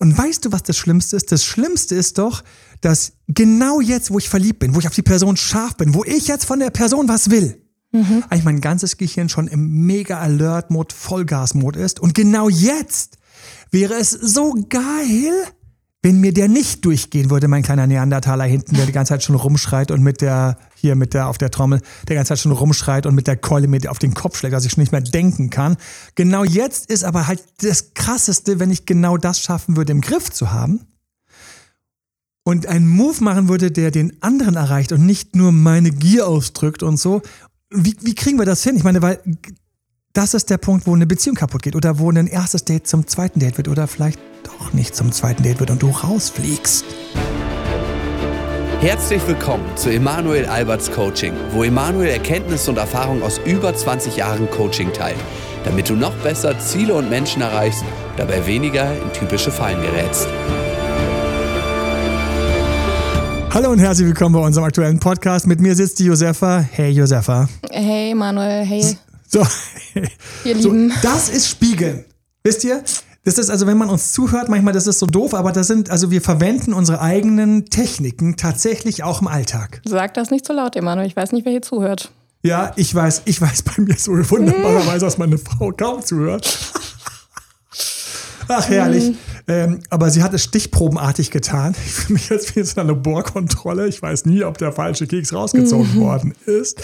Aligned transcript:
Und 0.00 0.16
weißt 0.16 0.46
du, 0.46 0.52
was 0.52 0.62
das 0.62 0.78
Schlimmste 0.78 1.16
ist? 1.16 1.30
Das 1.30 1.44
Schlimmste 1.44 1.94
ist 1.94 2.16
doch, 2.16 2.42
dass 2.80 3.12
genau 3.28 3.80
jetzt, 3.80 4.10
wo 4.10 4.18
ich 4.18 4.30
verliebt 4.30 4.58
bin, 4.58 4.74
wo 4.74 4.78
ich 4.80 4.88
auf 4.88 4.94
die 4.94 5.02
Person 5.02 5.36
scharf 5.36 5.76
bin, 5.76 5.94
wo 5.94 6.04
ich 6.04 6.26
jetzt 6.26 6.46
von 6.46 6.58
der 6.58 6.70
Person 6.70 7.06
was 7.06 7.30
will, 7.30 7.62
mhm. 7.92 8.24
eigentlich 8.30 8.44
mein 8.44 8.60
ganzes 8.62 8.96
Gehirn 8.96 9.28
schon 9.28 9.46
im 9.46 9.84
mega 9.86 10.18
Alert-Mode, 10.18 10.94
Vollgas-Mode 10.94 11.80
ist. 11.80 12.00
Und 12.00 12.14
genau 12.14 12.48
jetzt 12.48 13.18
wäre 13.70 13.94
es 13.94 14.10
so 14.10 14.54
geil, 14.70 15.32
wenn 16.02 16.20
mir 16.20 16.32
der 16.32 16.48
nicht 16.48 16.84
durchgehen 16.84 17.28
würde, 17.28 17.46
mein 17.46 17.62
kleiner 17.62 17.86
Neandertaler 17.86 18.44
hinten, 18.44 18.74
der 18.74 18.86
die 18.86 18.92
ganze 18.92 19.10
Zeit 19.10 19.22
schon 19.22 19.36
rumschreit 19.36 19.90
und 19.90 20.02
mit 20.02 20.22
der, 20.22 20.56
hier 20.74 20.94
mit 20.94 21.12
der, 21.12 21.28
auf 21.28 21.36
der 21.36 21.50
Trommel, 21.50 21.82
der 22.08 22.16
ganze 22.16 22.30
Zeit 22.30 22.38
schon 22.38 22.52
rumschreit 22.52 23.04
und 23.04 23.14
mit 23.14 23.26
der 23.26 23.36
Keule 23.36 23.68
mir 23.68 23.90
auf 23.90 23.98
den 23.98 24.14
Kopf 24.14 24.38
schlägt, 24.38 24.54
dass 24.54 24.64
ich 24.64 24.72
schon 24.72 24.80
nicht 24.80 24.92
mehr 24.92 25.02
denken 25.02 25.50
kann. 25.50 25.76
Genau 26.14 26.42
jetzt 26.42 26.90
ist 26.90 27.04
aber 27.04 27.26
halt 27.26 27.42
das 27.60 27.92
Krasseste, 27.92 28.58
wenn 28.58 28.70
ich 28.70 28.86
genau 28.86 29.18
das 29.18 29.40
schaffen 29.40 29.76
würde, 29.76 29.92
im 29.92 30.00
Griff 30.00 30.30
zu 30.30 30.52
haben 30.52 30.86
und 32.44 32.66
einen 32.66 32.88
Move 32.88 33.22
machen 33.22 33.48
würde, 33.48 33.70
der 33.70 33.90
den 33.90 34.22
anderen 34.22 34.56
erreicht 34.56 34.92
und 34.92 35.04
nicht 35.04 35.36
nur 35.36 35.52
meine 35.52 35.90
Gier 35.90 36.26
ausdrückt 36.26 36.82
und 36.82 36.98
so. 36.98 37.20
Wie, 37.68 37.94
wie 38.00 38.14
kriegen 38.14 38.38
wir 38.38 38.46
das 38.46 38.62
hin? 38.62 38.74
Ich 38.74 38.84
meine, 38.84 39.02
weil 39.02 39.20
das 40.12 40.34
ist 40.34 40.50
der 40.50 40.58
Punkt, 40.58 40.86
wo 40.86 40.94
eine 40.94 41.06
Beziehung 41.06 41.36
kaputt 41.36 41.62
geht 41.62 41.76
oder 41.76 41.98
wo 41.98 42.10
ein 42.10 42.26
erstes 42.26 42.64
Date 42.64 42.86
zum 42.86 43.06
zweiten 43.06 43.38
Date 43.38 43.56
wird 43.56 43.68
oder 43.68 43.86
vielleicht 43.86 44.18
doch 44.42 44.72
nicht 44.72 44.96
zum 44.96 45.12
zweiten 45.12 45.42
Date 45.42 45.60
wird 45.60 45.70
und 45.70 45.82
du 45.82 45.90
rausfliegst. 45.90 46.84
Herzlich 48.80 49.26
willkommen 49.28 49.64
zu 49.76 49.90
Emanuel 49.90 50.46
Alberts 50.46 50.90
Coaching, 50.90 51.34
wo 51.52 51.62
Emanuel 51.62 52.08
Erkenntnisse 52.08 52.70
und 52.70 52.78
Erfahrung 52.78 53.22
aus 53.22 53.38
über 53.44 53.74
20 53.74 54.16
Jahren 54.16 54.50
Coaching 54.50 54.92
teilt, 54.92 55.18
damit 55.64 55.88
du 55.88 55.94
noch 55.94 56.14
besser 56.22 56.58
Ziele 56.58 56.94
und 56.94 57.10
Menschen 57.10 57.42
erreichst, 57.42 57.84
dabei 58.16 58.44
weniger 58.46 58.90
in 58.90 59.12
typische 59.12 59.52
Fallen 59.52 59.80
gerätst. 59.82 60.26
Hallo 63.52 63.70
und 63.70 63.80
herzlich 63.80 64.06
willkommen 64.06 64.34
bei 64.34 64.40
unserem 64.40 64.64
aktuellen 64.64 64.98
Podcast. 64.98 65.46
Mit 65.46 65.60
mir 65.60 65.74
sitzt 65.74 65.98
die 65.98 66.04
Josefa. 66.04 66.60
Hey 66.60 66.90
Josefa. 66.92 67.48
Hey 67.70 68.14
Manuel, 68.14 68.64
hey. 68.64 68.96
So, 69.32 69.46
Ihr 70.44 70.54
Lieben. 70.56 70.90
So, 70.90 70.96
das 71.02 71.28
ist 71.28 71.48
Spiegeln. 71.48 72.04
Wisst 72.42 72.64
ihr? 72.64 72.82
Das 73.24 73.38
ist 73.38 73.48
also, 73.48 73.66
wenn 73.66 73.78
man 73.78 73.88
uns 73.88 74.12
zuhört, 74.12 74.48
manchmal 74.48 74.72
das 74.72 74.86
ist 74.88 74.98
so 74.98 75.06
doof, 75.06 75.34
aber 75.34 75.52
das 75.52 75.68
sind, 75.68 75.88
also 75.90 76.10
wir 76.10 76.20
verwenden 76.20 76.72
unsere 76.72 77.00
eigenen 77.00 77.66
Techniken 77.66 78.36
tatsächlich 78.36 79.04
auch 79.04 79.20
im 79.20 79.28
Alltag. 79.28 79.82
Sag 79.84 80.14
das 80.14 80.30
nicht 80.30 80.46
so 80.46 80.52
laut, 80.52 80.74
Emanuel. 80.74 81.06
Ich 81.06 81.14
weiß 81.14 81.30
nicht, 81.32 81.44
wer 81.44 81.52
hier 81.52 81.62
zuhört. 81.62 82.10
Ja, 82.42 82.72
ich 82.76 82.92
weiß, 82.92 83.22
ich 83.26 83.40
weiß 83.40 83.62
bei 83.62 83.82
mir 83.82 83.94
so 83.96 84.12
wunderbarerweise, 84.12 85.04
dass 85.04 85.18
meine 85.18 85.38
Frau 85.38 85.70
kaum 85.70 86.02
zuhört. 86.02 86.72
Ach, 88.48 88.68
herrlich. 88.68 89.10
Mhm. 89.10 89.16
Ähm, 89.46 89.80
aber 89.90 90.10
sie 90.10 90.22
hat 90.22 90.34
es 90.34 90.42
stichprobenartig 90.42 91.30
getan. 91.30 91.74
Ich 91.86 91.92
fühle 91.92 92.14
mich 92.14 92.28
jetzt 92.30 92.56
wie 92.56 92.60
in 92.60 92.68
einer 92.76 92.94
Bohrkontrolle. 92.94 93.86
Ich 93.86 94.02
weiß 94.02 94.24
nie, 94.24 94.42
ob 94.42 94.58
der 94.58 94.72
falsche 94.72 95.06
Keks 95.06 95.32
rausgezogen 95.32 95.94
mhm. 95.94 96.00
worden 96.00 96.34
ist. 96.46 96.80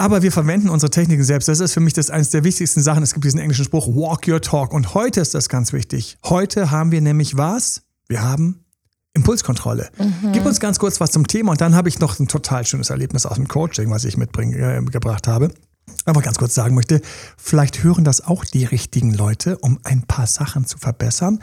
Aber 0.00 0.22
wir 0.22 0.32
verwenden 0.32 0.70
unsere 0.70 0.88
Techniken 0.88 1.22
selbst. 1.24 1.46
Das 1.46 1.60
ist 1.60 1.74
für 1.74 1.80
mich 1.80 1.92
das 1.92 2.08
eines 2.08 2.30
der 2.30 2.42
wichtigsten 2.42 2.80
Sachen. 2.80 3.02
Es 3.02 3.12
gibt 3.12 3.22
diesen 3.26 3.38
englischen 3.38 3.66
Spruch, 3.66 3.86
walk 3.86 4.26
your 4.26 4.40
talk. 4.40 4.72
Und 4.72 4.94
heute 4.94 5.20
ist 5.20 5.34
das 5.34 5.50
ganz 5.50 5.74
wichtig. 5.74 6.16
Heute 6.24 6.70
haben 6.70 6.90
wir 6.90 7.02
nämlich 7.02 7.36
was? 7.36 7.82
Wir 8.08 8.22
haben 8.22 8.64
Impulskontrolle. 9.12 9.90
Mhm. 9.98 10.32
Gib 10.32 10.46
uns 10.46 10.58
ganz 10.58 10.78
kurz 10.78 11.00
was 11.00 11.10
zum 11.10 11.26
Thema 11.26 11.50
und 11.50 11.60
dann 11.60 11.74
habe 11.74 11.90
ich 11.90 11.98
noch 11.98 12.18
ein 12.18 12.28
total 12.28 12.64
schönes 12.64 12.88
Erlebnis 12.88 13.26
aus 13.26 13.34
dem 13.34 13.46
Coaching, 13.46 13.90
was 13.90 14.06
ich 14.06 14.16
mitgebracht 14.16 15.26
äh, 15.26 15.30
habe. 15.30 15.52
Aber 16.06 16.22
ganz 16.22 16.38
kurz 16.38 16.54
sagen 16.54 16.74
möchte, 16.74 17.02
vielleicht 17.36 17.82
hören 17.82 18.02
das 18.02 18.22
auch 18.22 18.46
die 18.46 18.64
richtigen 18.64 19.12
Leute, 19.12 19.58
um 19.58 19.80
ein 19.84 20.04
paar 20.04 20.26
Sachen 20.26 20.64
zu 20.64 20.78
verbessern. 20.78 21.40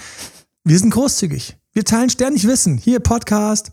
Wir 0.64 0.80
sind 0.80 0.90
großzügig. 0.90 1.58
Wir 1.74 1.86
teilen 1.86 2.10
ständig 2.10 2.48
Wissen. 2.48 2.80
Hier 2.80 3.02
Podcast, 3.02 3.72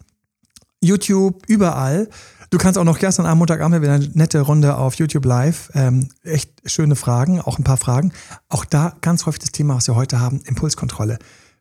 YouTube, 0.83 1.43
überall. 1.49 2.11
Du 2.55 2.59
kannst 2.59 2.79
auch 2.79 2.85
noch 2.85 3.01
gestern 3.01 3.27
am 3.27 3.39
Montagabend 3.39 3.83
wieder 3.83 3.95
eine 3.95 4.09
nette 4.15 4.41
Runde 4.41 4.77
auf 4.77 4.95
YouTube 4.95 5.25
Live. 5.25 5.73
Ähm, 5.75 6.09
echt 6.23 6.53
schöne 6.65 6.95
Fragen, 6.95 7.41
auch 7.41 7.59
ein 7.59 7.65
paar 7.65 7.79
Fragen. 7.79 8.13
Auch 8.49 8.65
da 8.65 8.93
ganz 9.01 9.27
häufig 9.27 9.41
das 9.41 9.51
Thema, 9.51 9.75
was 9.75 9.89
wir 9.89 9.97
heute 9.97 10.21
haben, 10.21 10.41
Impulskontrolle. 10.47 11.19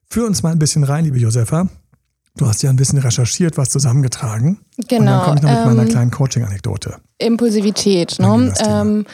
Führ 0.08 0.28
uns 0.28 0.44
mal 0.44 0.52
ein 0.52 0.60
bisschen 0.60 0.84
rein, 0.84 1.06
liebe 1.06 1.18
Josefa. 1.18 1.68
Du 2.38 2.46
hast 2.46 2.62
ja 2.62 2.70
ein 2.70 2.76
bisschen 2.76 3.00
recherchiert, 3.00 3.58
was 3.58 3.70
zusammengetragen. 3.72 4.60
Genau. 4.88 5.00
Und 5.00 5.08
dann 5.08 5.24
komme 5.24 5.38
ich 5.38 5.42
noch 5.42 5.50
mit 5.50 5.60
ähm, 5.62 5.76
meiner 5.78 5.90
kleinen 5.90 6.12
Coaching-Anekdote. 6.12 6.98
Impulsivität. 7.18 8.20
Ne? 8.20 8.54
Ähm, 8.60 9.06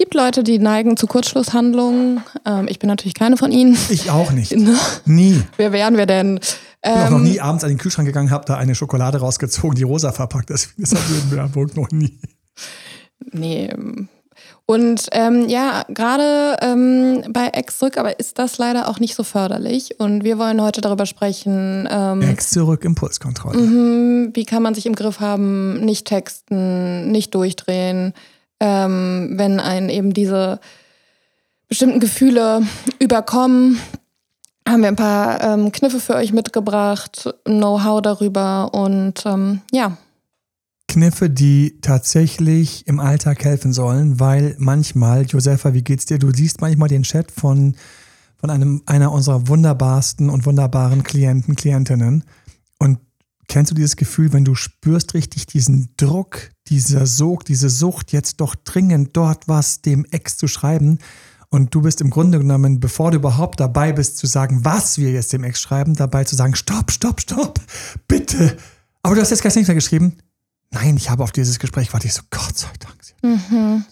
gibt 0.00 0.14
Leute, 0.14 0.42
die 0.42 0.58
neigen 0.58 0.96
zu 0.96 1.06
Kurzschlusshandlungen. 1.06 2.22
Ähm, 2.46 2.68
ich 2.68 2.78
bin 2.78 2.88
natürlich 2.88 3.12
keine 3.12 3.36
von 3.36 3.52
ihnen. 3.52 3.76
Ich 3.90 4.10
auch 4.10 4.32
nicht. 4.32 4.56
Nie. 5.04 5.42
Wer 5.58 5.72
wären 5.72 5.98
wir 5.98 6.06
denn? 6.06 6.40
Ich 6.82 6.90
bin 6.90 7.02
auch 7.02 7.10
noch 7.10 7.18
nie 7.18 7.36
ähm, 7.36 7.42
abends 7.42 7.64
an 7.64 7.68
den 7.68 7.76
Kühlschrank 7.76 8.06
gegangen, 8.06 8.30
habe 8.30 8.46
da 8.46 8.56
eine 8.56 8.74
Schokolade 8.74 9.18
rausgezogen, 9.18 9.76
die 9.76 9.82
rosa 9.82 10.10
verpackt 10.12 10.48
ist. 10.48 10.70
Das 10.78 10.92
ich 10.92 11.32
in 11.32 11.38
Hamburg 11.38 11.76
noch 11.76 11.90
nie. 11.90 12.18
Nee. 13.32 13.68
Und 14.64 15.08
ähm, 15.12 15.46
ja, 15.50 15.84
gerade 15.88 16.56
ähm, 16.62 17.24
bei 17.30 17.48
Ex 17.48 17.78
zurück, 17.78 17.98
aber 17.98 18.18
ist 18.18 18.38
das 18.38 18.56
leider 18.56 18.88
auch 18.88 19.00
nicht 19.00 19.14
so 19.14 19.22
förderlich. 19.22 20.00
Und 20.00 20.24
wir 20.24 20.38
wollen 20.38 20.62
heute 20.62 20.80
darüber 20.80 21.04
sprechen. 21.04 21.86
Ähm, 21.90 22.22
Ex 22.22 22.48
zurück, 22.48 22.86
Impulskontrolle. 22.86 23.58
Mhm, 23.58 24.30
wie 24.32 24.46
kann 24.46 24.62
man 24.62 24.74
sich 24.74 24.86
im 24.86 24.94
Griff 24.94 25.20
haben, 25.20 25.84
nicht 25.84 26.06
texten, 26.06 27.10
nicht 27.10 27.34
durchdrehen, 27.34 28.14
ähm, 28.60 29.32
wenn 29.34 29.58
einen 29.58 29.88
eben 29.88 30.12
diese 30.12 30.60
bestimmten 31.68 32.00
Gefühle 32.00 32.62
überkommen 32.98 33.80
haben 34.70 34.82
wir 34.82 34.88
ein 34.88 34.96
paar 34.96 35.42
ähm, 35.42 35.72
Kniffe 35.72 36.00
für 36.00 36.14
euch 36.14 36.32
mitgebracht, 36.32 37.28
Know-how 37.44 38.00
darüber 38.02 38.72
und 38.72 39.24
ähm, 39.26 39.60
ja. 39.72 39.96
Kniffe, 40.88 41.30
die 41.30 41.80
tatsächlich 41.80 42.86
im 42.86 43.00
Alltag 43.00 43.44
helfen 43.44 43.72
sollen, 43.72 44.20
weil 44.20 44.56
manchmal, 44.58 45.24
Josefa, 45.24 45.72
wie 45.72 45.82
geht's 45.82 46.06
dir? 46.06 46.18
Du 46.18 46.32
siehst 46.32 46.60
manchmal 46.60 46.88
den 46.88 47.04
Chat 47.04 47.30
von, 47.30 47.76
von 48.36 48.50
einem, 48.50 48.82
einer 48.86 49.12
unserer 49.12 49.48
wunderbarsten 49.48 50.30
und 50.30 50.46
wunderbaren 50.46 51.02
Klienten, 51.02 51.54
Klientinnen. 51.54 52.24
Und 52.78 52.98
kennst 53.50 53.72
du 53.72 53.74
dieses 53.74 53.96
Gefühl, 53.96 54.32
wenn 54.32 54.44
du 54.44 54.54
spürst 54.54 55.12
richtig 55.14 55.44
diesen 55.46 55.90
Druck, 55.96 56.50
dieser 56.68 57.04
Sog, 57.06 57.44
diese 57.44 57.68
Sucht, 57.68 58.12
jetzt 58.12 58.40
doch 58.40 58.54
dringend 58.54 59.16
dort 59.16 59.48
was 59.48 59.82
dem 59.82 60.06
Ex 60.10 60.36
zu 60.36 60.46
schreiben? 60.46 61.00
Und 61.48 61.74
du 61.74 61.82
bist 61.82 62.00
im 62.00 62.10
Grunde 62.10 62.38
genommen, 62.38 62.78
bevor 62.78 63.10
du 63.10 63.16
überhaupt 63.16 63.58
dabei 63.58 63.92
bist 63.92 64.18
zu 64.18 64.28
sagen, 64.28 64.64
was 64.64 64.98
wir 64.98 65.10
jetzt 65.10 65.32
dem 65.32 65.42
Ex 65.42 65.60
schreiben, 65.60 65.94
dabei 65.94 66.22
zu 66.22 66.36
sagen, 66.36 66.54
stopp, 66.54 66.92
stopp, 66.92 67.20
stopp, 67.20 67.60
bitte. 68.06 68.56
Aber 69.02 69.16
du 69.16 69.20
hast 69.20 69.30
jetzt 69.30 69.42
gleich 69.42 69.56
nicht 69.56 69.66
mehr 69.66 69.74
geschrieben. 69.74 70.18
Nein, 70.70 70.96
ich 70.96 71.10
habe 71.10 71.24
auf 71.24 71.32
dieses 71.32 71.58
Gespräch 71.58 71.92
warte 71.92 72.06
ich 72.06 72.14
so, 72.14 72.22
Gott 72.30 72.56
sei 72.56 72.70
Dank. 72.78 72.94
Mhm. 73.50 73.84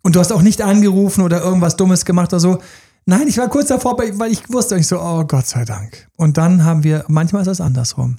Und 0.00 0.16
du 0.16 0.20
hast 0.20 0.32
auch 0.32 0.40
nicht 0.40 0.62
angerufen 0.62 1.20
oder 1.20 1.42
irgendwas 1.42 1.76
Dummes 1.76 2.06
gemacht 2.06 2.32
oder 2.32 2.40
so. 2.40 2.62
Nein, 3.04 3.28
ich 3.28 3.36
war 3.36 3.48
kurz 3.48 3.68
davor, 3.68 3.98
weil 3.98 4.32
ich 4.32 4.48
wusste 4.48 4.76
nicht 4.76 4.86
so, 4.86 4.98
oh 5.02 5.24
Gott 5.24 5.46
sei 5.46 5.66
Dank. 5.66 6.08
Und 6.16 6.38
dann 6.38 6.64
haben 6.64 6.82
wir, 6.82 7.04
manchmal 7.08 7.42
ist 7.42 7.48
das 7.48 7.60
andersrum. 7.60 8.16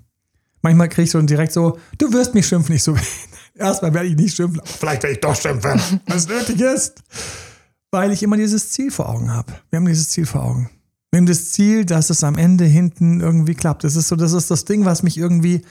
Manchmal 0.62 0.90
kriege 0.90 1.03
ich 1.03 1.12
so 1.12 1.22
direkt 1.22 1.53
so, 1.53 1.78
du 1.97 2.12
wirst 2.14 2.34
mich 2.34 2.47
schimpfen. 2.47 2.75
Ich 2.75 2.84
so, 2.84 2.96
erstmal 3.56 3.94
werde 3.94 4.08
ich 4.08 4.16
nicht 4.16 4.36
schimpfen, 4.36 4.62
vielleicht 4.64 5.03
werde 5.03 5.14
ich 5.16 5.22
doch 5.22 5.36
schimpfen, 5.36 5.80
wenn 6.06 6.18
es 6.18 6.28
nötig 6.28 6.59
ist 6.62 7.03
weil 7.92 8.12
ich 8.12 8.24
immer 8.24 8.38
dieses 8.38 8.72
Ziel 8.72 8.92
vor 8.92 9.09
Augen 9.09 9.34
habe. 9.34 9.53
Wir 9.70 9.78
haben 9.78 9.86
dieses 9.86 10.09
Ziel 10.09 10.25
vor 10.25 10.44
Augen. 10.44 10.70
Wir 11.12 11.18
haben 11.18 11.25
das 11.25 11.52
Ziel, 11.52 11.86
dass 11.86 12.09
es 12.09 12.24
am 12.24 12.38
Ende 12.38 12.66
hinten 12.66 13.20
irgendwie 13.20 13.56
klappt. 13.56 13.84
Das 13.84 13.96
ist 13.96 14.09
so, 14.09 14.16
das 14.16 14.34
ist 14.34 14.52
das 14.52 14.66
Ding, 14.66 14.86
was 14.86 15.02
mich 15.02 15.18
irgendwie, 15.18 15.66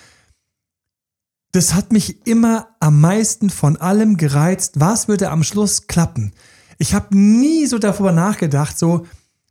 das 1.53 1.75
hat 1.75 1.93
mich 1.93 2.27
immer 2.27 2.69
am 2.81 3.01
meisten 3.01 3.51
von 3.51 3.77
allem 3.77 4.17
gereizt. 4.17 4.81
Was 4.81 5.07
würde 5.07 5.31
am 5.31 5.45
Schluss 5.45 5.87
klappen? 5.87 6.33
Ich 6.79 6.95
habe 6.95 7.17
nie 7.17 7.67
so 7.67 7.79
darüber 7.79 8.13
nachgedacht, 8.13 8.79
so, 8.79 9.07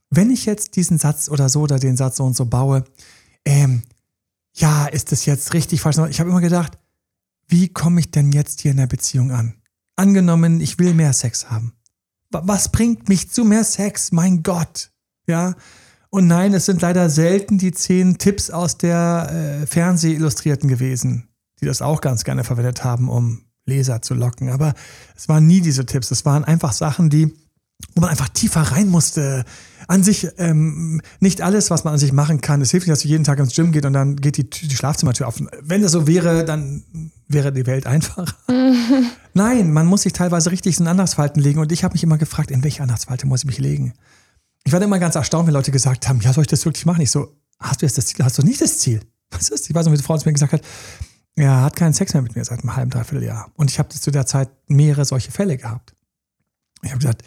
wenn 0.09 0.29
ich 0.29 0.45
jetzt 0.45 0.75
diesen 0.75 0.97
Satz 0.97 1.29
oder 1.29 1.49
so 1.49 1.61
oder 1.61 1.79
den 1.79 1.97
Satz 1.97 2.17
so 2.17 2.25
und 2.25 2.35
so 2.35 2.45
baue, 2.45 2.83
ähm, 3.45 3.81
ja, 4.57 4.85
ist 4.87 5.11
das 5.11 5.25
jetzt 5.25 5.53
richtig 5.53 5.81
falsch? 5.81 5.97
Ich 6.09 6.19
habe 6.19 6.29
immer 6.29 6.41
gedacht, 6.41 6.77
wie 7.47 7.69
komme 7.69 7.99
ich 7.99 8.11
denn 8.11 8.31
jetzt 8.31 8.61
hier 8.61 8.71
in 8.71 8.77
der 8.77 8.87
Beziehung 8.87 9.31
an? 9.31 9.55
Angenommen, 9.95 10.61
ich 10.61 10.79
will 10.79 10.93
mehr 10.93 11.13
Sex 11.13 11.49
haben 11.49 11.77
was 12.31 12.69
bringt 12.69 13.09
mich 13.09 13.29
zu 13.29 13.43
mehr 13.43 13.63
Sex? 13.63 14.11
Mein 14.11 14.43
Gott. 14.43 14.91
Ja. 15.27 15.55
Und 16.09 16.27
nein, 16.27 16.53
es 16.53 16.65
sind 16.65 16.81
leider 16.81 17.09
selten 17.09 17.57
die 17.57 17.71
zehn 17.71 18.17
Tipps 18.17 18.49
aus 18.49 18.77
der 18.77 19.61
äh, 19.61 19.67
Fernsehillustrierten 19.67 20.69
gewesen, 20.69 21.27
die 21.59 21.65
das 21.65 21.81
auch 21.81 22.01
ganz 22.01 22.23
gerne 22.23 22.43
verwendet 22.43 22.83
haben, 22.83 23.09
um 23.09 23.43
Leser 23.65 24.01
zu 24.01 24.13
locken. 24.13 24.49
Aber 24.49 24.73
es 25.15 25.27
waren 25.27 25.45
nie 25.45 25.61
diese 25.61 25.85
Tipps. 25.85 26.11
Es 26.11 26.25
waren 26.25 26.45
einfach 26.45 26.71
Sachen, 26.71 27.09
die, 27.09 27.33
wo 27.93 28.01
man 28.01 28.09
einfach 28.09 28.29
tiefer 28.29 28.61
rein 28.61 28.87
musste. 28.87 29.43
An 29.87 30.03
sich 30.03 30.27
ähm, 30.37 31.01
nicht 31.19 31.41
alles, 31.41 31.69
was 31.69 31.83
man 31.83 31.93
an 31.93 31.99
sich 31.99 32.11
machen 32.11 32.41
kann. 32.41 32.61
Es 32.61 32.71
hilft 32.71 32.87
nicht, 32.87 32.91
dass 32.91 33.01
du 33.01 33.07
jeden 33.07 33.23
Tag 33.23 33.39
ins 33.39 33.55
Gym 33.55 33.71
geht 33.71 33.85
und 33.85 33.93
dann 33.93 34.17
geht 34.17 34.37
die, 34.37 34.49
die 34.49 34.75
Schlafzimmertür 34.75 35.27
auf. 35.27 35.41
Wenn 35.61 35.81
das 35.81 35.93
so 35.93 36.07
wäre, 36.07 36.43
dann 36.43 36.83
wäre 37.27 37.53
die 37.53 37.65
Welt 37.65 37.87
einfacher. 37.87 38.25
Nein, 39.33 39.71
man 39.71 39.85
muss 39.85 40.01
sich 40.01 40.13
teilweise 40.13 40.51
richtig 40.51 40.79
in 40.79 40.87
Andachtsfalten 40.87 41.41
legen. 41.41 41.59
Und 41.59 41.71
ich 41.71 41.83
habe 41.83 41.93
mich 41.93 42.03
immer 42.03 42.17
gefragt, 42.17 42.51
in 42.51 42.63
welche 42.63 42.83
Andachtsfalte 42.83 43.27
muss 43.27 43.41
ich 43.41 43.45
mich 43.45 43.59
legen? 43.59 43.93
Ich 44.65 44.73
war 44.73 44.81
immer 44.81 44.99
ganz 44.99 45.15
erstaunt, 45.15 45.47
wenn 45.47 45.53
Leute 45.53 45.71
gesagt 45.71 46.09
haben, 46.09 46.19
ja, 46.21 46.33
soll 46.33 46.41
ich 46.41 46.47
das 46.47 46.65
wirklich 46.65 46.85
machen? 46.85 47.01
Ich 47.01 47.11
so, 47.11 47.31
Hast 47.59 47.81
du 47.81 47.85
jetzt 47.85 47.97
das 47.97 48.07
Ziel? 48.07 48.23
Hast 48.23 48.37
du 48.37 48.43
nicht 48.43 48.61
das 48.61 48.79
Ziel? 48.79 49.01
Was 49.31 49.49
ist? 49.49 49.69
Ich 49.69 49.75
weiß 49.75 49.85
noch, 49.85 49.93
wie 49.93 49.97
die 49.97 50.03
Frau 50.03 50.17
zu 50.17 50.27
mir 50.27 50.33
gesagt 50.33 50.53
hat, 50.53 50.61
er 51.35 51.61
hat 51.61 51.75
keinen 51.75 51.93
Sex 51.93 52.13
mehr 52.13 52.23
mit 52.23 52.35
mir 52.35 52.43
seit 52.43 52.61
einem 52.61 52.75
halben, 52.75 52.89
dreiviertel 52.89 53.23
Jahr. 53.23 53.51
Und 53.55 53.69
ich 53.69 53.77
habe 53.79 53.89
zu 53.89 54.11
der 54.11 54.25
Zeit 54.25 54.49
mehrere 54.67 55.05
solche 55.05 55.31
Fälle 55.31 55.57
gehabt. 55.57 55.93
Ich 56.81 56.89
habe 56.89 56.99
gesagt, 56.99 57.23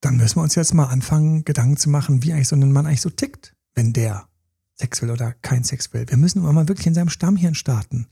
dann 0.00 0.16
müssen 0.16 0.36
wir 0.36 0.42
uns 0.42 0.54
jetzt 0.54 0.74
mal 0.74 0.86
anfangen, 0.86 1.44
Gedanken 1.44 1.76
zu 1.76 1.90
machen, 1.90 2.22
wie 2.22 2.32
eigentlich 2.32 2.48
so 2.48 2.56
ein 2.56 2.72
Mann 2.72 2.86
eigentlich 2.86 3.00
so 3.00 3.10
tickt, 3.10 3.54
wenn 3.74 3.92
der 3.92 4.28
Sex 4.74 5.02
will 5.02 5.10
oder 5.10 5.32
kein 5.32 5.64
Sex 5.64 5.92
will. 5.92 6.08
Wir 6.08 6.16
müssen 6.16 6.42
mal 6.42 6.68
wirklich 6.68 6.86
in 6.86 6.94
seinem 6.94 7.08
Stammhirn 7.08 7.54
starten. 7.54 8.06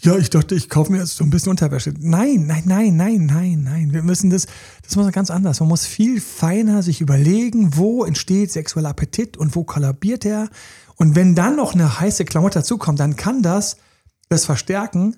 Ja, 0.00 0.16
ich 0.16 0.30
dachte, 0.30 0.54
ich 0.54 0.68
kaufe 0.68 0.92
mir 0.92 0.98
jetzt 0.98 1.16
so 1.16 1.24
ein 1.24 1.30
bisschen 1.30 1.50
Unterwäsche. 1.50 1.92
Nein, 1.98 2.46
nein, 2.46 2.62
nein, 2.66 2.96
nein, 2.96 3.26
nein, 3.26 3.62
nein. 3.64 3.92
Wir 3.92 4.04
müssen 4.04 4.30
das, 4.30 4.46
das 4.82 4.94
muss 4.94 5.10
ganz 5.10 5.28
anders. 5.28 5.58
Man 5.58 5.68
muss 5.68 5.86
viel 5.86 6.20
feiner 6.20 6.84
sich 6.84 7.00
überlegen, 7.00 7.76
wo 7.76 8.04
entsteht 8.04 8.52
sexueller 8.52 8.90
Appetit 8.90 9.36
und 9.36 9.56
wo 9.56 9.64
kollabiert 9.64 10.24
er. 10.24 10.50
Und 10.94 11.16
wenn 11.16 11.34
dann 11.34 11.56
noch 11.56 11.74
eine 11.74 11.98
heiße 11.98 12.24
Klamotte 12.26 12.60
dazukommt, 12.60 13.00
dann 13.00 13.16
kann 13.16 13.42
das 13.42 13.76
das 14.28 14.44
verstärken. 14.44 15.16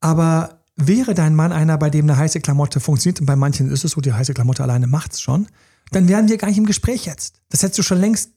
Aber 0.00 0.57
wäre 0.78 1.14
dein 1.14 1.34
Mann 1.34 1.52
einer, 1.52 1.76
bei 1.76 1.90
dem 1.90 2.06
eine 2.06 2.16
heiße 2.16 2.40
Klamotte 2.40 2.80
funktioniert, 2.80 3.20
und 3.20 3.26
bei 3.26 3.36
manchen 3.36 3.70
ist 3.70 3.84
es 3.84 3.92
so, 3.92 4.00
die 4.00 4.12
heiße 4.12 4.32
Klamotte 4.32 4.62
alleine 4.62 4.86
macht's 4.86 5.20
schon, 5.20 5.48
dann 5.90 6.08
wären 6.08 6.28
wir 6.28 6.38
gar 6.38 6.48
nicht 6.48 6.58
im 6.58 6.66
Gespräch 6.66 7.04
jetzt. 7.04 7.40
Das 7.50 7.62
hättest 7.62 7.78
du 7.78 7.82
schon 7.82 8.00
längst 8.00 8.30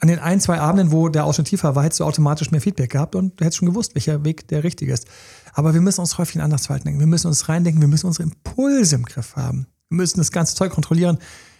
an 0.00 0.08
den 0.08 0.18
ein, 0.18 0.40
zwei 0.40 0.60
Abenden, 0.60 0.92
wo 0.92 1.08
der 1.08 1.24
Ausschnitt 1.24 1.46
tiefer 1.46 1.74
war, 1.76 1.84
hättest 1.84 2.00
du 2.00 2.04
automatisch 2.04 2.50
mehr 2.50 2.60
Feedback 2.60 2.90
gehabt 2.90 3.14
und 3.14 3.40
du 3.40 3.44
hättest 3.44 3.58
schon 3.58 3.68
gewusst, 3.68 3.94
welcher 3.94 4.24
Weg 4.24 4.48
der 4.48 4.64
richtige 4.64 4.92
ist. 4.92 5.06
Aber 5.52 5.72
wir 5.72 5.80
müssen 5.80 6.00
uns 6.00 6.18
häufig 6.18 6.42
anders 6.42 6.66
verhalten 6.66 6.86
denken. 6.86 7.00
Wir 7.00 7.06
müssen 7.06 7.28
uns 7.28 7.48
reindenken, 7.48 7.80
wir 7.80 7.88
müssen 7.88 8.06
unsere 8.06 8.24
Impulse 8.24 8.96
im 8.96 9.04
Griff 9.04 9.36
haben. 9.36 9.66
Wir 9.88 9.96
müssen 9.96 10.18
das 10.18 10.32
ganze 10.32 10.56
Zeug 10.56 10.72
kontrollieren. 10.72 11.18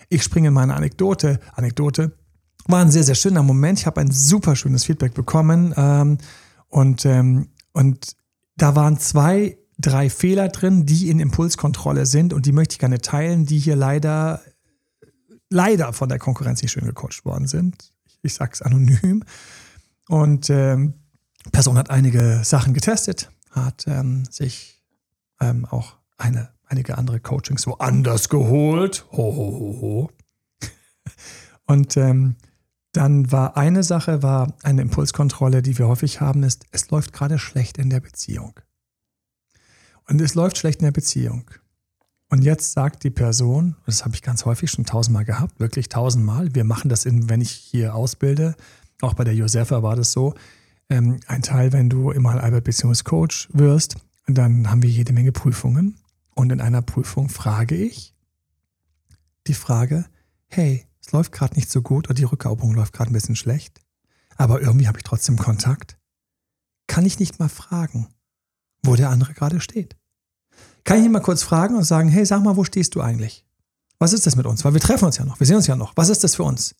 Ich 0.08 0.22
springe 0.22 0.48
in 0.48 0.54
meine 0.54 0.75
Anekdote. 0.75 1.40
Anekdote 1.54 2.12
war 2.66 2.81
ein 2.81 2.90
sehr, 2.90 3.04
sehr 3.04 3.14
schöner 3.14 3.42
Moment. 3.42 3.78
Ich 3.78 3.86
habe 3.86 4.00
ein 4.00 4.10
super 4.10 4.56
schönes 4.56 4.84
Feedback 4.84 5.14
bekommen. 5.14 5.72
Ähm, 5.76 6.19
und, 6.69 7.06
ähm, 7.06 7.48
und 7.72 8.16
da 8.56 8.75
waren 8.75 8.98
zwei, 8.98 9.58
drei 9.78 10.10
Fehler 10.10 10.48
drin, 10.48 10.86
die 10.86 11.08
in 11.08 11.20
Impulskontrolle 11.20 12.06
sind 12.06 12.32
und 12.32 12.46
die 12.46 12.52
möchte 12.52 12.74
ich 12.74 12.78
gerne 12.78 13.00
teilen, 13.00 13.46
die 13.46 13.58
hier 13.58 13.76
leider, 13.76 14.40
leider 15.50 15.92
von 15.92 16.08
der 16.08 16.18
Konkurrenz 16.18 16.62
nicht 16.62 16.72
schön 16.72 16.86
gecoacht 16.86 17.24
worden 17.24 17.46
sind 17.46 17.94
ich 18.24 18.34
sage 18.34 18.52
es 18.54 18.62
anonym. 18.62 19.22
Und 20.08 20.50
ähm, 20.50 20.94
Person 21.52 21.76
hat 21.76 21.90
einige 21.90 22.40
Sachen 22.42 22.74
getestet, 22.74 23.30
hat 23.50 23.84
ähm, 23.86 24.24
sich 24.30 24.82
ähm, 25.40 25.66
auch 25.66 25.96
eine, 26.16 26.50
einige 26.66 26.98
andere 26.98 27.20
Coachings 27.20 27.66
woanders 27.66 28.28
geholt. 28.28 29.06
Ho, 29.12 29.16
ho, 29.16 29.58
ho, 29.58 29.80
ho. 29.80 30.10
Und 31.66 31.96
ähm, 31.96 32.36
dann 32.92 33.30
war 33.32 33.56
eine 33.56 33.82
Sache, 33.82 34.22
war 34.22 34.54
eine 34.62 34.82
Impulskontrolle, 34.82 35.62
die 35.62 35.78
wir 35.78 35.88
häufig 35.88 36.20
haben, 36.20 36.42
ist, 36.42 36.64
es 36.70 36.90
läuft 36.90 37.12
gerade 37.12 37.38
schlecht 37.38 37.78
in 37.78 37.90
der 37.90 38.00
Beziehung. 38.00 38.60
Und 40.08 40.20
es 40.20 40.34
läuft 40.34 40.58
schlecht 40.58 40.80
in 40.80 40.84
der 40.84 40.92
Beziehung. 40.92 41.50
Und 42.30 42.42
jetzt 42.42 42.72
sagt 42.72 43.04
die 43.04 43.10
Person, 43.10 43.76
das 43.86 44.04
habe 44.04 44.14
ich 44.14 44.22
ganz 44.22 44.44
häufig 44.44 44.70
schon 44.70 44.84
tausendmal 44.84 45.24
gehabt, 45.24 45.60
wirklich 45.60 45.88
tausendmal, 45.88 46.54
wir 46.54 46.64
machen 46.64 46.88
das, 46.88 47.04
in, 47.04 47.28
wenn 47.28 47.40
ich 47.40 47.50
hier 47.50 47.94
ausbilde, 47.94 48.56
auch 49.02 49.14
bei 49.14 49.24
der 49.24 49.34
Josefa 49.34 49.82
war 49.82 49.96
das 49.96 50.12
so, 50.12 50.34
ähm, 50.88 51.20
ein 51.26 51.42
Teil, 51.42 51.72
wenn 51.72 51.88
du 51.88 52.10
immer 52.10 52.42
Albert 52.42 52.64
Beziehungscoach 52.64 53.48
wirst, 53.52 53.96
dann 54.26 54.70
haben 54.70 54.82
wir 54.82 54.90
jede 54.90 55.12
Menge 55.12 55.32
Prüfungen. 55.32 55.98
Und 56.34 56.50
in 56.50 56.60
einer 56.60 56.82
Prüfung 56.82 57.28
frage 57.28 57.76
ich 57.76 58.14
die 59.46 59.54
Frage, 59.54 60.06
hey, 60.48 60.86
es 61.00 61.12
läuft 61.12 61.32
gerade 61.32 61.54
nicht 61.54 61.70
so 61.70 61.82
gut 61.82 62.06
oder 62.08 62.14
die 62.14 62.24
Rückeroberung 62.24 62.74
läuft 62.74 62.94
gerade 62.94 63.10
ein 63.10 63.14
bisschen 63.14 63.36
schlecht, 63.36 63.80
aber 64.36 64.60
irgendwie 64.60 64.88
habe 64.88 64.98
ich 64.98 65.04
trotzdem 65.04 65.36
Kontakt. 65.36 65.98
Kann 66.86 67.04
ich 67.04 67.18
nicht 67.18 67.38
mal 67.38 67.48
fragen, 67.48 68.08
wo 68.84 68.96
der 68.96 69.10
andere 69.10 69.34
gerade 69.34 69.60
steht? 69.60 69.96
Kann 70.84 70.98
ich 70.98 71.04
ihn 71.04 71.12
mal 71.12 71.20
kurz 71.20 71.42
fragen 71.42 71.76
und 71.76 71.84
sagen, 71.84 72.08
hey, 72.08 72.25
sag 72.26 72.42
mal, 72.42 72.56
wo 72.56 72.64
stehst 72.64 72.94
du 72.94 73.00
eigentlich? 73.00 73.44
Was 73.98 74.12
ist 74.12 74.26
das 74.26 74.36
mit 74.36 74.46
uns? 74.46 74.64
Weil 74.64 74.75
wir 74.75 74.81
treffen 74.81 75.06
uns 75.06 75.16
ja 75.16 75.25
noch, 75.25 75.40
wir 75.40 75.46
sehen 75.46 75.56
uns 75.56 75.66
ja 75.66 75.76
noch. 75.76 75.92
Was 75.96 76.08
ist 76.08 76.25
das 76.25 76.34
für 76.34 76.42
uns? 76.42 76.75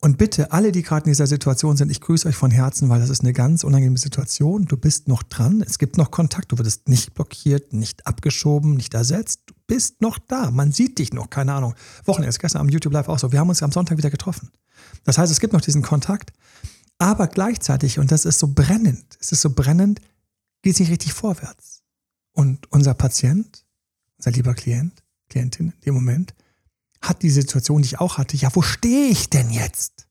Und 0.00 0.18
bitte, 0.18 0.52
alle, 0.52 0.70
die 0.70 0.82
gerade 0.82 1.06
in 1.06 1.12
dieser 1.12 1.26
Situation 1.26 1.76
sind, 1.76 1.90
ich 1.90 2.00
grüße 2.00 2.28
euch 2.28 2.36
von 2.36 2.50
Herzen, 2.50 2.90
weil 2.90 3.00
das 3.00 3.10
ist 3.10 3.22
eine 3.22 3.32
ganz 3.32 3.64
unangenehme 3.64 3.96
Situation. 3.96 4.66
Du 4.66 4.76
bist 4.76 5.08
noch 5.08 5.22
dran, 5.22 5.62
es 5.66 5.78
gibt 5.78 5.96
noch 5.96 6.10
Kontakt, 6.10 6.52
du 6.52 6.58
wirst 6.58 6.88
nicht 6.88 7.14
blockiert, 7.14 7.72
nicht 7.72 8.06
abgeschoben, 8.06 8.74
nicht 8.74 8.92
ersetzt. 8.92 9.42
Du 9.46 9.54
bist 9.66 10.02
noch 10.02 10.18
da, 10.18 10.50
man 10.50 10.72
sieht 10.72 10.98
dich 10.98 11.14
noch, 11.14 11.30
keine 11.30 11.54
Ahnung. 11.54 11.74
Wochenende 12.04 12.36
gestern 12.36 12.60
am 12.60 12.68
YouTube 12.68 12.92
Live 12.92 13.08
auch 13.08 13.18
so. 13.18 13.32
Wir 13.32 13.40
haben 13.40 13.48
uns 13.48 13.62
am 13.62 13.72
Sonntag 13.72 13.96
wieder 13.96 14.10
getroffen. 14.10 14.50
Das 15.04 15.16
heißt, 15.16 15.32
es 15.32 15.40
gibt 15.40 15.54
noch 15.54 15.62
diesen 15.62 15.82
Kontakt, 15.82 16.32
aber 16.98 17.26
gleichzeitig, 17.26 17.98
und 17.98 18.12
das 18.12 18.26
ist 18.26 18.38
so 18.38 18.48
brennend, 18.48 19.04
es 19.20 19.32
ist 19.32 19.40
so 19.40 19.50
brennend, 19.50 20.00
geht 20.64 20.72
es 20.72 20.80
nicht 20.80 20.90
richtig 20.90 21.12
vorwärts. 21.12 21.82
Und 22.32 22.72
unser 22.72 22.94
Patient, 22.94 23.66
unser 24.16 24.30
lieber 24.30 24.54
Klient, 24.54 25.04
Klientin 25.28 25.74
in 25.76 25.80
dem 25.82 25.94
Moment, 25.94 26.34
hat 27.02 27.22
die 27.22 27.28
Situation, 27.28 27.82
die 27.82 27.88
ich 27.88 28.00
auch 28.00 28.16
hatte, 28.16 28.38
ja, 28.38 28.48
wo 28.54 28.62
stehe 28.62 29.08
ich 29.08 29.28
denn 29.28 29.50
jetzt? 29.50 30.08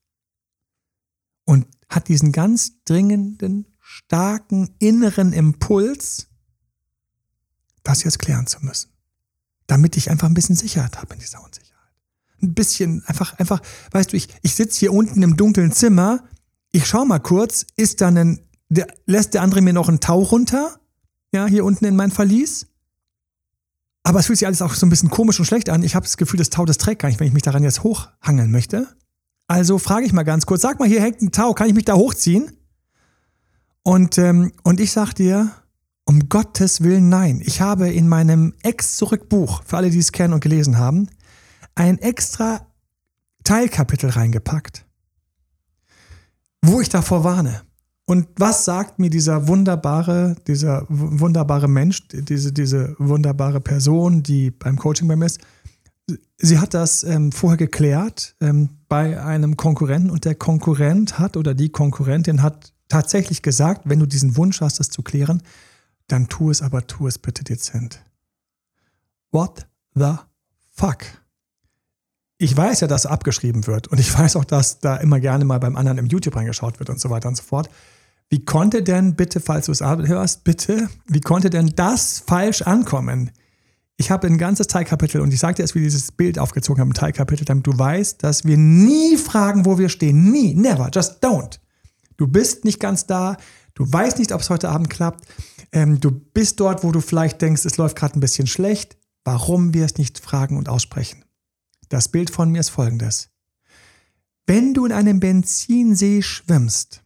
Und 1.44 1.66
hat 1.88 2.06
diesen 2.06 2.30
ganz 2.30 2.84
dringenden, 2.84 3.66
starken 3.80 4.76
inneren 4.78 5.32
Impuls, 5.32 6.28
das 7.82 8.04
jetzt 8.04 8.20
klären 8.20 8.46
zu 8.46 8.64
müssen. 8.64 8.90
Damit 9.66 9.96
ich 9.96 10.08
einfach 10.08 10.28
ein 10.28 10.34
bisschen 10.34 10.54
Sicherheit 10.54 10.98
habe 10.98 11.14
in 11.14 11.20
dieser 11.20 11.42
Unsicherheit. 11.42 11.74
Ein 12.40 12.54
bisschen, 12.54 13.04
einfach, 13.06 13.36
einfach, 13.40 13.60
weißt 13.90 14.12
du, 14.12 14.16
ich, 14.16 14.28
ich 14.42 14.54
sitze 14.54 14.78
hier 14.78 14.92
unten 14.92 15.20
im 15.20 15.36
dunklen 15.36 15.72
Zimmer, 15.72 16.22
ich 16.70 16.86
schau 16.86 17.04
mal 17.04 17.18
kurz, 17.18 17.66
ist 17.74 18.00
da 18.00 18.08
ein, 18.08 18.38
der, 18.74 18.86
lässt 19.06 19.34
der 19.34 19.42
andere 19.42 19.62
mir 19.62 19.72
noch 19.72 19.88
einen 19.88 20.00
Tau 20.00 20.20
runter? 20.20 20.78
ja, 21.34 21.46
hier 21.46 21.64
unten 21.64 21.84
in 21.84 21.96
mein 21.96 22.10
Verlies. 22.10 22.68
Aber 24.04 24.20
es 24.20 24.26
fühlt 24.26 24.38
sich 24.38 24.46
alles 24.46 24.62
auch 24.62 24.74
so 24.74 24.86
ein 24.86 24.90
bisschen 24.90 25.10
komisch 25.10 25.38
und 25.38 25.46
schlecht 25.46 25.68
an. 25.68 25.82
Ich 25.82 25.94
habe 25.94 26.04
das 26.04 26.16
Gefühl, 26.16 26.38
das 26.38 26.50
Tau, 26.50 26.64
das 26.64 26.78
trägt 26.78 27.02
gar 27.02 27.08
nicht, 27.08 27.20
wenn 27.20 27.26
ich 27.26 27.32
mich 27.32 27.42
daran 27.42 27.62
jetzt 27.62 27.82
hochhangeln 27.82 28.50
möchte. 28.50 28.86
Also 29.46 29.78
frage 29.78 30.06
ich 30.06 30.12
mal 30.12 30.22
ganz 30.22 30.46
kurz, 30.46 30.62
sag 30.62 30.78
mal, 30.78 30.88
hier 30.88 31.02
hängt 31.02 31.20
ein 31.20 31.32
Tau, 31.32 31.52
kann 31.52 31.68
ich 31.68 31.74
mich 31.74 31.84
da 31.84 31.94
hochziehen? 31.94 32.52
Und, 33.82 34.16
ähm, 34.16 34.52
und 34.62 34.80
ich 34.80 34.92
sag 34.92 35.14
dir, 35.14 35.50
um 36.04 36.28
Gottes 36.28 36.82
Willen 36.82 37.08
nein. 37.08 37.42
Ich 37.44 37.60
habe 37.60 37.90
in 37.90 38.08
meinem 38.08 38.54
Ex-Zurück-Buch, 38.62 39.62
für 39.64 39.76
alle, 39.76 39.90
die 39.90 39.98
es 39.98 40.12
kennen 40.12 40.34
und 40.34 40.40
gelesen 40.40 40.78
haben, 40.78 41.08
ein 41.74 41.98
extra 41.98 42.66
Teilkapitel 43.42 44.10
reingepackt, 44.10 44.86
wo 46.62 46.80
ich 46.80 46.88
davor 46.88 47.24
warne. 47.24 47.62
Und 48.06 48.28
was 48.36 48.64
sagt 48.64 48.98
mir 48.98 49.08
dieser 49.08 49.48
wunderbare, 49.48 50.36
dieser 50.46 50.84
wunderbare 50.88 51.68
Mensch, 51.68 52.06
diese, 52.08 52.52
diese 52.52 52.94
wunderbare 52.98 53.60
Person, 53.60 54.22
die 54.22 54.50
beim 54.50 54.76
Coaching 54.76 55.08
bei 55.08 55.16
mir 55.16 55.26
ist? 55.26 55.40
Sie 56.36 56.58
hat 56.58 56.74
das 56.74 57.02
ähm, 57.02 57.32
vorher 57.32 57.56
geklärt 57.56 58.36
ähm, 58.40 58.68
bei 58.88 59.22
einem 59.22 59.56
Konkurrenten 59.56 60.10
und 60.10 60.26
der 60.26 60.34
Konkurrent 60.34 61.18
hat 61.18 61.38
oder 61.38 61.54
die 61.54 61.70
Konkurrentin 61.70 62.42
hat 62.42 62.74
tatsächlich 62.88 63.40
gesagt, 63.40 63.82
wenn 63.84 64.00
du 64.00 64.06
diesen 64.06 64.36
Wunsch 64.36 64.60
hast, 64.60 64.80
das 64.80 64.90
zu 64.90 65.02
klären, 65.02 65.42
dann 66.06 66.28
tu 66.28 66.50
es, 66.50 66.60
aber 66.60 66.86
tu 66.86 67.06
es 67.06 67.18
bitte 67.18 67.42
dezent. 67.42 68.04
What 69.30 69.66
the 69.94 70.16
fuck? 70.74 70.98
Ich 72.36 72.54
weiß 72.54 72.80
ja, 72.80 72.86
dass 72.86 73.06
abgeschrieben 73.06 73.66
wird 73.66 73.88
und 73.88 73.98
ich 73.98 74.12
weiß 74.16 74.36
auch, 74.36 74.44
dass 74.44 74.80
da 74.80 74.96
immer 74.96 75.20
gerne 75.20 75.46
mal 75.46 75.58
beim 75.58 75.76
anderen 75.76 75.96
im 75.96 76.06
YouTube 76.06 76.36
reingeschaut 76.36 76.78
wird 76.78 76.90
und 76.90 77.00
so 77.00 77.08
weiter 77.08 77.28
und 77.28 77.36
so 77.36 77.42
fort. 77.42 77.70
Wie 78.34 78.44
konnte 78.44 78.82
denn 78.82 79.14
bitte, 79.14 79.38
falls 79.38 79.66
du 79.66 79.70
es 79.70 79.80
hörst, 79.80 80.42
bitte, 80.42 80.88
wie 81.06 81.20
konnte 81.20 81.50
denn 81.50 81.72
das 81.76 82.18
falsch 82.26 82.62
ankommen? 82.62 83.30
Ich 83.96 84.10
habe 84.10 84.26
ein 84.26 84.38
ganzes 84.38 84.66
Teilkapitel 84.66 85.20
und 85.20 85.32
ich 85.32 85.38
sagte 85.38 85.62
erst, 85.62 85.76
wie 85.76 85.82
dieses 85.82 86.10
Bild 86.10 86.40
aufgezogen 86.40 86.80
habe, 86.80 86.90
ein 86.90 86.94
Teilkapitel, 86.94 87.44
damit 87.44 87.64
du 87.64 87.78
weißt, 87.78 88.24
dass 88.24 88.44
wir 88.44 88.56
nie 88.56 89.16
fragen, 89.18 89.64
wo 89.64 89.78
wir 89.78 89.88
stehen. 89.88 90.32
Nie, 90.32 90.52
never, 90.52 90.90
just 90.92 91.22
don't. 91.22 91.60
Du 92.16 92.26
bist 92.26 92.64
nicht 92.64 92.80
ganz 92.80 93.06
da, 93.06 93.36
du 93.74 93.84
weißt 93.86 94.18
nicht, 94.18 94.32
ob 94.32 94.40
es 94.40 94.50
heute 94.50 94.68
Abend 94.68 94.90
klappt. 94.90 95.24
Ähm, 95.70 96.00
du 96.00 96.10
bist 96.10 96.58
dort, 96.58 96.82
wo 96.82 96.90
du 96.90 97.00
vielleicht 97.00 97.40
denkst, 97.40 97.64
es 97.64 97.76
läuft 97.76 97.94
gerade 97.94 98.18
ein 98.18 98.20
bisschen 98.20 98.48
schlecht. 98.48 98.96
Warum 99.22 99.74
wir 99.74 99.84
es 99.84 99.96
nicht 99.96 100.18
fragen 100.18 100.56
und 100.56 100.68
aussprechen? 100.68 101.24
Das 101.88 102.08
Bild 102.08 102.30
von 102.30 102.50
mir 102.50 102.58
ist 102.58 102.70
folgendes. 102.70 103.28
Wenn 104.44 104.74
du 104.74 104.86
in 104.86 104.92
einem 104.92 105.20
Benzinsee 105.20 106.20
schwimmst, 106.20 107.03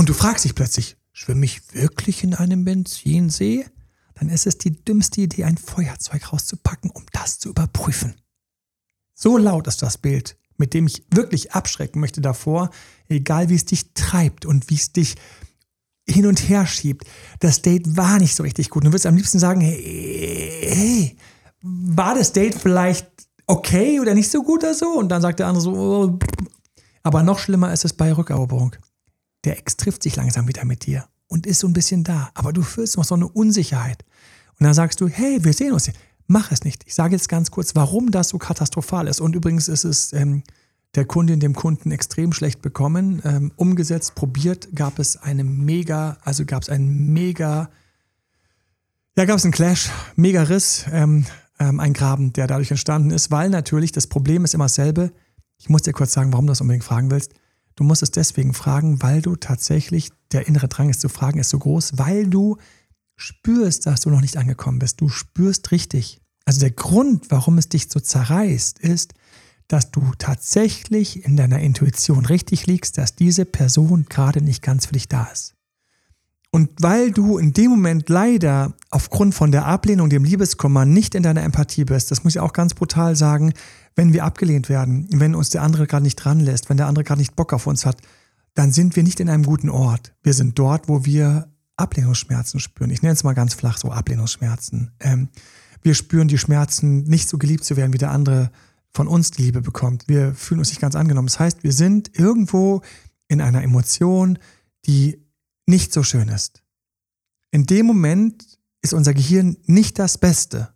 und 0.00 0.08
du 0.08 0.14
fragst 0.14 0.46
dich 0.46 0.54
plötzlich, 0.54 0.96
schwimme 1.12 1.44
ich 1.44 1.74
wirklich 1.74 2.24
in 2.24 2.32
einem 2.32 2.64
Benzinsee? 2.64 3.66
Dann 4.14 4.30
ist 4.30 4.46
es 4.46 4.56
die 4.56 4.82
dümmste 4.82 5.20
Idee, 5.20 5.44
ein 5.44 5.58
Feuerzeug 5.58 6.32
rauszupacken, 6.32 6.90
um 6.90 7.04
das 7.12 7.38
zu 7.38 7.50
überprüfen. 7.50 8.14
So 9.12 9.36
laut 9.36 9.66
ist 9.66 9.82
das 9.82 9.98
Bild, 9.98 10.38
mit 10.56 10.72
dem 10.72 10.86
ich 10.86 11.04
wirklich 11.10 11.52
abschrecken 11.52 12.00
möchte 12.00 12.22
davor, 12.22 12.70
egal 13.10 13.50
wie 13.50 13.56
es 13.56 13.66
dich 13.66 13.92
treibt 13.92 14.46
und 14.46 14.70
wie 14.70 14.76
es 14.76 14.90
dich 14.92 15.16
hin 16.08 16.24
und 16.24 16.48
her 16.48 16.66
schiebt. 16.66 17.06
Das 17.40 17.60
Date 17.60 17.94
war 17.98 18.18
nicht 18.18 18.34
so 18.34 18.42
richtig 18.42 18.70
gut. 18.70 18.86
Du 18.86 18.94
wirst 18.94 19.04
am 19.04 19.16
liebsten 19.16 19.38
sagen, 19.38 19.60
hey, 19.60 20.62
hey, 20.62 21.16
war 21.60 22.14
das 22.14 22.32
Date 22.32 22.54
vielleicht 22.54 23.06
okay 23.46 24.00
oder 24.00 24.14
nicht 24.14 24.30
so 24.30 24.42
gut 24.42 24.62
oder 24.62 24.72
so? 24.72 24.94
Und 24.94 25.10
dann 25.10 25.20
sagt 25.20 25.40
der 25.40 25.48
andere 25.48 25.62
so, 25.62 25.74
oh, 25.74 26.18
Aber 27.02 27.22
noch 27.22 27.38
schlimmer 27.38 27.70
ist 27.70 27.84
es 27.84 27.92
bei 27.92 28.14
Rückeroberung. 28.14 28.76
Der 29.44 29.58
Ex 29.58 29.76
trifft 29.76 30.02
sich 30.02 30.16
langsam 30.16 30.48
wieder 30.48 30.64
mit 30.64 30.86
dir 30.86 31.06
und 31.28 31.46
ist 31.46 31.60
so 31.60 31.66
ein 31.66 31.72
bisschen 31.72 32.04
da, 32.04 32.30
aber 32.34 32.52
du 32.52 32.62
fühlst 32.62 32.96
noch 32.96 33.04
so 33.04 33.14
eine 33.14 33.28
Unsicherheit. 33.28 34.04
Und 34.58 34.64
dann 34.64 34.74
sagst 34.74 35.00
du, 35.00 35.08
hey, 35.08 35.42
wir 35.42 35.52
sehen 35.52 35.72
uns. 35.72 35.90
Mach 36.26 36.52
es 36.52 36.64
nicht. 36.64 36.84
Ich 36.86 36.94
sage 36.94 37.16
jetzt 37.16 37.28
ganz 37.28 37.50
kurz, 37.50 37.74
warum 37.74 38.10
das 38.10 38.28
so 38.28 38.38
katastrophal 38.38 39.08
ist. 39.08 39.20
Und 39.20 39.34
übrigens 39.34 39.66
ist 39.66 39.84
es 39.84 40.12
ähm, 40.12 40.42
der 40.94 41.04
Kundin, 41.04 41.40
dem 41.40 41.54
Kunden 41.54 41.90
extrem 41.90 42.32
schlecht 42.32 42.62
bekommen. 42.62 43.22
Ähm, 43.24 43.52
umgesetzt, 43.56 44.14
probiert, 44.14 44.68
gab 44.74 44.98
es 44.98 45.16
eine 45.16 45.44
mega, 45.44 46.18
also 46.22 46.44
gab 46.44 46.62
es 46.62 46.68
einen 46.68 47.12
mega, 47.12 47.70
ja, 49.16 49.24
gab 49.24 49.38
es 49.38 49.44
einen 49.44 49.52
Clash, 49.52 49.90
mega 50.14 50.42
Riss, 50.42 50.84
ähm, 50.92 51.26
ähm, 51.58 51.80
ein 51.80 51.94
Graben, 51.94 52.32
der 52.32 52.46
dadurch 52.46 52.70
entstanden 52.70 53.10
ist, 53.10 53.30
weil 53.30 53.50
natürlich 53.50 53.92
das 53.92 54.06
Problem 54.06 54.44
ist 54.44 54.54
immer 54.54 54.64
dasselbe. 54.64 55.12
Ich 55.58 55.68
muss 55.68 55.82
dir 55.82 55.92
kurz 55.92 56.12
sagen, 56.12 56.32
warum 56.32 56.46
du 56.46 56.52
das 56.52 56.60
unbedingt 56.60 56.84
fragen 56.84 57.10
willst. 57.10 57.34
Du 57.80 57.84
musst 57.84 58.02
es 58.02 58.10
deswegen 58.10 58.52
fragen, 58.52 59.00
weil 59.00 59.22
du 59.22 59.36
tatsächlich, 59.36 60.10
der 60.32 60.46
innere 60.46 60.68
Drang 60.68 60.90
ist 60.90 61.00
zu 61.00 61.08
fragen, 61.08 61.38
ist 61.38 61.48
so 61.48 61.58
groß, 61.58 61.92
weil 61.96 62.26
du 62.26 62.58
spürst, 63.16 63.86
dass 63.86 64.00
du 64.00 64.10
noch 64.10 64.20
nicht 64.20 64.36
angekommen 64.36 64.78
bist. 64.78 65.00
Du 65.00 65.08
spürst 65.08 65.70
richtig. 65.70 66.20
Also 66.44 66.60
der 66.60 66.72
Grund, 66.72 67.30
warum 67.30 67.56
es 67.56 67.70
dich 67.70 67.88
so 67.88 67.98
zerreißt, 67.98 68.80
ist, 68.80 69.14
dass 69.66 69.92
du 69.92 70.12
tatsächlich 70.18 71.24
in 71.24 71.38
deiner 71.38 71.60
Intuition 71.60 72.26
richtig 72.26 72.66
liegst, 72.66 72.98
dass 72.98 73.16
diese 73.16 73.46
Person 73.46 74.04
gerade 74.10 74.42
nicht 74.42 74.60
ganz 74.62 74.84
für 74.84 74.92
dich 74.92 75.08
da 75.08 75.24
ist. 75.32 75.54
Und 76.52 76.70
weil 76.80 77.12
du 77.12 77.38
in 77.38 77.52
dem 77.52 77.70
Moment 77.70 78.08
leider 78.08 78.74
aufgrund 78.90 79.34
von 79.34 79.52
der 79.52 79.66
Ablehnung, 79.66 80.10
dem 80.10 80.24
Liebeskummer 80.24 80.84
nicht 80.84 81.14
in 81.14 81.22
deiner 81.22 81.42
Empathie 81.42 81.84
bist, 81.84 82.10
das 82.10 82.24
muss 82.24 82.34
ich 82.34 82.40
auch 82.40 82.52
ganz 82.52 82.74
brutal 82.74 83.14
sagen, 83.14 83.52
wenn 83.94 84.12
wir 84.12 84.24
abgelehnt 84.24 84.68
werden, 84.68 85.06
wenn 85.12 85.36
uns 85.36 85.50
der 85.50 85.62
andere 85.62 85.86
gerade 85.86 86.02
nicht 86.02 86.16
dran 86.16 86.40
lässt, 86.40 86.68
wenn 86.68 86.76
der 86.76 86.86
andere 86.86 87.04
gerade 87.04 87.20
nicht 87.20 87.36
Bock 87.36 87.52
auf 87.52 87.66
uns 87.68 87.86
hat, 87.86 87.98
dann 88.54 88.72
sind 88.72 88.96
wir 88.96 89.04
nicht 89.04 89.20
in 89.20 89.28
einem 89.28 89.44
guten 89.44 89.70
Ort. 89.70 90.12
Wir 90.22 90.34
sind 90.34 90.58
dort, 90.58 90.88
wo 90.88 91.04
wir 91.04 91.48
Ablehnungsschmerzen 91.76 92.58
spüren. 92.58 92.90
Ich 92.90 93.02
nenne 93.02 93.14
es 93.14 93.24
mal 93.24 93.32
ganz 93.32 93.54
flach 93.54 93.78
so 93.78 93.92
Ablehnungsschmerzen. 93.92 94.90
Ähm, 95.00 95.28
wir 95.82 95.94
spüren 95.94 96.28
die 96.28 96.38
Schmerzen, 96.38 97.04
nicht 97.04 97.28
so 97.28 97.38
geliebt 97.38 97.64
zu 97.64 97.76
werden, 97.76 97.92
wie 97.92 97.98
der 97.98 98.10
andere 98.10 98.50
von 98.92 99.06
uns 99.06 99.30
die 99.30 99.42
Liebe 99.42 99.62
bekommt. 99.62 100.08
Wir 100.08 100.34
fühlen 100.34 100.58
uns 100.58 100.70
nicht 100.70 100.80
ganz 100.80 100.96
angenommen. 100.96 101.28
Das 101.28 101.38
heißt, 101.38 101.62
wir 101.62 101.72
sind 101.72 102.18
irgendwo 102.18 102.82
in 103.28 103.40
einer 103.40 103.62
Emotion, 103.62 104.38
die 104.86 105.24
nicht 105.70 105.92
so 105.92 106.02
schön 106.02 106.28
ist. 106.28 106.62
In 107.50 107.64
dem 107.64 107.86
Moment 107.86 108.58
ist 108.82 108.92
unser 108.92 109.14
Gehirn 109.14 109.56
nicht 109.64 109.98
das 109.98 110.18
Beste, 110.18 110.74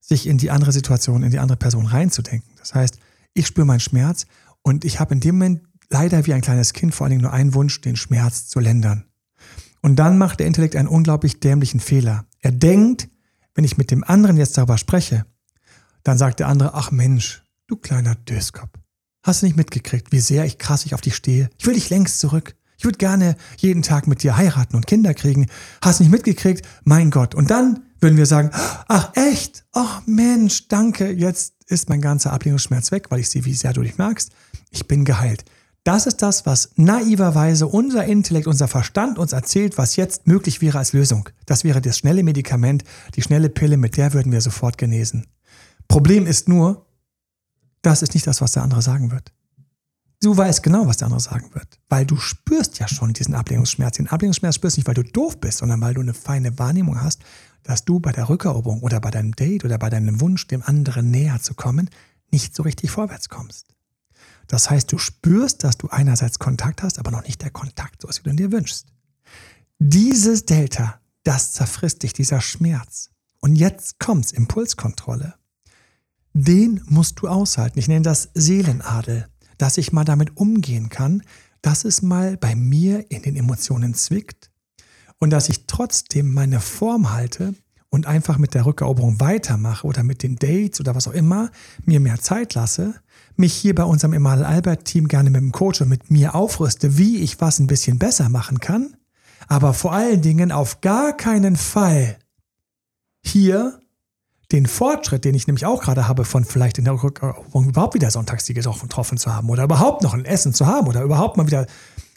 sich 0.00 0.26
in 0.26 0.38
die 0.38 0.50
andere 0.50 0.72
Situation, 0.72 1.22
in 1.22 1.30
die 1.30 1.38
andere 1.38 1.56
Person 1.56 1.86
reinzudenken. 1.86 2.50
Das 2.58 2.74
heißt, 2.74 2.98
ich 3.34 3.46
spüre 3.46 3.66
meinen 3.66 3.80
Schmerz 3.80 4.26
und 4.62 4.84
ich 4.84 5.00
habe 5.00 5.14
in 5.14 5.20
dem 5.20 5.36
Moment 5.36 5.62
leider 5.90 6.26
wie 6.26 6.34
ein 6.34 6.40
kleines 6.40 6.72
Kind 6.72 6.94
vor 6.94 7.04
allen 7.04 7.12
Dingen 7.12 7.22
nur 7.22 7.32
einen 7.32 7.54
Wunsch, 7.54 7.80
den 7.80 7.96
Schmerz 7.96 8.48
zu 8.48 8.60
lindern. 8.60 9.06
Und 9.82 9.96
dann 9.96 10.18
macht 10.18 10.40
der 10.40 10.46
Intellekt 10.46 10.76
einen 10.76 10.88
unglaublich 10.88 11.40
dämlichen 11.40 11.80
Fehler. 11.80 12.26
Er 12.40 12.52
denkt, 12.52 13.08
wenn 13.54 13.64
ich 13.64 13.78
mit 13.78 13.90
dem 13.90 14.04
anderen 14.04 14.36
jetzt 14.36 14.58
darüber 14.58 14.78
spreche, 14.78 15.26
dann 16.02 16.18
sagt 16.18 16.40
der 16.40 16.48
andere, 16.48 16.74
ach 16.74 16.90
Mensch, 16.90 17.42
du 17.66 17.76
kleiner 17.76 18.14
Döskopf. 18.14 18.70
Hast 19.22 19.42
du 19.42 19.46
nicht 19.46 19.56
mitgekriegt, 19.56 20.12
wie 20.12 20.20
sehr 20.20 20.44
ich 20.44 20.58
krass 20.58 20.86
ich 20.86 20.94
auf 20.94 21.00
dich 21.00 21.16
stehe? 21.16 21.50
Ich 21.58 21.66
will 21.66 21.74
dich 21.74 21.90
längst 21.90 22.20
zurück. 22.20 22.56
Ich 22.78 22.84
würde 22.84 22.98
gerne 22.98 23.36
jeden 23.56 23.82
Tag 23.82 24.06
mit 24.06 24.22
dir 24.22 24.36
heiraten 24.36 24.76
und 24.76 24.86
Kinder 24.86 25.14
kriegen. 25.14 25.46
Hast 25.82 26.00
nicht 26.00 26.10
mitgekriegt? 26.10 26.66
Mein 26.84 27.10
Gott. 27.10 27.34
Und 27.34 27.50
dann 27.50 27.84
würden 28.00 28.18
wir 28.18 28.26
sagen, 28.26 28.50
ach 28.88 29.12
echt? 29.14 29.64
Ach 29.72 30.02
Mensch, 30.06 30.68
danke. 30.68 31.10
Jetzt 31.10 31.54
ist 31.66 31.88
mein 31.88 32.00
ganzer 32.00 32.32
Ablehnungsschmerz 32.32 32.92
weg, 32.92 33.10
weil 33.10 33.20
ich 33.20 33.30
sehe, 33.30 33.44
wie 33.44 33.54
sehr 33.54 33.72
du 33.72 33.82
dich 33.82 33.98
magst. 33.98 34.30
Ich 34.70 34.86
bin 34.86 35.04
geheilt. 35.04 35.44
Das 35.86 36.06
ist 36.06 36.20
das, 36.20 36.46
was 36.46 36.70
naiverweise 36.74 37.68
unser 37.68 38.04
Intellekt, 38.04 38.48
unser 38.48 38.66
Verstand 38.66 39.18
uns 39.18 39.32
erzählt, 39.32 39.78
was 39.78 39.94
jetzt 39.94 40.26
möglich 40.26 40.60
wäre 40.60 40.78
als 40.78 40.92
Lösung. 40.92 41.28
Das 41.46 41.62
wäre 41.62 41.80
das 41.80 41.96
schnelle 41.96 42.24
Medikament, 42.24 42.82
die 43.14 43.22
schnelle 43.22 43.48
Pille, 43.48 43.76
mit 43.76 43.96
der 43.96 44.12
würden 44.12 44.32
wir 44.32 44.40
sofort 44.40 44.78
genesen. 44.78 45.28
Problem 45.86 46.26
ist 46.26 46.48
nur, 46.48 46.86
das 47.82 48.02
ist 48.02 48.14
nicht 48.14 48.26
das, 48.26 48.40
was 48.40 48.50
der 48.50 48.64
andere 48.64 48.82
sagen 48.82 49.12
wird. 49.12 49.32
Du 50.22 50.36
weißt 50.36 50.62
genau, 50.62 50.86
was 50.86 50.96
der 50.96 51.06
andere 51.06 51.20
sagen 51.20 51.54
wird, 51.54 51.78
weil 51.88 52.06
du 52.06 52.16
spürst 52.16 52.78
ja 52.78 52.88
schon 52.88 53.12
diesen 53.12 53.34
Ablehnungsschmerz. 53.34 53.98
Den 53.98 54.08
Ablehnungsschmerz 54.08 54.54
spürst 54.54 54.76
du 54.76 54.80
nicht, 54.80 54.86
weil 54.86 54.94
du 54.94 55.04
doof 55.04 55.38
bist, 55.40 55.58
sondern 55.58 55.80
weil 55.80 55.94
du 55.94 56.00
eine 56.00 56.14
feine 56.14 56.58
Wahrnehmung 56.58 57.00
hast, 57.02 57.22
dass 57.62 57.84
du 57.84 58.00
bei 58.00 58.12
der 58.12 58.28
Rückeroberung 58.28 58.80
oder 58.82 59.00
bei 59.00 59.10
deinem 59.10 59.36
Date 59.36 59.64
oder 59.64 59.78
bei 59.78 59.90
deinem 59.90 60.20
Wunsch, 60.20 60.46
dem 60.46 60.62
anderen 60.62 61.10
näher 61.10 61.40
zu 61.42 61.54
kommen, 61.54 61.90
nicht 62.30 62.54
so 62.54 62.62
richtig 62.62 62.90
vorwärts 62.90 63.28
kommst. 63.28 63.76
Das 64.46 64.70
heißt, 64.70 64.90
du 64.92 64.98
spürst, 64.98 65.64
dass 65.64 65.76
du 65.76 65.88
einerseits 65.88 66.38
Kontakt 66.38 66.82
hast, 66.82 66.98
aber 66.98 67.10
noch 67.10 67.24
nicht 67.24 67.42
der 67.42 67.50
Kontakt, 67.50 68.02
so 68.02 68.08
wie 68.08 68.22
du 68.22 68.30
ihn 68.30 68.36
dir 68.36 68.52
wünschst. 68.52 68.86
Dieses 69.78 70.46
Delta, 70.46 71.00
das 71.24 71.52
zerfrisst 71.52 72.02
dich, 72.02 72.12
dieser 72.12 72.40
Schmerz. 72.40 73.10
Und 73.40 73.56
jetzt 73.56 73.98
kommt's, 73.98 74.32
Impulskontrolle. 74.32 75.34
Den 76.32 76.82
musst 76.86 77.20
du 77.20 77.28
aushalten. 77.28 77.78
Ich 77.78 77.88
nenne 77.88 78.02
das 78.02 78.30
Seelenadel, 78.34 79.26
dass 79.58 79.78
ich 79.78 79.92
mal 79.92 80.04
damit 80.04 80.36
umgehen 80.36 80.88
kann, 80.88 81.22
dass 81.62 81.84
es 81.84 82.02
mal 82.02 82.36
bei 82.36 82.54
mir 82.54 83.10
in 83.10 83.22
den 83.22 83.36
Emotionen 83.36 83.94
zwickt 83.94 84.50
und 85.18 85.30
dass 85.30 85.48
ich 85.48 85.66
trotzdem 85.66 86.32
meine 86.32 86.60
Form 86.60 87.12
halte 87.12 87.54
und 87.88 88.06
einfach 88.06 88.38
mit 88.38 88.54
der 88.54 88.66
Rückeroberung 88.66 89.20
weitermache 89.20 89.86
oder 89.86 90.02
mit 90.02 90.22
den 90.22 90.36
Dates 90.36 90.80
oder 90.80 90.94
was 90.94 91.08
auch 91.08 91.12
immer, 91.12 91.50
mir 91.84 92.00
mehr 92.00 92.20
Zeit 92.20 92.54
lasse, 92.54 92.94
mich 93.36 93.54
hier 93.54 93.74
bei 93.74 93.84
unserem 93.84 94.12
Emanuel 94.12 94.44
Albert 94.44 94.84
Team 94.84 95.08
gerne 95.08 95.30
mit 95.30 95.40
dem 95.40 95.52
Coach 95.52 95.80
und 95.80 95.88
mit 95.88 96.10
mir 96.10 96.34
aufrüste, 96.34 96.98
wie 96.98 97.18
ich 97.18 97.40
was 97.40 97.58
ein 97.58 97.66
bisschen 97.66 97.98
besser 97.98 98.28
machen 98.28 98.60
kann, 98.60 98.96
aber 99.48 99.74
vor 99.74 99.92
allen 99.92 100.22
Dingen 100.22 100.52
auf 100.52 100.80
gar 100.80 101.16
keinen 101.16 101.56
Fall 101.56 102.18
hier 103.24 103.80
den 104.52 104.66
Fortschritt, 104.66 105.24
den 105.24 105.34
ich 105.34 105.46
nämlich 105.46 105.66
auch 105.66 105.82
gerade 105.82 106.06
habe, 106.06 106.24
von 106.24 106.44
vielleicht 106.44 106.78
in 106.78 106.84
der 106.84 107.02
Rückeroberung 107.02 107.68
überhaupt 107.68 107.94
wieder 107.94 108.10
Sonntagssiege 108.10 108.60
getroffen 108.60 109.18
zu 109.18 109.34
haben 109.34 109.50
oder 109.50 109.64
überhaupt 109.64 110.02
noch 110.02 110.14
ein 110.14 110.24
Essen 110.24 110.54
zu 110.54 110.66
haben 110.66 110.86
oder 110.86 111.02
überhaupt 111.02 111.36
mal 111.36 111.46
wieder 111.46 111.66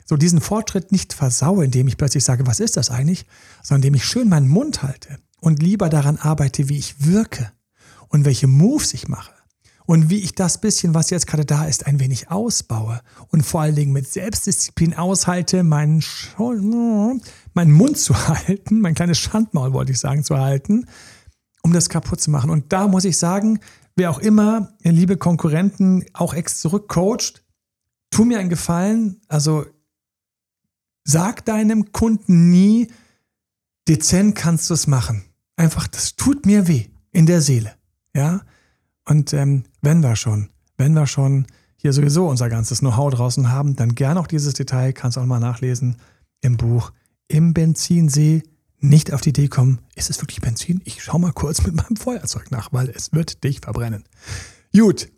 so 0.06 0.18
diesen 0.18 0.42
Fortschritt 0.42 0.92
nicht 0.92 1.14
versaue, 1.14 1.66
indem 1.66 1.88
ich 1.88 1.98
plötzlich 1.98 2.24
sage, 2.24 2.46
was 2.48 2.60
ist 2.60 2.78
das 2.78 2.90
eigentlich, 2.90 3.26
sondern 3.62 3.84
indem 3.84 3.96
ich 3.96 4.06
schön 4.06 4.30
meinen 4.30 4.48
Mund 4.48 4.84
halte 4.84 5.20
und 5.40 5.62
lieber 5.62 5.90
daran 5.90 6.18
arbeite, 6.18 6.70
wie 6.70 6.78
ich 6.78 7.06
wirke 7.06 7.52
und 8.10 8.26
welche 8.26 8.48
Moves 8.48 8.94
ich 8.94 9.08
mache 9.08 9.32
und 9.86 10.10
wie 10.10 10.20
ich 10.20 10.36
das 10.36 10.62
bisschen, 10.62 10.94
was 10.94 11.10
jetzt 11.10 11.26
gerade 11.26 11.46
da 11.46 11.66
ist, 11.66 11.88
ein 11.88 12.00
wenig 12.00 12.30
ausbaue 12.30 13.02
und 13.30 13.44
vor 13.44 13.62
allen 13.62 13.76
Dingen 13.76 13.92
mit 13.92 14.08
Selbstdisziplin 14.08 14.94
aushalte, 14.94 15.64
meinen, 15.64 16.04
meinen 17.54 17.72
Mund 17.72 17.98
zu 17.98 18.16
halten, 18.28 18.82
mein 18.82 18.96
kleines 18.96 19.18
Schandmaul 19.18 19.74
wollte 19.74 19.92
ich 19.92 20.00
sagen, 20.00 20.24
zu 20.24 20.38
halten, 20.38 20.86
um 21.62 21.74
das 21.74 21.90
kaputt 21.90 22.22
zu 22.22 22.32
machen. 22.32 22.50
Und 22.50 22.72
da 22.72 22.88
muss 22.88 23.06
ich 23.06 23.18
sagen, 23.18 23.60
wer 23.96 24.12
auch 24.12 24.20
immer, 24.20 24.74
liebe 24.84 25.18
Konkurrenten, 25.18 26.06
auch 26.14 26.34
ex 26.34 26.60
zurückcoacht, 26.60 27.44
tu 28.12 28.26
mir 28.26 28.40
einen 28.40 28.50
Gefallen, 28.50 29.22
also 29.28 29.66
sag 31.04 31.46
deinem 31.46 31.92
Kunden 31.92 32.50
nie, 32.50 32.92
dezent 33.88 34.36
kannst 34.36 34.70
du 34.70 34.74
es 34.74 34.88
machen. 34.88 35.24
Einfach, 35.56 35.88
das 35.88 36.16
tut 36.16 36.46
mir 36.46 36.68
weh 36.68 36.86
in 37.12 37.26
der 37.26 37.42
Seele. 37.42 37.74
Ja, 38.16 38.42
und 39.06 39.34
ähm, 39.34 39.64
wenn 39.82 40.02
wir 40.02 40.16
schon, 40.16 40.50
wenn 40.78 40.94
wir 40.94 41.08
schon 41.08 41.48
hier 41.76 41.94
sowieso 41.94 42.28
unser 42.28 42.50
ganzes 42.50 42.80
Know-how 42.80 43.12
draußen 43.12 43.52
haben, 43.52 43.76
dann 43.76 43.96
gerne 43.96 44.20
auch 44.20 44.28
dieses 44.28 44.54
Detail, 44.54 44.94
kannst 44.94 45.18
du 45.18 45.22
auch 45.22 45.26
mal 45.26 45.40
nachlesen 45.40 45.96
im 46.42 46.58
Buch 46.58 46.92
Im 47.28 47.54
Benzinsee 47.54 48.44
nicht 48.80 49.14
auf 49.14 49.22
die 49.22 49.30
Idee 49.30 49.48
kommen, 49.48 49.80
ist 49.96 50.10
es 50.10 50.22
wirklich 50.22 50.42
Benzin? 50.42 50.82
Ich 50.86 51.04
schau 51.04 51.20
mal 51.20 51.34
kurz 51.34 51.64
mit 51.64 51.76
meinem 51.76 51.96
Feuerzeug 51.96 52.52
nach, 52.52 52.72
weil 52.72 52.90
es 52.90 53.14
wird 53.14 53.44
dich 53.44 53.62
verbrennen. 53.62 54.04
Gut. 54.74 55.10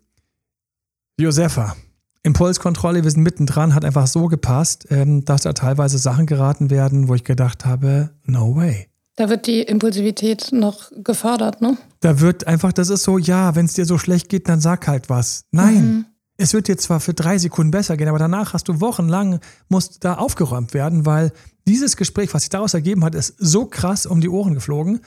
Josefa, 1.20 1.76
Impulskontrolle, 2.22 3.04
wir 3.04 3.10
sind 3.10 3.22
mittendran, 3.22 3.74
hat 3.74 3.84
einfach 3.84 4.06
so 4.06 4.28
gepasst, 4.28 4.86
ähm, 4.90 5.24
dass 5.24 5.42
da 5.42 5.52
teilweise 5.52 5.98
Sachen 5.98 6.26
geraten 6.26 6.70
werden, 6.70 7.08
wo 7.08 7.14
ich 7.14 7.24
gedacht 7.24 7.64
habe, 7.64 8.10
no 8.24 8.56
way. 8.56 8.88
Da 9.16 9.28
wird 9.28 9.46
die 9.46 9.60
Impulsivität 9.60 10.50
noch 10.52 10.90
gefördert, 11.04 11.60
ne? 11.60 11.76
Da 12.00 12.20
wird 12.20 12.46
einfach, 12.46 12.72
das 12.72 12.88
ist 12.88 13.02
so, 13.02 13.18
ja, 13.18 13.54
wenn 13.54 13.66
es 13.66 13.74
dir 13.74 13.84
so 13.84 13.98
schlecht 13.98 14.28
geht, 14.28 14.48
dann 14.48 14.60
sag 14.60 14.88
halt 14.88 15.10
was. 15.10 15.44
Nein. 15.50 15.84
Mhm. 15.84 16.04
Es 16.42 16.54
wird 16.54 16.66
dir 16.66 16.76
zwar 16.76 16.98
für 16.98 17.14
drei 17.14 17.38
Sekunden 17.38 17.70
besser 17.70 17.96
gehen, 17.96 18.08
aber 18.08 18.18
danach 18.18 18.52
hast 18.52 18.66
du 18.68 18.80
wochenlang, 18.80 19.38
musst 19.68 20.02
da 20.02 20.14
aufgeräumt 20.14 20.74
werden, 20.74 21.06
weil 21.06 21.32
dieses 21.68 21.96
Gespräch, 21.96 22.34
was 22.34 22.42
sich 22.42 22.50
daraus 22.50 22.74
ergeben 22.74 23.04
hat, 23.04 23.14
ist 23.14 23.36
so 23.38 23.66
krass 23.66 24.06
um 24.06 24.20
die 24.20 24.28
Ohren 24.28 24.54
geflogen, 24.54 25.02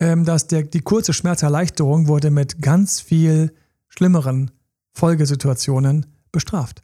ähm, 0.00 0.24
dass 0.24 0.46
der, 0.46 0.62
die 0.62 0.80
kurze 0.80 1.12
Schmerzerleichterung 1.12 2.08
wurde 2.08 2.30
mit 2.30 2.62
ganz 2.62 2.98
viel 2.98 3.52
schlimmeren 3.88 4.52
Folgesituationen 4.94 6.06
bestraft. 6.32 6.82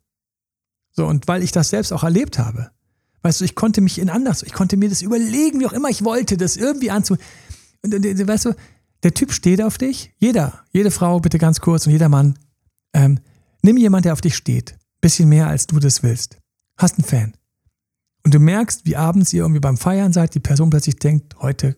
So, 0.92 1.06
und 1.06 1.26
weil 1.26 1.42
ich 1.42 1.52
das 1.52 1.70
selbst 1.70 1.92
auch 1.92 2.04
erlebt 2.04 2.38
habe, 2.38 2.70
Weißt 3.22 3.40
du, 3.40 3.44
ich 3.44 3.56
konnte 3.56 3.80
mich 3.80 3.98
in 3.98 4.08
anders, 4.08 4.44
ich 4.44 4.52
konnte 4.52 4.76
mir 4.76 4.88
das 4.88 5.02
überlegen, 5.02 5.58
wie 5.58 5.66
auch 5.66 5.72
immer 5.72 5.88
ich 5.88 6.04
wollte, 6.04 6.36
das 6.36 6.56
irgendwie 6.56 6.92
anzu. 6.92 7.16
Und, 7.82 7.92
weißt 7.92 8.44
du, 8.44 8.54
der 9.02 9.14
Typ 9.14 9.32
steht 9.32 9.60
auf 9.60 9.78
dich. 9.78 10.12
Jeder, 10.18 10.62
jede 10.70 10.92
Frau, 10.92 11.18
bitte 11.18 11.38
ganz 11.38 11.60
kurz 11.60 11.86
und 11.86 11.92
jeder 11.92 12.08
Mann. 12.08 12.38
Ähm, 12.92 13.18
nimm 13.66 13.76
jemanden, 13.76 14.04
der 14.04 14.12
auf 14.14 14.20
dich 14.20 14.36
steht. 14.36 14.78
Bisschen 15.00 15.28
mehr, 15.28 15.48
als 15.48 15.66
du 15.66 15.78
das 15.78 16.02
willst. 16.02 16.38
Hast 16.78 16.98
einen 16.98 17.04
Fan. 17.04 17.36
Und 18.24 18.34
du 18.34 18.38
merkst, 18.38 18.86
wie 18.86 18.96
abends 18.96 19.32
ihr 19.32 19.42
irgendwie 19.42 19.60
beim 19.60 19.76
Feiern 19.76 20.12
seid, 20.12 20.34
die 20.34 20.40
Person 20.40 20.70
plötzlich 20.70 20.96
denkt, 20.96 21.36
heute 21.40 21.76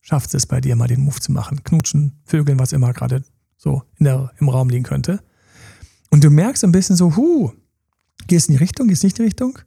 schafft 0.00 0.34
es 0.34 0.46
bei 0.46 0.60
dir 0.60 0.76
mal 0.76 0.88
den 0.88 1.02
Move 1.02 1.20
zu 1.20 1.32
machen. 1.32 1.62
Knutschen, 1.62 2.20
Vögeln, 2.24 2.58
was 2.58 2.72
immer 2.72 2.92
gerade 2.92 3.22
so 3.56 3.82
der, 3.98 4.32
im 4.38 4.48
Raum 4.48 4.68
liegen 4.68 4.84
könnte. 4.84 5.22
Und 6.10 6.24
du 6.24 6.30
merkst 6.30 6.64
ein 6.64 6.72
bisschen 6.72 6.96
so, 6.96 7.16
hu, 7.16 7.52
gehst 8.26 8.48
in 8.48 8.54
die 8.54 8.58
Richtung, 8.58 8.88
gehst 8.88 9.02
nicht 9.02 9.18
in 9.18 9.24
die 9.24 9.28
Richtung. 9.28 9.58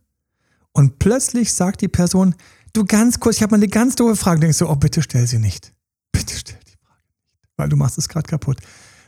Und 0.72 1.00
plötzlich 1.00 1.54
sagt 1.54 1.82
die 1.82 1.88
Person, 1.88 2.36
du 2.74 2.86
ganz 2.86 3.20
kurz, 3.20 3.38
ich 3.38 3.44
habe 3.44 3.52
mal 3.52 3.58
eine 3.58 3.68
ganz 3.68 3.96
doofe 3.96 4.16
Frage. 4.16 4.40
Du 4.40 4.42
denkst 4.42 4.58
so, 4.58 4.70
oh, 4.70 4.76
bitte 4.76 5.02
stell 5.02 5.28
sie 5.28 5.40
nicht. 5.40 5.74
Bitte 6.12 6.36
stell 6.36 6.60
die 6.68 6.78
Frage 6.86 7.02
nicht, 7.08 7.52
weil 7.58 7.70
du 7.70 7.76
machst 7.76 7.98
es 7.98 8.08
gerade 8.08 8.28
kaputt. 8.28 8.60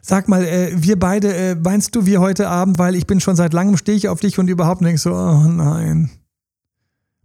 Sag 0.01 0.27
mal, 0.27 0.46
äh, 0.46 0.72
wir 0.75 0.98
beide, 0.98 1.34
äh, 1.34 1.56
meinst 1.56 1.96
du 1.96 2.06
wir 2.06 2.22
heute 2.22 2.48
Abend, 2.48 2.79
weil 2.79 2.96
ich 2.96 3.08
bin 3.08 3.20
schon 3.20 3.36
seit 3.36 3.53
langem 3.53 3.77
stehe 3.77 3.98
ich 3.98 4.08
auf 4.08 4.20
dich 4.20 4.39
und 4.39 4.48
überhaupt 4.48 4.82
denkst 4.82 5.01
so, 5.01 5.13
oh 5.13 5.44
nein. 5.44 6.10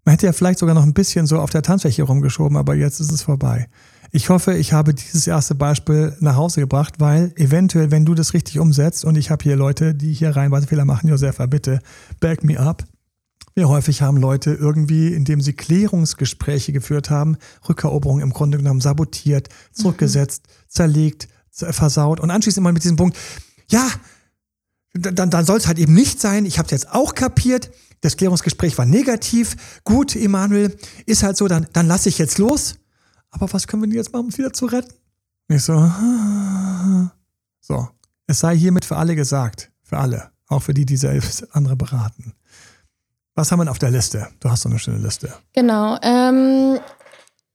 Man 0.04 0.12
hätte 0.12 0.26
ja 0.26 0.32
vielleicht 0.32 0.58
sogar 0.58 0.74
noch 0.74 0.82
ein 0.82 0.92
bisschen 0.92 1.26
so 1.26 1.38
auf 1.38 1.50
der 1.50 1.62
Tanzfläche 1.62 2.02
rumgeschoben, 2.02 2.56
aber 2.56 2.74
jetzt 2.74 3.00
ist 3.00 3.10
es 3.10 3.22
vorbei. 3.22 3.68
Ich 4.12 4.28
hoffe, 4.28 4.54
ich 4.54 4.72
habe 4.72 4.94
dieses 4.94 5.26
erste 5.26 5.54
Beispiel 5.54 6.14
nach 6.20 6.36
Hause 6.36 6.60
gebracht, 6.60 7.00
weil 7.00 7.32
eventuell, 7.36 7.90
wenn 7.90 8.04
du 8.04 8.14
das 8.14 8.32
richtig 8.32 8.60
umsetzt 8.60 9.04
und 9.04 9.16
ich 9.16 9.30
habe 9.30 9.42
hier 9.42 9.56
Leute, 9.56 9.94
die 9.94 10.12
hier 10.12 10.36
reinweise 10.36 10.66
Fehler 10.66 10.84
machen, 10.84 11.08
Josefa, 11.08 11.46
bitte 11.46 11.80
back 12.20 12.44
me 12.44 12.60
up. 12.60 12.84
Wie 13.56 13.64
häufig 13.64 14.02
haben 14.02 14.16
Leute 14.16 14.52
irgendwie, 14.52 15.14
indem 15.14 15.40
sie 15.40 15.52
Klärungsgespräche 15.52 16.72
geführt 16.72 17.08
haben, 17.10 17.36
Rückeroberung 17.68 18.20
im 18.20 18.30
Grunde 18.30 18.58
genommen 18.58 18.80
sabotiert, 18.80 19.48
zurückgesetzt, 19.72 20.46
mhm. 20.46 20.52
zerlegt, 20.68 21.28
versaut 21.54 22.20
und 22.20 22.30
anschließend 22.30 22.62
immer 22.62 22.72
mit 22.72 22.82
diesem 22.82 22.96
Punkt, 22.96 23.16
ja, 23.70 23.88
dann, 24.92 25.30
dann 25.30 25.44
soll 25.44 25.58
es 25.58 25.66
halt 25.66 25.78
eben 25.78 25.92
nicht 25.92 26.20
sein. 26.20 26.46
Ich 26.46 26.58
habe 26.58 26.66
es 26.66 26.70
jetzt 26.70 26.92
auch 26.92 27.14
kapiert. 27.14 27.70
Das 28.00 28.16
Klärungsgespräch 28.16 28.78
war 28.78 28.86
negativ. 28.86 29.80
Gut, 29.82 30.14
Emanuel, 30.14 30.76
ist 31.06 31.22
halt 31.22 31.36
so, 31.36 31.48
dann, 31.48 31.66
dann 31.72 31.86
lasse 31.86 32.08
ich 32.08 32.18
jetzt 32.18 32.38
los. 32.38 32.76
Aber 33.30 33.52
was 33.52 33.66
können 33.66 33.82
wir 33.82 33.88
denn 33.88 33.96
jetzt 33.96 34.12
machen, 34.12 34.24
um 34.24 34.28
es 34.28 34.38
wieder 34.38 34.52
zu 34.52 34.66
retten? 34.66 34.94
Ich 35.48 35.62
so, 35.62 35.74
so, 37.60 37.88
es 38.26 38.38
sei 38.38 38.56
hiermit 38.56 38.84
für 38.84 38.96
alle 38.96 39.16
gesagt. 39.16 39.70
Für 39.82 39.98
alle. 39.98 40.30
Auch 40.46 40.60
für 40.60 40.74
die, 40.74 40.86
die 40.86 40.96
selbst 40.96 41.46
andere 41.54 41.76
beraten. 41.76 42.34
Was 43.34 43.50
haben 43.50 43.58
wir 43.58 43.64
denn 43.64 43.70
auf 43.70 43.78
der 43.80 43.90
Liste? 43.90 44.28
Du 44.38 44.48
hast 44.48 44.62
so 44.62 44.68
eine 44.68 44.78
schöne 44.78 44.98
Liste. 44.98 45.34
Genau. 45.52 45.98
Ähm, 46.02 46.78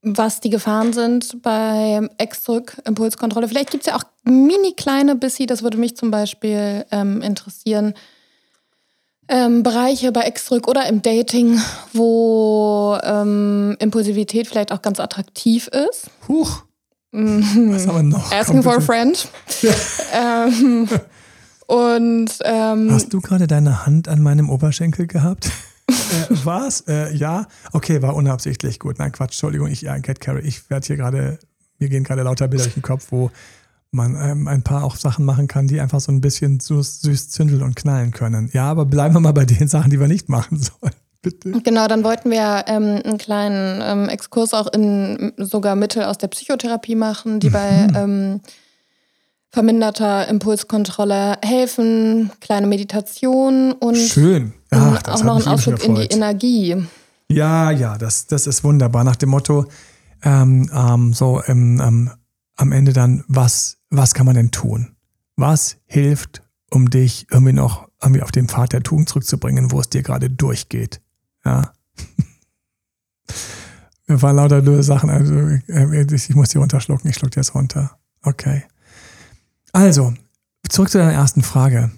was 0.02 0.40
die 0.40 0.50
Gefahren 0.50 0.94
sind 0.94 1.42
bei 1.42 2.08
Ex-Zurück-Impulskontrolle. 2.18 3.48
Vielleicht 3.48 3.72
gibt 3.72 3.86
es 3.86 3.92
ja 3.92 3.98
auch 3.98 4.04
mini 4.24 4.74
kleine 4.74 5.16
Bissi, 5.16 5.46
das 5.46 5.64
würde 5.64 5.78
mich 5.78 5.98
zum 5.98 6.12
Beispiel 6.12 6.86
ähm, 6.92 7.22
interessieren 7.22 7.94
ähm, 9.30 9.64
Bereiche 9.64 10.12
bei 10.12 10.22
Extrück 10.22 10.68
oder 10.68 10.88
im 10.88 11.02
Dating, 11.02 11.62
wo 11.94 12.98
ähm, 13.04 13.78
Impulsivität 13.80 14.48
vielleicht 14.48 14.72
auch 14.72 14.82
ganz 14.82 15.00
attraktiv 15.00 15.68
ist. 15.68 16.10
Huch. 16.28 16.64
Mhm. 17.12 17.72
Was 17.72 17.88
haben 17.88 17.96
wir 17.96 18.18
noch? 18.18 18.32
Asking 18.32 18.64
for 18.64 18.78
a 18.78 18.80
friend. 18.80 19.28
ähm, 20.14 20.88
und 21.68 22.32
ähm, 22.44 22.92
hast 22.92 23.14
du 23.14 23.22
gerade 23.22 23.48
deine 23.48 23.86
Hand 23.86 24.08
an 24.08 24.22
meinem 24.22 24.50
Oberschenkel 24.50 25.08
gehabt? 25.08 25.52
Äh, 25.90 26.36
was? 26.44 26.82
Äh, 26.82 27.16
ja? 27.16 27.48
Okay, 27.74 28.02
war 28.02 28.16
unabsichtlich. 28.16 28.80
Gut, 28.80 29.00
nein, 29.00 29.12
Quatsch, 29.12 29.32
Entschuldigung, 29.32 29.68
ich, 29.68 29.82
ja, 29.82 29.98
Cat 30.00 30.20
Carry, 30.20 30.42
ich 30.42 30.70
werde 30.70 30.88
hier 30.88 30.98
gerade, 30.98 31.40
mir 31.78 31.90
gehen 31.90 32.04
gerade 32.04 32.24
lauter 32.24 32.48
Bilder 32.48 32.66
durch 32.66 32.76
den 32.76 32.84
Kopf, 32.84 33.08
wo 33.10 33.32
man 33.92 34.16
ähm, 34.16 34.48
ein 34.48 34.62
paar 34.62 34.84
auch 34.84 34.96
Sachen 34.96 35.26
machen 35.26 35.48
kann, 35.48 35.68
die 35.68 35.80
einfach 35.80 36.00
so 36.00 36.12
ein 36.12 36.22
bisschen 36.22 36.60
süß, 36.60 37.02
süß 37.02 37.30
zündeln 37.30 37.64
und 37.64 37.76
knallen 37.76 38.12
können. 38.12 38.50
Ja, 38.54 38.70
aber 38.70 38.86
bleiben 38.86 39.16
wir 39.16 39.20
mal 39.20 39.34
bei 39.34 39.46
den 39.46 39.68
Sachen, 39.68 39.90
die 39.90 40.00
wir 40.00 40.08
nicht 40.08 40.30
machen 40.30 40.58
sollen. 40.82 40.94
Bitte. 41.22 41.52
Genau, 41.64 41.88
dann 41.88 42.06
wollten 42.06 42.32
wir 42.32 42.64
ähm, 42.68 43.02
einen 43.04 43.18
kleinen 43.18 43.82
ähm, 43.84 44.10
Exkurs 44.10 44.54
auch 44.54 44.72
in 44.72 45.34
sogar 45.38 45.76
Mittel 45.76 46.04
aus 46.04 46.18
der 46.18 46.30
Psychotherapie 46.30 46.96
machen, 46.96 47.42
die 47.42 47.50
bei 47.50 47.88
mhm. 47.88 47.96
ähm, 47.96 48.42
verminderter 49.50 50.30
Impulskontrolle 50.30 51.38
helfen, 51.44 52.32
kleine 52.40 52.68
Meditation 52.68 53.74
und 53.74 53.98
Schön. 53.98 54.54
Ach, 54.72 55.02
auch 55.08 55.24
noch 55.24 55.46
ein 55.46 55.48
Ausflug 55.48 55.84
in 55.84 55.96
die 55.96 56.06
Energie. 56.06 56.88
Ja, 57.28 57.72
ja, 57.72 57.98
das, 57.98 58.28
das 58.28 58.48
ist 58.48 58.64
wunderbar. 58.64 59.04
Nach 59.04 59.16
dem 59.16 59.30
Motto, 59.30 59.66
ähm, 60.24 60.70
ähm, 60.74 61.14
so 61.14 61.42
im, 61.42 61.80
ähm, 61.80 62.12
am 62.56 62.72
Ende 62.72 62.94
dann, 62.94 63.24
was, 63.28 63.78
was 63.90 64.14
kann 64.14 64.26
man 64.26 64.36
denn 64.36 64.52
tun? 64.52 64.96
Was 65.36 65.78
hilft, 65.86 66.44
um 66.70 66.90
dich 66.90 67.28
irgendwie 67.32 67.54
noch 67.54 67.88
irgendwie 68.02 68.22
auf 68.22 68.32
den 68.32 68.48
Pfad 68.48 68.74
der 68.74 68.84
Tugend 68.84 69.10
zurückzubringen, 69.10 69.72
wo 69.72 69.80
es 69.80 69.90
dir 69.90 70.04
gerade 70.04 70.30
durchgeht? 70.30 71.02
Ja. 71.46 71.74
Mir 74.08 74.22
waren 74.22 74.36
lauter 74.36 74.62
nur 74.62 74.82
Sachen, 74.82 75.10
also 75.10 75.34
äh, 75.34 76.14
ich 76.14 76.36
muss 76.36 76.50
die 76.50 76.58
runterschlucken, 76.58 77.10
ich 77.10 77.16
schluck 77.16 77.32
die 77.32 77.40
jetzt 77.40 77.54
runter. 77.54 77.98
Okay. 78.24 78.64
Also, 79.72 80.14
zurück 80.68 80.90
zu 80.90 80.98
deiner 80.98 81.14
ersten 81.14 81.44
Frage. 81.44 81.92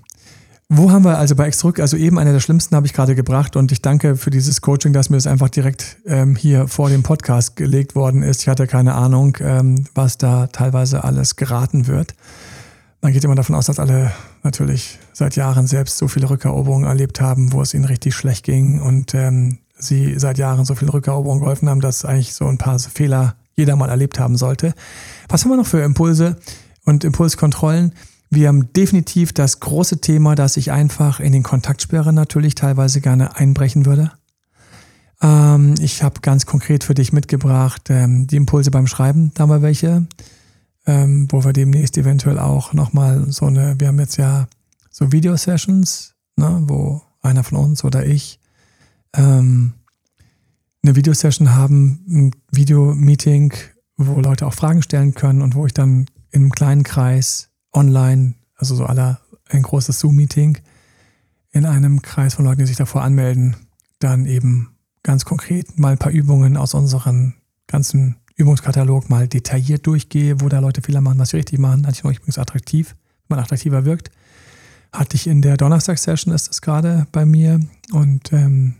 Wo 0.73 0.89
haben 0.89 1.03
wir 1.03 1.17
also 1.17 1.35
bei 1.35 1.47
Exdruck, 1.47 1.81
also 1.81 1.97
eben 1.97 2.17
eine 2.17 2.31
der 2.31 2.39
schlimmsten 2.39 2.77
habe 2.77 2.87
ich 2.87 2.93
gerade 2.93 3.13
gebracht 3.13 3.57
und 3.57 3.73
ich 3.73 3.81
danke 3.81 4.15
für 4.15 4.29
dieses 4.29 4.61
Coaching, 4.61 4.93
dass 4.93 5.09
mir 5.09 5.17
das 5.17 5.27
einfach 5.27 5.49
direkt 5.49 5.97
ähm, 6.05 6.37
hier 6.37 6.69
vor 6.69 6.87
dem 6.87 7.03
Podcast 7.03 7.57
gelegt 7.57 7.93
worden 7.93 8.23
ist. 8.23 8.43
Ich 8.43 8.47
hatte 8.47 8.67
keine 8.67 8.93
Ahnung, 8.95 9.37
ähm, 9.41 9.83
was 9.95 10.17
da 10.17 10.47
teilweise 10.47 11.03
alles 11.03 11.35
geraten 11.35 11.87
wird. 11.87 12.15
Man 13.01 13.11
geht 13.11 13.21
immer 13.25 13.35
davon 13.35 13.53
aus, 13.53 13.65
dass 13.65 13.79
alle 13.79 14.13
natürlich 14.43 14.97
seit 15.11 15.35
Jahren 15.35 15.67
selbst 15.67 15.97
so 15.97 16.07
viele 16.07 16.29
Rückeroberungen 16.29 16.87
erlebt 16.87 17.19
haben, 17.19 17.51
wo 17.51 17.61
es 17.61 17.73
ihnen 17.73 17.83
richtig 17.83 18.15
schlecht 18.15 18.45
ging 18.45 18.79
und 18.79 19.13
ähm, 19.13 19.57
sie 19.77 20.17
seit 20.19 20.37
Jahren 20.37 20.63
so 20.63 20.75
viele 20.75 20.93
Rückeroberungen 20.93 21.41
geholfen 21.41 21.67
haben, 21.67 21.81
dass 21.81 22.05
eigentlich 22.05 22.33
so 22.33 22.47
ein 22.47 22.57
paar 22.57 22.79
Fehler 22.79 23.35
jeder 23.57 23.75
mal 23.75 23.89
erlebt 23.89 24.19
haben 24.19 24.37
sollte. 24.37 24.73
Was 25.27 25.43
haben 25.43 25.51
wir 25.51 25.57
noch 25.57 25.67
für 25.67 25.81
Impulse 25.81 26.37
und 26.85 27.03
Impulskontrollen? 27.03 27.91
Wir 28.33 28.47
haben 28.47 28.71
definitiv 28.71 29.33
das 29.33 29.59
große 29.59 29.99
Thema, 29.99 30.35
dass 30.35 30.55
ich 30.55 30.71
einfach 30.71 31.19
in 31.19 31.33
den 31.33 31.43
Kontaktsperren 31.43 32.15
natürlich 32.15 32.55
teilweise 32.55 33.01
gerne 33.01 33.35
einbrechen 33.35 33.85
würde. 33.85 34.13
Ähm, 35.21 35.75
ich 35.81 36.01
habe 36.01 36.21
ganz 36.21 36.45
konkret 36.45 36.85
für 36.85 36.93
dich 36.93 37.11
mitgebracht 37.11 37.89
ähm, 37.89 38.27
die 38.27 38.37
Impulse 38.37 38.71
beim 38.71 38.87
Schreiben. 38.87 39.33
Da 39.33 39.47
wir 39.47 39.61
welche, 39.61 40.07
ähm, 40.85 41.27
wo 41.29 41.43
wir 41.43 41.51
demnächst 41.51 41.97
eventuell 41.97 42.39
auch 42.39 42.71
nochmal 42.71 43.25
so 43.29 43.47
eine, 43.47 43.77
wir 43.79 43.89
haben 43.89 43.99
jetzt 43.99 44.15
ja 44.15 44.47
so 44.89 45.11
Videosessions, 45.11 46.15
ne, 46.37 46.63
wo 46.67 47.01
einer 47.21 47.43
von 47.43 47.57
uns 47.57 47.83
oder 47.83 48.05
ich 48.05 48.39
ähm, 49.13 49.73
eine 50.83 50.95
Videosession 50.95 51.53
haben, 51.53 52.05
ein 52.07 52.31
Videomeeting, 52.49 53.53
wo 53.97 54.21
Leute 54.21 54.47
auch 54.47 54.53
Fragen 54.53 54.81
stellen 54.81 55.15
können 55.15 55.41
und 55.41 55.53
wo 55.53 55.65
ich 55.65 55.73
dann 55.73 56.05
in 56.31 56.43
einem 56.43 56.51
kleinen 56.53 56.83
Kreis 56.83 57.50
online, 57.73 58.35
also 58.55 58.75
so 58.75 58.85
aller 58.85 59.19
ein 59.49 59.63
großes 59.63 59.99
Zoom-Meeting 59.99 60.59
in 61.51 61.65
einem 61.65 62.01
Kreis 62.01 62.35
von 62.35 62.45
Leuten, 62.45 62.59
die 62.59 62.65
sich 62.65 62.77
davor 62.77 63.03
anmelden, 63.03 63.55
dann 63.99 64.25
eben 64.25 64.75
ganz 65.03 65.25
konkret 65.25 65.77
mal 65.77 65.93
ein 65.93 65.97
paar 65.97 66.11
Übungen 66.11 66.57
aus 66.57 66.73
unserem 66.73 67.33
ganzen 67.67 68.17
Übungskatalog 68.35 69.09
mal 69.09 69.27
detailliert 69.27 69.85
durchgehe, 69.85 70.41
wo 70.41 70.49
da 70.49 70.59
Leute 70.59 70.81
Fehler 70.81 71.01
machen, 71.01 71.19
was 71.19 71.29
sie 71.29 71.37
richtig 71.37 71.59
machen. 71.59 71.85
Hatte 71.85 71.97
ich 71.97 72.03
noch 72.03 72.11
übrigens 72.11 72.37
attraktiv, 72.37 72.95
wenn 73.27 73.37
man 73.37 73.43
attraktiver 73.43 73.85
wirkt. 73.85 74.11
Hatte 74.91 75.15
ich 75.15 75.27
in 75.27 75.41
der 75.41 75.57
Donnerstag-Session, 75.57 76.33
ist 76.33 76.49
das 76.49 76.61
gerade 76.61 77.07
bei 77.11 77.25
mir. 77.25 77.59
Und 77.91 78.33
ähm, 78.33 78.75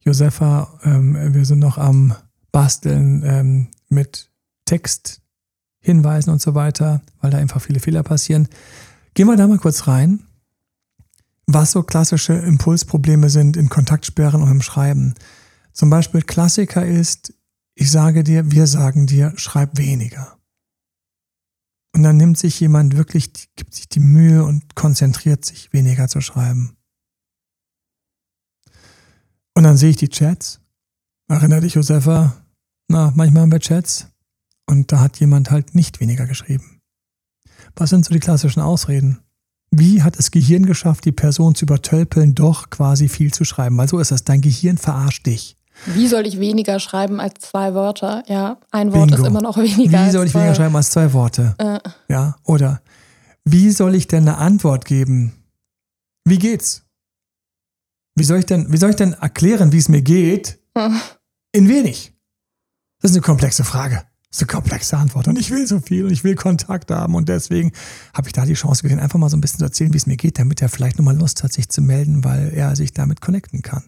Josefa, 0.00 0.80
ähm, 0.84 1.34
wir 1.34 1.44
sind 1.44 1.60
noch 1.60 1.78
am 1.78 2.14
Basteln 2.52 3.22
ähm, 3.24 3.68
mit 3.88 4.30
Text, 4.64 5.20
Hinweisen 5.84 6.30
und 6.30 6.40
so 6.40 6.54
weiter, 6.54 7.02
weil 7.20 7.30
da 7.30 7.38
einfach 7.38 7.60
viele 7.60 7.78
Fehler 7.78 8.02
passieren. 8.02 8.48
Gehen 9.12 9.26
wir 9.26 9.36
da 9.36 9.46
mal 9.46 9.58
kurz 9.58 9.86
rein, 9.86 10.24
was 11.46 11.72
so 11.72 11.82
klassische 11.82 12.32
Impulsprobleme 12.32 13.28
sind 13.28 13.56
in 13.56 13.68
Kontaktsperren 13.68 14.42
und 14.42 14.50
im 14.50 14.62
Schreiben. 14.62 15.14
Zum 15.72 15.90
Beispiel 15.90 16.22
Klassiker 16.22 16.86
ist, 16.86 17.34
ich 17.74 17.90
sage 17.90 18.24
dir, 18.24 18.50
wir 18.50 18.66
sagen 18.66 19.06
dir, 19.06 19.34
schreib 19.36 19.76
weniger. 19.76 20.38
Und 21.94 22.02
dann 22.02 22.16
nimmt 22.16 22.38
sich 22.38 22.58
jemand 22.58 22.96
wirklich, 22.96 23.32
gibt 23.54 23.74
sich 23.74 23.88
die 23.88 24.00
Mühe 24.00 24.42
und 24.42 24.74
konzentriert 24.74 25.44
sich, 25.44 25.72
weniger 25.72 26.08
zu 26.08 26.20
schreiben. 26.20 26.76
Und 29.54 29.64
dann 29.64 29.76
sehe 29.76 29.90
ich 29.90 29.96
die 29.96 30.08
Chats. 30.08 30.60
Erinnere 31.28 31.60
dich, 31.60 31.74
Josefa? 31.74 32.36
Na, 32.88 33.12
manchmal 33.14 33.42
haben 33.42 33.52
wir 33.52 33.60
Chats. 33.60 34.08
Und 34.66 34.92
da 34.92 35.00
hat 35.00 35.18
jemand 35.20 35.50
halt 35.50 35.74
nicht 35.74 36.00
weniger 36.00 36.26
geschrieben. 36.26 36.80
Was 37.76 37.90
sind 37.90 38.04
so 38.04 38.12
die 38.12 38.20
klassischen 38.20 38.60
Ausreden? 38.60 39.20
Wie 39.70 40.02
hat 40.02 40.18
das 40.18 40.30
Gehirn 40.30 40.66
geschafft, 40.66 41.04
die 41.04 41.12
Person 41.12 41.54
zu 41.54 41.64
übertölpeln, 41.64 42.34
doch 42.34 42.70
quasi 42.70 43.08
viel 43.08 43.32
zu 43.32 43.44
schreiben? 43.44 43.76
Weil 43.76 43.88
so 43.88 43.98
ist 43.98 44.10
das, 44.10 44.24
dein 44.24 44.40
Gehirn 44.40 44.78
verarscht 44.78 45.26
dich. 45.26 45.56
Wie 45.86 46.06
soll 46.06 46.26
ich 46.26 46.38
weniger 46.38 46.78
schreiben 46.78 47.20
als 47.20 47.40
zwei 47.40 47.74
Wörter? 47.74 48.22
Ja, 48.28 48.58
ein 48.70 48.92
Wort 48.92 49.10
Bingo. 49.10 49.22
ist 49.22 49.28
immer 49.28 49.42
noch 49.42 49.56
weniger. 49.56 50.06
Wie 50.06 50.10
soll 50.10 50.26
ich 50.26 50.32
zwei. 50.32 50.40
weniger 50.40 50.54
schreiben 50.54 50.76
als 50.76 50.90
zwei 50.90 51.12
Worte? 51.12 51.54
Äh. 51.58 51.80
Ja, 52.08 52.36
oder 52.44 52.80
wie 53.44 53.70
soll 53.72 53.94
ich 53.96 54.06
denn 54.06 54.28
eine 54.28 54.38
Antwort 54.38 54.84
geben? 54.84 55.32
Wie 56.24 56.38
geht's? 56.38 56.84
Wie 58.14 58.24
soll 58.24 58.38
ich 58.38 58.46
denn, 58.46 58.72
wie 58.72 58.76
soll 58.76 58.90
ich 58.90 58.96
denn 58.96 59.14
erklären, 59.14 59.72
wie 59.72 59.78
es 59.78 59.88
mir 59.88 60.02
geht? 60.02 60.60
In 61.52 61.68
wenig. 61.68 62.12
Das 63.00 63.10
ist 63.10 63.16
eine 63.16 63.22
komplexe 63.22 63.64
Frage. 63.64 64.04
Eine 64.38 64.46
komplexe 64.46 64.96
Antwort. 64.96 65.28
Und 65.28 65.38
ich 65.38 65.50
will 65.50 65.66
so 65.66 65.80
viel 65.80 66.04
und 66.04 66.10
ich 66.10 66.24
will 66.24 66.34
Kontakt 66.34 66.90
haben. 66.90 67.14
Und 67.14 67.28
deswegen 67.28 67.72
habe 68.12 68.28
ich 68.28 68.32
da 68.32 68.44
die 68.44 68.54
Chance 68.54 68.82
gesehen, 68.82 68.98
einfach 68.98 69.18
mal 69.18 69.28
so 69.28 69.36
ein 69.36 69.40
bisschen 69.40 69.58
zu 69.58 69.64
erzählen, 69.64 69.92
wie 69.92 69.98
es 69.98 70.06
mir 70.06 70.16
geht, 70.16 70.38
damit 70.38 70.60
er 70.60 70.68
vielleicht 70.68 70.98
nochmal 70.98 71.16
Lust 71.16 71.42
hat, 71.44 71.52
sich 71.52 71.68
zu 71.68 71.80
melden, 71.80 72.24
weil 72.24 72.52
er 72.52 72.74
sich 72.74 72.92
damit 72.92 73.20
connecten 73.20 73.62
kann. 73.62 73.84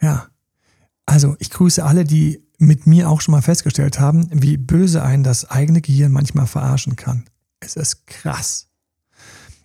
Ja. 0.00 0.28
Also, 1.06 1.36
ich 1.38 1.50
grüße 1.50 1.84
alle, 1.84 2.04
die 2.04 2.46
mit 2.58 2.86
mir 2.86 3.10
auch 3.10 3.20
schon 3.20 3.32
mal 3.32 3.42
festgestellt 3.42 4.00
haben, 4.00 4.28
wie 4.32 4.56
böse 4.56 5.02
einen 5.02 5.22
das 5.22 5.44
eigene 5.48 5.80
Gehirn 5.80 6.12
manchmal 6.12 6.46
verarschen 6.46 6.96
kann. 6.96 7.24
Es 7.60 7.76
ist 7.76 8.06
krass. 8.06 8.68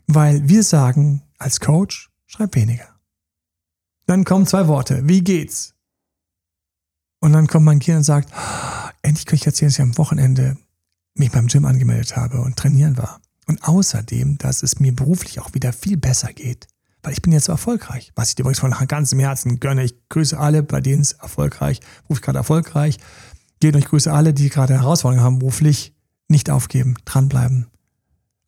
Weil 0.07 0.47
wir 0.47 0.63
sagen 0.63 1.23
als 1.37 1.59
Coach, 1.59 2.09
schreib 2.25 2.55
weniger. 2.55 2.87
Dann 4.07 4.25
kommen 4.25 4.45
zwei 4.45 4.67
Worte. 4.67 5.07
Wie 5.07 5.23
geht's? 5.23 5.73
Und 7.21 7.33
dann 7.33 7.47
kommt 7.47 7.65
mein 7.65 7.79
Kind 7.79 7.97
und 7.97 8.03
sagt, 8.03 8.29
endlich 9.01 9.25
kann 9.25 9.35
ich 9.35 9.45
erzählen, 9.45 9.69
dass 9.69 9.77
ich 9.77 9.81
am 9.81 9.97
Wochenende 9.97 10.57
mich 11.13 11.31
beim 11.31 11.47
Gym 11.47 11.65
angemeldet 11.65 12.17
habe 12.17 12.41
und 12.41 12.57
trainieren 12.57 12.97
war. 12.97 13.21
Und 13.47 13.63
außerdem, 13.63 14.37
dass 14.37 14.63
es 14.63 14.79
mir 14.79 14.93
beruflich 14.93 15.39
auch 15.39 15.53
wieder 15.53 15.71
viel 15.71 15.97
besser 15.97 16.33
geht, 16.33 16.67
weil 17.03 17.13
ich 17.13 17.21
bin 17.21 17.31
jetzt 17.31 17.45
so 17.45 17.51
erfolgreich, 17.51 18.11
was 18.15 18.29
ich 18.29 18.35
dir 18.35 18.41
übrigens 18.41 18.59
von 18.59 18.71
ganzem 18.87 19.19
Herzen 19.19 19.59
gönne. 19.59 19.83
Ich 19.83 19.95
grüße 20.09 20.37
alle, 20.37 20.63
bei 20.63 20.81
denen 20.81 21.01
es 21.01 21.13
erfolgreich, 21.13 21.79
beruflich 22.03 22.25
gerade 22.25 22.39
erfolgreich 22.39 22.97
geht 23.59 23.75
und 23.75 23.81
ich 23.81 23.87
grüße 23.87 24.11
alle, 24.11 24.33
die 24.33 24.49
gerade 24.49 24.73
Herausforderungen 24.73 25.23
haben, 25.23 25.39
beruflich 25.39 25.93
nicht 26.27 26.49
aufgeben, 26.49 26.95
dranbleiben. 27.05 27.67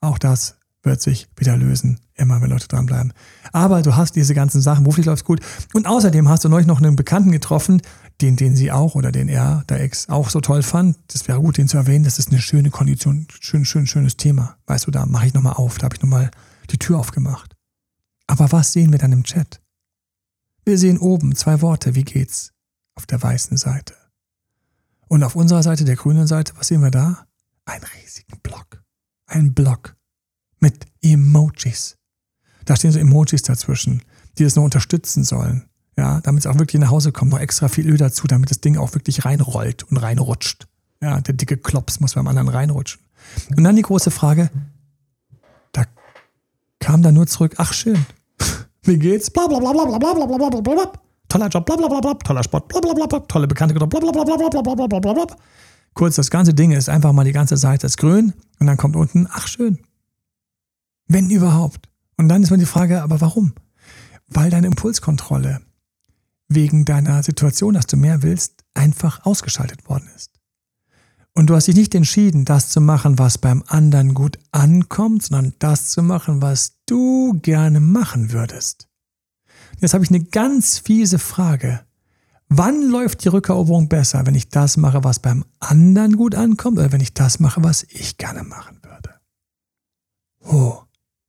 Auch 0.01 0.17
das 0.17 0.57
wird 0.83 1.01
sich 1.01 1.27
wieder 1.37 1.55
lösen, 1.55 1.99
immer 2.13 2.41
wenn 2.41 2.49
Leute 2.49 2.67
dranbleiben. 2.67 3.13
Aber 3.53 3.81
du 3.81 3.95
hast 3.95 4.15
diese 4.15 4.33
ganzen 4.33 4.61
Sachen, 4.61 4.83
beruflich 4.83 5.05
läuft 5.05 5.25
gut. 5.25 5.39
Und 5.73 5.87
außerdem 5.87 6.27
hast 6.27 6.43
du 6.43 6.49
neulich 6.49 6.67
noch 6.67 6.79
einen 6.79 6.95
Bekannten 6.95 7.31
getroffen, 7.31 7.81
den, 8.21 8.35
den 8.35 8.55
sie 8.55 8.71
auch 8.71 8.95
oder 8.95 9.11
den 9.11 9.29
er, 9.29 9.63
der 9.69 9.81
Ex, 9.81 10.09
auch 10.09 10.29
so 10.29 10.41
toll 10.41 10.61
fand. 10.61 10.97
Das 11.07 11.27
wäre 11.27 11.39
gut, 11.39 11.57
den 11.57 11.67
zu 11.67 11.77
erwähnen. 11.77 12.03
Das 12.03 12.19
ist 12.19 12.29
eine 12.29 12.41
schöne 12.41 12.69
Kondition, 12.69 13.27
schön, 13.39 13.65
schön, 13.65 13.87
schönes 13.87 14.17
Thema. 14.17 14.57
Weißt 14.67 14.85
du, 14.85 14.91
da 14.91 15.05
mache 15.05 15.27
ich 15.27 15.33
nochmal 15.33 15.53
auf, 15.53 15.77
da 15.77 15.85
habe 15.85 15.95
ich 15.95 16.01
nochmal 16.01 16.29
die 16.69 16.77
Tür 16.77 16.99
aufgemacht. 16.99 17.55
Aber 18.27 18.51
was 18.51 18.73
sehen 18.73 18.91
wir 18.91 18.99
dann 18.99 19.11
im 19.11 19.23
Chat? 19.23 19.61
Wir 20.65 20.77
sehen 20.77 20.97
oben 20.97 21.35
zwei 21.35 21.61
Worte, 21.61 21.95
wie 21.95 22.03
geht's? 22.03 22.51
Auf 22.95 23.05
der 23.05 23.21
weißen 23.21 23.57
Seite. 23.57 23.95
Und 25.07 25.23
auf 25.23 25.35
unserer 25.35 25.63
Seite, 25.63 25.85
der 25.85 25.95
grünen 25.95 26.27
Seite, 26.27 26.53
was 26.57 26.67
sehen 26.67 26.81
wir 26.81 26.91
da? 26.91 27.25
Einen 27.65 27.83
riesigen 27.83 28.39
Block. 28.41 28.83
Ein 29.25 29.53
Block 29.53 29.95
mit 30.63 30.85
Emojis. 31.01 31.97
Da 32.65 32.75
stehen 32.75 32.93
so 32.93 32.97
Emojis 32.97 33.43
dazwischen, 33.43 34.01
die 34.37 34.45
das 34.45 34.55
nur 34.55 34.65
unterstützen 34.65 35.23
sollen. 35.23 35.65
Ja, 35.97 36.21
damit 36.21 36.45
es 36.45 36.47
auch 36.47 36.57
wirklich 36.57 36.81
nach 36.81 36.89
Hause 36.89 37.11
kommt, 37.11 37.31
noch 37.31 37.39
extra 37.39 37.67
viel 37.67 37.87
Öl 37.87 37.97
dazu, 37.97 38.25
damit 38.25 38.49
das 38.49 38.61
Ding 38.61 38.77
auch 38.77 38.95
wirklich 38.95 39.25
reinrollt 39.25 39.83
und 39.83 39.97
reinrutscht. 39.97 40.67
Ja, 41.01 41.21
der 41.21 41.35
dicke 41.35 41.57
Klops 41.57 41.99
muss 41.99 42.15
beim 42.15 42.27
anderen 42.27 42.47
reinrutschen. 42.47 43.01
Und 43.55 43.63
dann 43.63 43.75
die 43.75 43.83
große 43.83 44.09
Frage, 44.09 44.49
da 45.73 45.83
kam 46.79 47.03
da 47.03 47.11
nur 47.11 47.27
zurück, 47.27 47.55
ach 47.57 47.73
schön, 47.73 48.05
wie 48.83 48.97
geht's? 48.97 49.29
Bla 49.29 49.47
bla 49.47 49.59
bla 49.59 49.71
bla 49.71 49.85
bla 49.85 50.13
bla 50.13 50.25
bla 50.25 50.49
bla 50.49 50.61
bla 50.61 50.91
Toller 51.27 51.49
Job, 51.49 51.65
bla 51.65 51.75
bla 51.75 51.87
bla 51.89 51.99
bla, 51.99 52.13
toller 52.15 52.43
Sport, 52.43 52.69
bla 52.69 52.79
bla 52.79 52.93
bla 52.93 53.05
bla, 53.05 53.19
tolle 53.19 53.47
Bekannte, 53.47 53.75
bla 53.75 53.85
bla 53.85 53.99
bla 53.99 54.11
bla 54.11 54.23
bla 54.23 54.49
bla 54.49 54.87
bla 54.87 54.99
bla 54.99 55.13
bla. 55.13 55.27
Kurz, 55.93 56.15
das 56.15 56.31
ganze 56.31 56.53
Ding 56.53 56.71
ist 56.71 56.89
einfach 56.89 57.11
mal 57.11 57.25
die 57.25 57.33
ganze 57.33 57.57
Seite 57.57 57.85
ist 57.85 57.97
grün 57.97 58.33
und 58.59 58.67
dann 58.67 58.77
kommt 58.77 58.95
unten, 58.95 59.27
ach 59.29 59.47
schön. 59.47 59.79
Wenn 61.07 61.29
überhaupt. 61.29 61.89
Und 62.17 62.29
dann 62.29 62.43
ist 62.43 62.51
mir 62.51 62.57
die 62.57 62.65
Frage, 62.65 63.01
aber 63.01 63.21
warum? 63.21 63.53
Weil 64.27 64.49
deine 64.49 64.67
Impulskontrolle 64.67 65.61
wegen 66.47 66.85
deiner 66.85 67.23
Situation, 67.23 67.73
dass 67.73 67.87
du 67.87 67.97
mehr 67.97 68.21
willst, 68.21 68.63
einfach 68.73 69.25
ausgeschaltet 69.25 69.87
worden 69.87 70.09
ist. 70.15 70.31
Und 71.33 71.49
du 71.49 71.55
hast 71.55 71.67
dich 71.67 71.75
nicht 71.75 71.95
entschieden, 71.95 72.45
das 72.45 72.69
zu 72.69 72.79
machen, 72.79 73.17
was 73.17 73.39
beim 73.39 73.63
anderen 73.67 74.13
gut 74.13 74.37
ankommt, 74.51 75.23
sondern 75.23 75.53
das 75.57 75.89
zu 75.89 76.03
machen, 76.03 76.41
was 76.41 76.73
du 76.85 77.39
gerne 77.41 77.79
machen 77.79 78.31
würdest. 78.31 78.87
Jetzt 79.79 79.95
habe 79.95 80.03
ich 80.03 80.11
eine 80.11 80.23
ganz 80.23 80.77
fiese 80.77 81.17
Frage. 81.17 81.81
Wann 82.49 82.87
läuft 82.87 83.23
die 83.23 83.29
Rückeroberung 83.29 83.89
besser, 83.89 84.27
wenn 84.27 84.35
ich 84.35 84.49
das 84.49 84.77
mache, 84.77 85.03
was 85.03 85.19
beim 85.19 85.43
anderen 85.59 86.15
gut 86.15 86.35
ankommt, 86.35 86.77
oder 86.77 86.91
wenn 86.91 87.01
ich 87.01 87.15
das 87.15 87.39
mache, 87.39 87.63
was 87.63 87.83
ich 87.89 88.17
gerne 88.17 88.43
machen 88.43 88.79
würde? 88.83 89.15
Oh, 90.41 90.83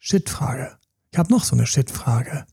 Shit-Frage. 0.07 0.77
Ich 1.13 1.19
habe 1.19 1.33
noch 1.33 1.45
so 1.45 1.57
eine 1.57 1.67
Shit-Frage. 1.67 2.45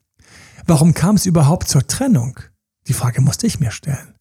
Warum 0.67 0.93
kam 0.93 1.17
es 1.17 1.25
überhaupt 1.25 1.67
zur 1.67 1.85
Trennung? 1.85 2.39
Die 2.87 2.93
Frage 2.93 3.19
musste 3.19 3.45
ich 3.45 3.59
mir 3.59 3.71
stellen. 3.71 4.15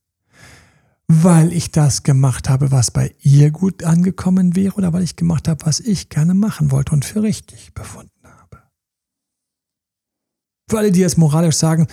Weil 1.07 1.53
ich 1.53 1.71
das 1.71 2.03
gemacht 2.03 2.49
habe, 2.49 2.73
was 2.73 2.91
bei 2.91 3.15
ihr 3.21 3.53
gut 3.53 3.85
angekommen 3.85 4.57
wäre 4.57 4.75
oder 4.75 4.93
weil 4.93 5.05
ich 5.05 5.15
gemacht 5.15 5.47
habe, 5.47 5.65
was 5.65 5.79
ich 5.79 6.09
gerne 6.09 6.35
machen 6.35 6.73
wollte 6.73 6.91
und 6.91 7.05
für 7.05 7.23
richtig 7.23 7.73
befunden 7.73 8.11
habe. 8.25 8.65
Für 10.69 10.79
alle, 10.79 10.91
die 10.91 10.99
jetzt 10.99 11.17
moralisch 11.17 11.57
sagen, 11.57 11.87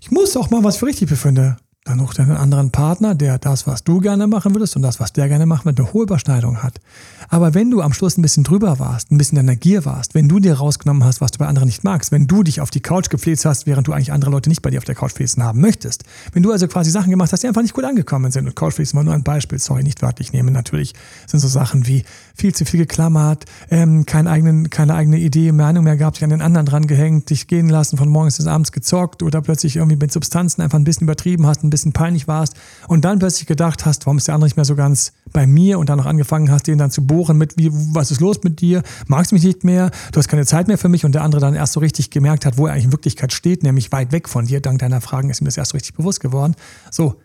ich 0.00 0.12
muss 0.12 0.36
auch 0.36 0.50
mal 0.50 0.62
was 0.62 0.76
für 0.76 0.86
richtig 0.86 1.08
befinden, 1.08 1.56
dann 1.88 1.98
such 1.98 2.14
dir 2.14 2.22
einen 2.22 2.36
anderen 2.36 2.70
Partner, 2.70 3.14
der 3.14 3.38
das, 3.38 3.66
was 3.66 3.84
du 3.84 4.00
gerne 4.00 4.26
machen 4.26 4.54
würdest 4.54 4.76
und 4.76 4.82
das, 4.82 5.00
was 5.00 5.12
der 5.12 5.28
gerne 5.28 5.46
machen 5.46 5.64
würde, 5.64 5.82
eine 5.82 5.92
hohe 5.92 6.04
Überschneidung 6.04 6.62
hat. 6.62 6.80
Aber 7.28 7.54
wenn 7.54 7.70
du 7.70 7.80
am 7.80 7.92
Schluss 7.92 8.16
ein 8.16 8.22
bisschen 8.22 8.44
drüber 8.44 8.78
warst, 8.78 9.10
ein 9.10 9.18
bisschen 9.18 9.38
in 9.38 9.46
der 9.46 9.56
Gier 9.56 9.84
warst, 9.84 10.14
wenn 10.14 10.28
du 10.28 10.38
dir 10.38 10.54
rausgenommen 10.54 11.04
hast, 11.04 11.20
was 11.20 11.30
du 11.30 11.38
bei 11.38 11.46
anderen 11.46 11.66
nicht 11.66 11.84
magst, 11.84 12.12
wenn 12.12 12.26
du 12.26 12.42
dich 12.42 12.60
auf 12.60 12.70
die 12.70 12.80
Couch 12.80 13.10
gepflegt 13.10 13.44
hast, 13.44 13.66
während 13.66 13.86
du 13.88 13.92
eigentlich 13.92 14.12
andere 14.12 14.30
Leute 14.30 14.48
nicht 14.48 14.62
bei 14.62 14.70
dir 14.70 14.78
auf 14.78 14.84
der 14.84 14.94
Couch 14.94 15.12
pflegen 15.12 15.42
haben 15.42 15.60
möchtest, 15.60 16.04
wenn 16.32 16.42
du 16.42 16.52
also 16.52 16.68
quasi 16.68 16.90
Sachen 16.90 17.10
gemacht 17.10 17.32
hast, 17.32 17.42
die 17.42 17.48
einfach 17.48 17.62
nicht 17.62 17.74
gut 17.74 17.84
angekommen 17.84 18.30
sind 18.30 18.46
und 18.46 18.54
Couchpflegen 18.54 18.94
war 18.94 19.04
nur 19.04 19.14
ein 19.14 19.22
Beispiel, 19.22 19.58
sorry, 19.58 19.82
nicht 19.82 20.02
wörtlich 20.02 20.32
nehmen, 20.32 20.52
natürlich 20.52 20.94
sind 21.26 21.40
so 21.40 21.48
Sachen 21.48 21.86
wie 21.86 22.04
viel 22.38 22.54
zu 22.54 22.64
viel 22.64 22.80
geklammert, 22.80 23.44
ähm, 23.70 24.06
kein 24.06 24.28
eigenen, 24.28 24.70
keine 24.70 24.94
eigene 24.94 25.18
Idee, 25.18 25.50
Meinung 25.52 25.84
mehr 25.84 25.96
gehabt, 25.96 26.16
sich 26.16 26.24
an 26.24 26.30
den 26.30 26.40
anderen 26.40 26.66
dran 26.66 26.86
gehängt, 26.86 27.30
dich 27.30 27.48
gehen 27.48 27.68
lassen, 27.68 27.96
von 27.96 28.08
morgens 28.08 28.36
bis 28.36 28.46
abends 28.46 28.70
gezockt 28.70 29.22
oder 29.22 29.42
plötzlich 29.42 29.76
irgendwie 29.76 29.96
mit 29.96 30.12
Substanzen 30.12 30.62
einfach 30.62 30.78
ein 30.78 30.84
bisschen 30.84 31.04
übertrieben 31.04 31.46
hast, 31.46 31.64
ein 31.64 31.70
bisschen 31.70 31.92
peinlich 31.92 32.28
warst 32.28 32.54
und 32.86 33.04
dann 33.04 33.18
plötzlich 33.18 33.46
gedacht 33.46 33.84
hast, 33.84 34.06
warum 34.06 34.18
ist 34.18 34.28
der 34.28 34.34
andere 34.34 34.46
nicht 34.46 34.56
mehr 34.56 34.64
so 34.64 34.76
ganz 34.76 35.12
bei 35.32 35.46
mir 35.46 35.78
und 35.78 35.88
dann 35.88 35.98
noch 35.98 36.06
angefangen 36.06 36.50
hast, 36.50 36.68
den 36.68 36.78
dann 36.78 36.90
zu 36.90 37.04
bohren 37.04 37.36
mit, 37.36 37.56
wie, 37.56 37.70
was 37.72 38.10
ist 38.10 38.20
los 38.20 38.42
mit 38.44 38.60
dir, 38.60 38.82
magst 39.06 39.32
mich 39.32 39.42
nicht 39.42 39.64
mehr, 39.64 39.90
du 40.12 40.18
hast 40.18 40.28
keine 40.28 40.46
Zeit 40.46 40.68
mehr 40.68 40.78
für 40.78 40.88
mich 40.88 41.04
und 41.04 41.12
der 41.12 41.22
andere 41.22 41.40
dann 41.40 41.54
erst 41.54 41.72
so 41.72 41.80
richtig 41.80 42.10
gemerkt 42.10 42.46
hat, 42.46 42.56
wo 42.56 42.66
er 42.66 42.72
eigentlich 42.72 42.84
in 42.84 42.92
Wirklichkeit 42.92 43.32
steht, 43.32 43.64
nämlich 43.64 43.90
weit 43.90 44.12
weg 44.12 44.28
von 44.28 44.46
dir, 44.46 44.60
dank 44.60 44.78
deiner 44.78 45.00
Fragen 45.00 45.30
ist 45.30 45.40
ihm 45.40 45.46
das 45.46 45.56
erst 45.56 45.72
so 45.72 45.76
richtig 45.76 45.94
bewusst 45.94 46.20
geworden. 46.20 46.54
So, 46.90 47.16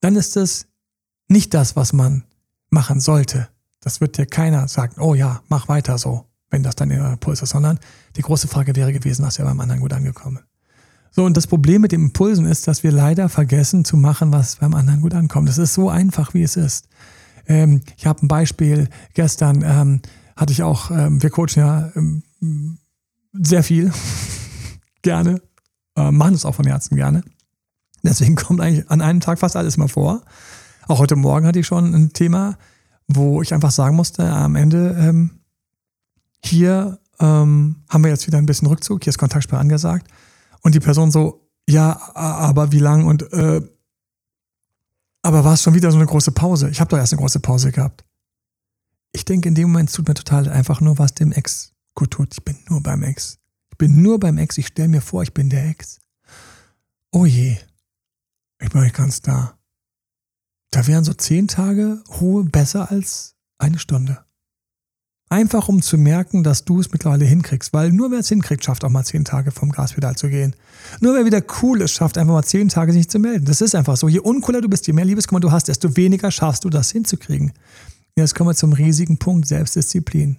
dann 0.00 0.14
ist 0.14 0.36
es 0.36 0.66
nicht 1.28 1.54
das, 1.54 1.74
was 1.74 1.92
man 1.92 2.24
machen 2.70 3.00
sollte. 3.00 3.48
Das 3.80 4.00
wird 4.00 4.18
dir 4.18 4.26
keiner 4.26 4.68
sagen, 4.68 5.00
oh 5.00 5.14
ja, 5.14 5.40
mach 5.48 5.68
weiter 5.68 5.98
so, 5.98 6.26
wenn 6.50 6.62
das 6.62 6.76
dein 6.76 6.90
Impuls 6.90 7.42
ist, 7.42 7.50
sondern 7.50 7.78
die 8.16 8.22
große 8.22 8.48
Frage 8.48 8.74
wäre 8.76 8.92
gewesen, 8.92 9.24
was 9.24 9.36
ja 9.36 9.44
beim 9.44 9.60
anderen 9.60 9.80
gut 9.80 9.92
angekommen. 9.92 10.40
So, 11.10 11.24
und 11.24 11.36
das 11.36 11.46
Problem 11.46 11.82
mit 11.82 11.92
den 11.92 12.02
Impulsen 12.02 12.46
ist, 12.46 12.68
dass 12.68 12.82
wir 12.82 12.92
leider 12.92 13.28
vergessen 13.28 13.84
zu 13.84 13.96
machen, 13.96 14.32
was 14.32 14.56
beim 14.56 14.74
anderen 14.74 15.00
gut 15.00 15.14
ankommt. 15.14 15.48
Das 15.48 15.58
ist 15.58 15.74
so 15.74 15.88
einfach, 15.88 16.34
wie 16.34 16.42
es 16.42 16.56
ist. 16.56 16.88
Ähm, 17.46 17.80
ich 17.96 18.06
habe 18.06 18.24
ein 18.24 18.28
Beispiel. 18.28 18.88
Gestern 19.14 19.62
ähm, 19.64 20.02
hatte 20.36 20.52
ich 20.52 20.62
auch, 20.62 20.90
ähm, 20.90 21.22
wir 21.22 21.30
coachen 21.30 21.58
ja 21.60 21.90
ähm, 21.96 22.78
sehr 23.32 23.62
viel. 23.62 23.92
gerne. 25.02 25.40
Äh, 25.96 26.10
machen 26.10 26.34
es 26.34 26.44
auch 26.44 26.54
von 26.54 26.66
Herzen 26.66 26.96
gerne. 26.96 27.22
Deswegen 28.02 28.36
kommt 28.36 28.60
eigentlich 28.60 28.90
an 28.90 29.00
einem 29.00 29.20
Tag 29.20 29.38
fast 29.38 29.56
alles 29.56 29.76
mal 29.76 29.88
vor. 29.88 30.22
Auch 30.86 31.00
heute 31.00 31.16
Morgen 31.16 31.46
hatte 31.46 31.58
ich 31.58 31.66
schon 31.66 31.94
ein 31.94 32.12
Thema, 32.12 32.56
wo 33.08 33.42
ich 33.42 33.52
einfach 33.54 33.70
sagen 33.70 33.96
musste, 33.96 34.30
am 34.30 34.54
Ende, 34.54 34.96
ähm, 34.98 35.40
hier 36.44 37.00
ähm, 37.18 37.82
haben 37.88 38.04
wir 38.04 38.10
jetzt 38.10 38.26
wieder 38.26 38.38
ein 38.38 38.46
bisschen 38.46 38.68
Rückzug, 38.68 39.02
hier 39.02 39.10
ist 39.10 39.18
Kontaktsperre 39.18 39.60
angesagt. 39.60 40.06
Und 40.62 40.74
die 40.74 40.80
Person 40.80 41.10
so, 41.10 41.48
ja, 41.68 42.14
aber 42.14 42.72
wie 42.72 42.78
lang? 42.78 43.06
Und 43.06 43.32
äh, 43.32 43.60
aber 45.22 45.44
war 45.44 45.54
es 45.54 45.62
schon 45.62 45.74
wieder 45.74 45.90
so 45.90 45.98
eine 45.98 46.06
große 46.06 46.32
Pause? 46.32 46.70
Ich 46.70 46.80
habe 46.80 46.90
doch 46.90 46.98
erst 46.98 47.12
eine 47.12 47.20
große 47.20 47.40
Pause 47.40 47.72
gehabt. 47.72 48.04
Ich 49.12 49.24
denke, 49.24 49.48
in 49.48 49.54
dem 49.54 49.68
Moment 49.68 49.92
tut 49.92 50.06
mir 50.06 50.14
total 50.14 50.48
einfach 50.48 50.80
nur, 50.80 50.98
was 50.98 51.14
dem 51.14 51.32
Ex 51.32 51.72
gut 51.94 52.12
tut. 52.12 52.32
Ich 52.32 52.44
bin 52.44 52.56
nur 52.68 52.82
beim 52.82 53.02
Ex. 53.02 53.38
Ich 53.70 53.78
bin 53.78 54.00
nur 54.00 54.20
beim 54.20 54.38
Ex. 54.38 54.58
Ich 54.58 54.68
stelle 54.68 54.88
mir 54.88 55.00
vor, 55.00 55.22
ich 55.22 55.34
bin 55.34 55.50
der 55.50 55.68
Ex. 55.68 55.98
Oh 57.10 57.26
je. 57.26 57.56
Ich 58.60 58.70
bin 58.70 58.80
euch 58.82 58.92
ganz 58.92 59.20
da. 59.20 59.57
Da 60.70 60.86
wären 60.86 61.04
so 61.04 61.14
zehn 61.14 61.48
Tage 61.48 62.02
Ruhe 62.20 62.44
besser 62.44 62.90
als 62.90 63.36
eine 63.58 63.78
Stunde. 63.78 64.24
Einfach 65.30 65.68
um 65.68 65.82
zu 65.82 65.98
merken, 65.98 66.42
dass 66.42 66.64
du 66.64 66.80
es 66.80 66.90
mittlerweile 66.90 67.26
hinkriegst, 67.26 67.74
weil 67.74 67.92
nur 67.92 68.10
wer 68.10 68.20
es 68.20 68.30
hinkriegt, 68.30 68.64
schafft 68.64 68.82
auch 68.82 68.88
mal 68.88 69.04
zehn 69.04 69.26
Tage 69.26 69.50
vom 69.50 69.70
Gaspedal 69.70 70.16
zu 70.16 70.30
gehen. 70.30 70.56
Nur 71.00 71.14
wer 71.14 71.26
wieder 71.26 71.42
cool 71.60 71.82
ist, 71.82 71.92
schafft 71.92 72.16
einfach 72.16 72.32
mal 72.32 72.44
zehn 72.44 72.70
Tage 72.70 72.94
sich 72.94 73.10
zu 73.10 73.18
melden. 73.18 73.44
Das 73.44 73.60
ist 73.60 73.74
einfach 73.74 73.98
so. 73.98 74.08
Je 74.08 74.20
uncooler 74.20 74.62
du 74.62 74.70
bist, 74.70 74.86
je 74.86 74.94
mehr 74.94 75.04
Liebeskummer 75.04 75.40
du 75.40 75.52
hast, 75.52 75.68
desto 75.68 75.96
weniger 75.96 76.30
schaffst 76.30 76.64
du 76.64 76.70
das 76.70 76.90
hinzukriegen. 76.90 77.52
Jetzt 78.16 78.34
kommen 78.34 78.48
wir 78.48 78.54
zum 78.54 78.72
riesigen 78.72 79.18
Punkt 79.18 79.46
Selbstdisziplin. 79.46 80.38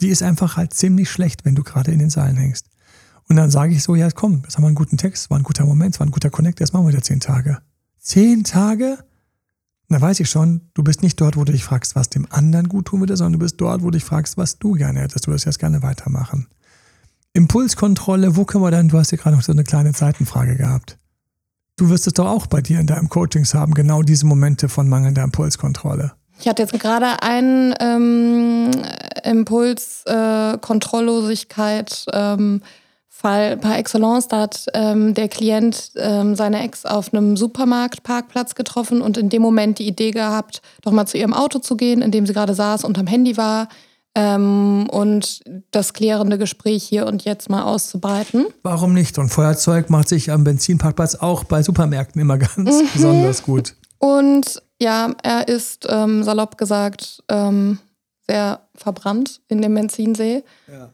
Die 0.00 0.08
ist 0.08 0.22
einfach 0.22 0.56
halt 0.56 0.72
ziemlich 0.72 1.10
schlecht, 1.10 1.44
wenn 1.44 1.54
du 1.54 1.62
gerade 1.62 1.92
in 1.92 1.98
den 1.98 2.10
Seilen 2.10 2.36
hängst. 2.36 2.70
Und 3.28 3.36
dann 3.36 3.50
sage 3.50 3.74
ich 3.74 3.82
so, 3.82 3.94
ja 3.94 4.10
komm, 4.10 4.40
jetzt 4.44 4.56
haben 4.56 4.64
wir 4.64 4.68
einen 4.68 4.74
guten 4.74 4.96
Text, 4.96 5.30
war 5.30 5.38
ein 5.38 5.44
guter 5.44 5.66
Moment, 5.66 6.00
war 6.00 6.06
ein 6.06 6.10
guter 6.10 6.30
Connect, 6.30 6.60
jetzt 6.60 6.72
machen 6.72 6.86
wir 6.86 6.92
wieder 6.92 7.02
zehn 7.02 7.20
Tage. 7.20 7.58
Zehn 7.98 8.42
Tage? 8.42 8.98
Da 9.92 10.00
weiß 10.00 10.20
ich 10.20 10.30
schon, 10.30 10.62
du 10.74 10.82
bist 10.82 11.02
nicht 11.02 11.20
dort, 11.20 11.36
wo 11.36 11.44
du 11.44 11.52
dich 11.52 11.64
fragst, 11.64 11.94
was 11.94 12.08
dem 12.08 12.26
anderen 12.30 12.68
gut 12.68 12.86
tun 12.86 13.00
würde, 13.00 13.16
sondern 13.16 13.34
du 13.34 13.38
bist 13.40 13.60
dort, 13.60 13.82
wo 13.82 13.86
du 13.86 13.98
dich 13.98 14.04
fragst, 14.04 14.36
was 14.38 14.58
du 14.58 14.72
gerne 14.72 15.00
hättest. 15.00 15.26
Du 15.26 15.30
würdest 15.30 15.44
jetzt 15.44 15.58
gerne 15.58 15.82
weitermachen. 15.82 16.48
Impulskontrolle, 17.34 18.36
wo 18.36 18.44
können 18.44 18.64
wir 18.64 18.70
dann, 18.70 18.88
du 18.88 18.98
hast 18.98 19.10
ja 19.10 19.18
gerade 19.18 19.36
noch 19.36 19.42
so 19.42 19.52
eine 19.52 19.64
kleine 19.64 19.92
Zeitenfrage 19.92 20.56
gehabt. 20.56 20.98
Du 21.76 21.88
wirst 21.88 22.06
es 22.06 22.14
doch 22.14 22.26
auch 22.26 22.46
bei 22.46 22.60
dir 22.60 22.80
in 22.80 22.86
deinem 22.86 23.08
Coachings 23.08 23.54
haben, 23.54 23.74
genau 23.74 24.02
diese 24.02 24.26
Momente 24.26 24.68
von 24.68 24.88
mangelnder 24.88 25.24
Impulskontrolle. 25.24 26.12
Ich 26.38 26.48
hatte 26.48 26.62
jetzt 26.62 26.72
gerade 26.72 27.22
einen 27.22 27.74
ähm, 27.80 28.70
Impuls, 29.24 30.02
äh, 30.06 30.58
Kontrolllosigkeit, 30.58 32.06
ähm, 32.12 32.62
Fall 33.22 33.56
par 33.56 33.78
excellence. 33.78 34.28
Da 34.28 34.40
hat 34.40 34.66
ähm, 34.74 35.14
der 35.14 35.28
Klient 35.28 35.92
ähm, 35.96 36.34
seine 36.34 36.62
Ex 36.62 36.84
auf 36.84 37.14
einem 37.14 37.36
Supermarktparkplatz 37.36 38.54
getroffen 38.54 39.00
und 39.00 39.16
in 39.16 39.28
dem 39.28 39.42
Moment 39.42 39.78
die 39.78 39.86
Idee 39.86 40.10
gehabt, 40.10 40.60
doch 40.82 40.92
mal 40.92 41.06
zu 41.06 41.16
ihrem 41.16 41.32
Auto 41.32 41.60
zu 41.60 41.76
gehen, 41.76 42.02
in 42.02 42.10
dem 42.10 42.26
sie 42.26 42.32
gerade 42.32 42.54
saß 42.54 42.84
und 42.84 42.98
am 42.98 43.06
Handy 43.06 43.36
war. 43.36 43.68
Ähm, 44.14 44.88
und 44.90 45.40
das 45.70 45.94
klärende 45.94 46.36
Gespräch 46.36 46.84
hier 46.84 47.06
und 47.06 47.24
jetzt 47.24 47.48
mal 47.48 47.62
auszubreiten. 47.62 48.46
Warum 48.62 48.92
nicht? 48.92 49.16
Und 49.18 49.30
Feuerzeug 49.30 49.88
macht 49.88 50.08
sich 50.08 50.30
am 50.30 50.44
Benzinparkplatz 50.44 51.14
auch 51.14 51.44
bei 51.44 51.62
Supermärkten 51.62 52.20
immer 52.20 52.36
ganz 52.36 52.58
mhm. 52.58 52.88
besonders 52.92 53.42
gut. 53.42 53.74
Und 53.98 54.60
ja, 54.80 55.14
er 55.22 55.48
ist 55.48 55.86
ähm, 55.88 56.24
salopp 56.24 56.58
gesagt 56.58 57.22
ähm, 57.28 57.78
sehr 58.26 58.60
verbrannt 58.74 59.40
in 59.48 59.62
dem 59.62 59.74
Benzinsee. 59.74 60.44
Ja. 60.70 60.90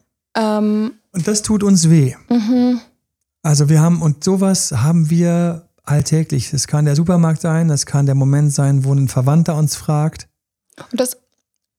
Und 1.19 1.27
das 1.27 1.43
tut 1.43 1.65
uns 1.65 1.91
weh. 1.91 2.15
Mhm. 2.31 2.81
Also 3.43 3.69
wir 3.69 3.81
haben, 3.81 4.03
und 4.03 4.23
sowas 4.23 4.71
haben 4.71 5.11
wir 5.11 5.67
alltäglich. 5.83 6.53
Das 6.53 6.69
kann 6.69 6.85
der 6.85 6.95
Supermarkt 6.95 7.41
sein, 7.41 7.67
das 7.67 7.87
kann 7.87 8.07
der 8.07 8.15
Moment 8.15 8.55
sein, 8.55 8.85
wo 8.85 8.93
ein 8.93 9.09
Verwandter 9.09 9.57
uns 9.57 9.75
fragt. 9.75 10.29
Und 10.93 11.01
das 11.01 11.17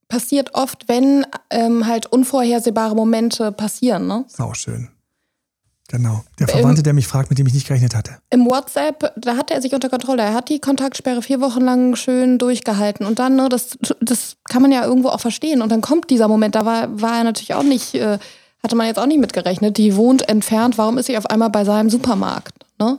passiert 0.08 0.54
oft, 0.54 0.88
wenn 0.88 1.24
ähm, 1.48 1.86
halt 1.86 2.04
unvorhersehbare 2.04 2.94
Momente 2.94 3.50
passieren. 3.50 4.06
Ne? 4.08 4.26
Auch 4.36 4.54
schön. 4.54 4.90
Genau. 5.88 6.22
Der 6.38 6.48
Verwandte, 6.48 6.80
Im, 6.80 6.84
der 6.84 6.92
mich 6.92 7.06
fragt, 7.06 7.30
mit 7.30 7.38
dem 7.38 7.46
ich 7.46 7.54
nicht 7.54 7.66
gerechnet 7.66 7.96
hatte. 7.96 8.18
Im 8.28 8.44
WhatsApp, 8.44 9.14
da 9.16 9.38
hatte 9.38 9.54
er 9.54 9.62
sich 9.62 9.72
unter 9.72 9.88
Kontrolle. 9.88 10.22
Er 10.22 10.34
hat 10.34 10.50
die 10.50 10.60
Kontaktsperre 10.60 11.22
vier 11.22 11.40
Wochen 11.40 11.62
lang 11.62 11.96
schön 11.96 12.36
durchgehalten. 12.36 13.06
Und 13.06 13.18
dann, 13.18 13.36
ne, 13.36 13.48
das, 13.48 13.78
das 14.02 14.36
kann 14.50 14.60
man 14.60 14.70
ja 14.70 14.84
irgendwo 14.84 15.08
auch 15.08 15.20
verstehen. 15.20 15.62
Und 15.62 15.72
dann 15.72 15.80
kommt 15.80 16.10
dieser 16.10 16.28
Moment, 16.28 16.56
da 16.56 16.66
war, 16.66 17.00
war 17.00 17.16
er 17.16 17.24
natürlich 17.24 17.54
auch 17.54 17.62
nicht 17.62 17.94
äh, 17.94 18.18
hatte 18.62 18.76
man 18.76 18.86
jetzt 18.86 18.98
auch 18.98 19.06
nicht 19.06 19.20
mitgerechnet. 19.20 19.78
Die 19.78 19.96
wohnt 19.96 20.28
entfernt. 20.28 20.78
Warum 20.78 20.98
ist 20.98 21.06
sie 21.06 21.16
auf 21.16 21.26
einmal 21.26 21.50
bei 21.50 21.64
seinem 21.64 21.90
Supermarkt? 21.90 22.66
Ne? 22.78 22.98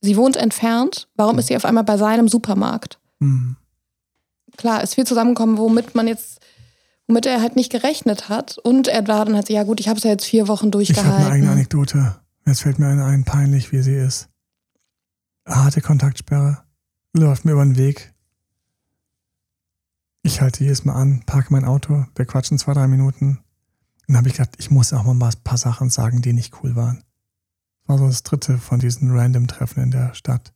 Sie 0.00 0.16
wohnt 0.16 0.36
entfernt. 0.36 1.08
Warum 1.16 1.38
ist 1.38 1.48
sie 1.48 1.56
auf 1.56 1.64
einmal 1.64 1.84
bei 1.84 1.98
seinem 1.98 2.28
Supermarkt? 2.28 2.98
Mhm. 3.18 3.56
Klar, 4.56 4.82
ist 4.82 4.94
viel 4.94 5.06
zusammengekommen, 5.06 5.58
womit 5.58 5.94
man 5.94 6.08
jetzt, 6.08 6.40
womit 7.06 7.26
er 7.26 7.42
halt 7.42 7.56
nicht 7.56 7.70
gerechnet 7.70 8.28
hat. 8.28 8.58
Und 8.58 8.88
er 8.88 9.06
war 9.08 9.24
dann 9.24 9.34
halt 9.34 9.46
so, 9.46 9.52
ja 9.52 9.62
gut, 9.62 9.80
ich 9.80 9.88
habe 9.88 9.98
es 9.98 10.04
ja 10.04 10.10
jetzt 10.10 10.24
vier 10.24 10.48
Wochen 10.48 10.70
durchgehalten. 10.70 11.10
Ich 11.10 11.14
habe 11.16 11.24
eine 11.26 11.34
eigene 11.34 11.52
Anekdote. 11.52 12.16
Jetzt 12.46 12.62
fällt 12.62 12.78
mir 12.78 12.88
eine 12.88 13.04
ein, 13.04 13.24
peinlich, 13.24 13.72
wie 13.72 13.82
sie 13.82 13.94
ist. 13.94 14.28
Harte 15.46 15.80
Kontaktsperre. 15.80 16.62
Läuft 17.12 17.44
mir 17.44 17.52
über 17.52 17.64
den 17.64 17.76
Weg. 17.76 18.14
Ich 20.22 20.40
halte 20.40 20.64
jedes 20.64 20.84
Mal 20.84 20.94
an, 20.94 21.22
parke 21.26 21.52
mein 21.52 21.64
Auto, 21.64 22.06
wir 22.14 22.26
quatschen 22.26 22.58
zwei, 22.58 22.74
drei 22.74 22.86
Minuten 22.86 23.40
dann 24.10 24.18
habe 24.18 24.28
ich 24.28 24.34
gedacht, 24.34 24.56
ich 24.58 24.72
muss 24.72 24.92
auch 24.92 25.04
mal 25.04 25.28
ein 25.28 25.44
paar 25.44 25.56
Sachen 25.56 25.88
sagen, 25.88 26.20
die 26.20 26.32
nicht 26.32 26.62
cool 26.62 26.74
waren. 26.74 27.04
Das 27.82 27.88
war 27.88 27.98
so 27.98 28.06
das 28.08 28.24
dritte 28.24 28.58
von 28.58 28.80
diesen 28.80 29.16
random 29.16 29.46
Treffen 29.46 29.84
in 29.84 29.92
der 29.92 30.14
Stadt. 30.14 30.52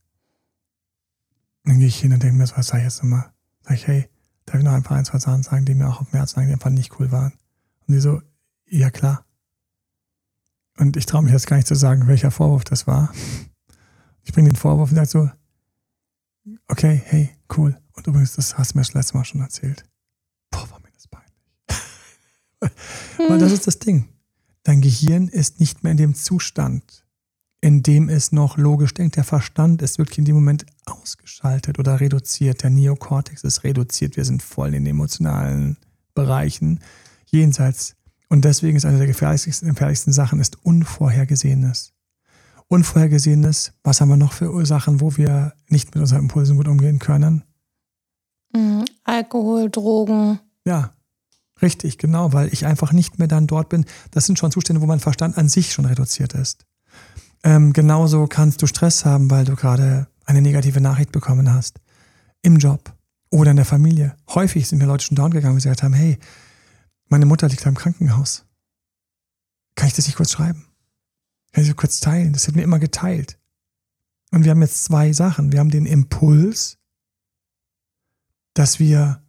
Dann 1.63 1.79
gehe 1.79 1.87
ich 1.87 2.01
hin 2.01 2.13
und 2.13 2.21
denke 2.21 2.37
mir 2.37 2.47
so, 2.49 2.57
was 2.57 2.67
sag 2.67 2.79
ich 2.79 2.85
jetzt 2.85 3.03
nochmal? 3.03 3.33
Sag 3.63 3.75
ich, 3.75 3.87
hey, 3.87 4.09
darf 4.45 4.57
ich 4.57 4.65
noch 4.65 4.73
ein 4.73 4.83
paar, 4.83 4.97
ein, 4.97 5.05
zwei 5.05 5.19
Sachen 5.19 5.45
sagen, 5.45 5.65
die 5.67 5.75
mir 5.75 5.89
auch 5.89 6.01
auf 6.01 6.11
dem 6.11 6.17
Herzen 6.17 6.45
die 6.45 6.53
einfach 6.53 6.71
nicht 6.71 6.99
cool 6.99 7.13
waren? 7.13 7.33
Und 7.87 7.95
die 7.95 8.01
so, 8.01 8.21
ja 8.67 8.91
klar. 8.91 9.25
Und 10.77 10.97
ich 10.97 11.07
traue 11.07 11.23
mich 11.23 11.33
jetzt 11.33 11.47
gar 11.47 11.57
nicht 11.57 11.69
zu 11.69 11.77
sagen, 11.77 12.09
welcher 12.09 12.33
Vorwurf 12.33 12.65
das 12.65 12.89
war. 12.89 13.13
Ich 14.25 14.33
bringe 14.33 14.49
den 14.49 14.57
Vorwurf 14.57 14.91
und 14.91 14.97
sage 14.97 15.09
so, 15.09 15.31
okay, 16.67 17.01
hey, 17.05 17.31
cool. 17.57 17.81
Und 17.93 18.07
übrigens, 18.09 18.35
das 18.35 18.59
hast 18.59 18.73
du 18.73 18.79
mir 18.79 18.83
das 18.83 18.95
letzte 18.95 19.17
Mal 19.17 19.25
schon 19.25 19.43
erzählt. 19.43 19.85
Weil 23.29 23.39
das 23.39 23.53
ist 23.53 23.67
das 23.67 23.79
Ding. 23.79 24.09
Dein 24.63 24.81
Gehirn 24.81 25.29
ist 25.29 25.61
nicht 25.61 25.83
mehr 25.83 25.93
in 25.93 25.99
dem 25.99 26.15
Zustand, 26.15 27.05
in 27.61 27.83
dem 27.83 28.09
es 28.09 28.33
noch 28.33 28.57
logisch 28.57 28.95
denkt. 28.95 29.17
Der 29.17 29.25
Verstand 29.25 29.83
ist 29.83 29.99
wirklich 29.99 30.19
in 30.19 30.25
dem 30.25 30.37
Moment 30.37 30.65
ausgeschaltet 30.87 31.79
oder 31.79 32.01
reduziert. 32.01 32.63
Der 32.63 32.71
Neokortex 32.71 33.45
ist 33.45 33.65
reduziert. 33.65 34.17
Wir 34.17 34.25
sind 34.25 34.43
voll 34.43 34.75
in 34.75 34.87
emotionalen 34.87 35.77
Bereichen 36.15 36.81
jenseits. 37.27 37.97
Und 38.29 38.45
deswegen 38.45 38.77
ist 38.77 38.87
eine 38.87 38.99
der 38.99 39.07
gefährlichsten, 39.07 39.69
gefährlichsten 39.69 40.13
Sachen 40.13 40.41
ist 40.41 40.65
Unvorhergesehenes. 40.65 41.93
Unvorhergesehenes, 42.69 43.75
was 43.83 44.01
haben 44.01 44.09
wir 44.09 44.17
noch 44.17 44.33
für 44.33 44.51
Ursachen, 44.51 45.01
wo 45.01 45.17
wir 45.17 45.53
nicht 45.69 45.95
mit 45.95 46.01
unseren 46.01 46.21
Impulsen 46.23 46.57
gut 46.57 46.69
umgehen 46.69 46.99
können? 46.99 47.45
Mhm. 48.55 48.87
Alkohol, 49.05 49.69
Drogen. 49.71 50.41
Ja, 50.65 50.94
Richtig, 51.63 51.99
genau, 51.99 52.33
weil 52.33 52.53
ich 52.53 52.67
einfach 52.67 52.93
nicht 52.93 53.19
mehr 53.19 53.29
dann 53.29 53.47
dort 53.47 53.69
bin. 53.69 53.85
Das 54.11 54.27
sind 54.27 54.39
schon 54.39 54.51
Zustände, 54.51 54.83
wo 54.83 54.87
mein 54.87 55.01
Verstand 55.01 55.39
an 55.39 55.49
sich 55.49 55.73
schon 55.73 55.85
reduziert 55.85 56.35
ist. 56.35 56.67
Ähm, 57.45 57.73
genauso 57.73 58.27
kannst 58.27 58.63
du 58.63 58.67
Stress 58.67 59.05
haben, 59.05 59.31
weil 59.31 59.45
du 59.45 59.55
gerade 59.55 60.09
eine 60.25 60.43
negative 60.43 60.81
Nachricht 60.81 61.13
bekommen 61.13 61.53
hast. 61.53 61.81
Im 62.43 62.57
Job 62.57 62.95
oder 63.31 63.51
in 63.51 63.57
der 63.57 63.67
Familie. 63.67 64.17
Häufig 64.31 64.69
sind 64.69 64.79
mir 64.79 64.87
Leute 64.87 65.05
schon 65.05 65.17
down 65.17 65.31
gegangen 65.31 65.55
und 65.55 65.63
gesagt 65.63 65.83
haben, 65.83 65.95
hey, 65.95 66.19
meine 67.09 67.27
Mutter 67.27 67.49
liegt 67.49 67.67
im 67.67 67.75
Krankenhaus. 67.75 68.47
Kann 69.77 69.89
ich 69.89 69.95
das 69.95 70.07
nicht 70.07 70.17
kurz 70.17 70.33
schreiben? 70.33 70.67
Kann 71.53 71.63
ich 71.63 71.69
das 71.69 71.77
kurz 71.77 72.01
teilen? 72.01 72.33
Das 72.33 72.47
wird 72.47 72.57
mir 72.57 72.63
immer 72.63 72.79
geteilt. 72.79 73.39
Und 74.31 74.45
wir 74.45 74.51
haben 74.51 74.63
jetzt 74.63 74.85
zwei 74.85 75.13
Sachen. 75.13 75.53
Wir 75.53 75.61
haben 75.61 75.71
den 75.71 75.87
Impuls, 75.87 76.79
dass 78.55 78.79
wir 78.79 79.24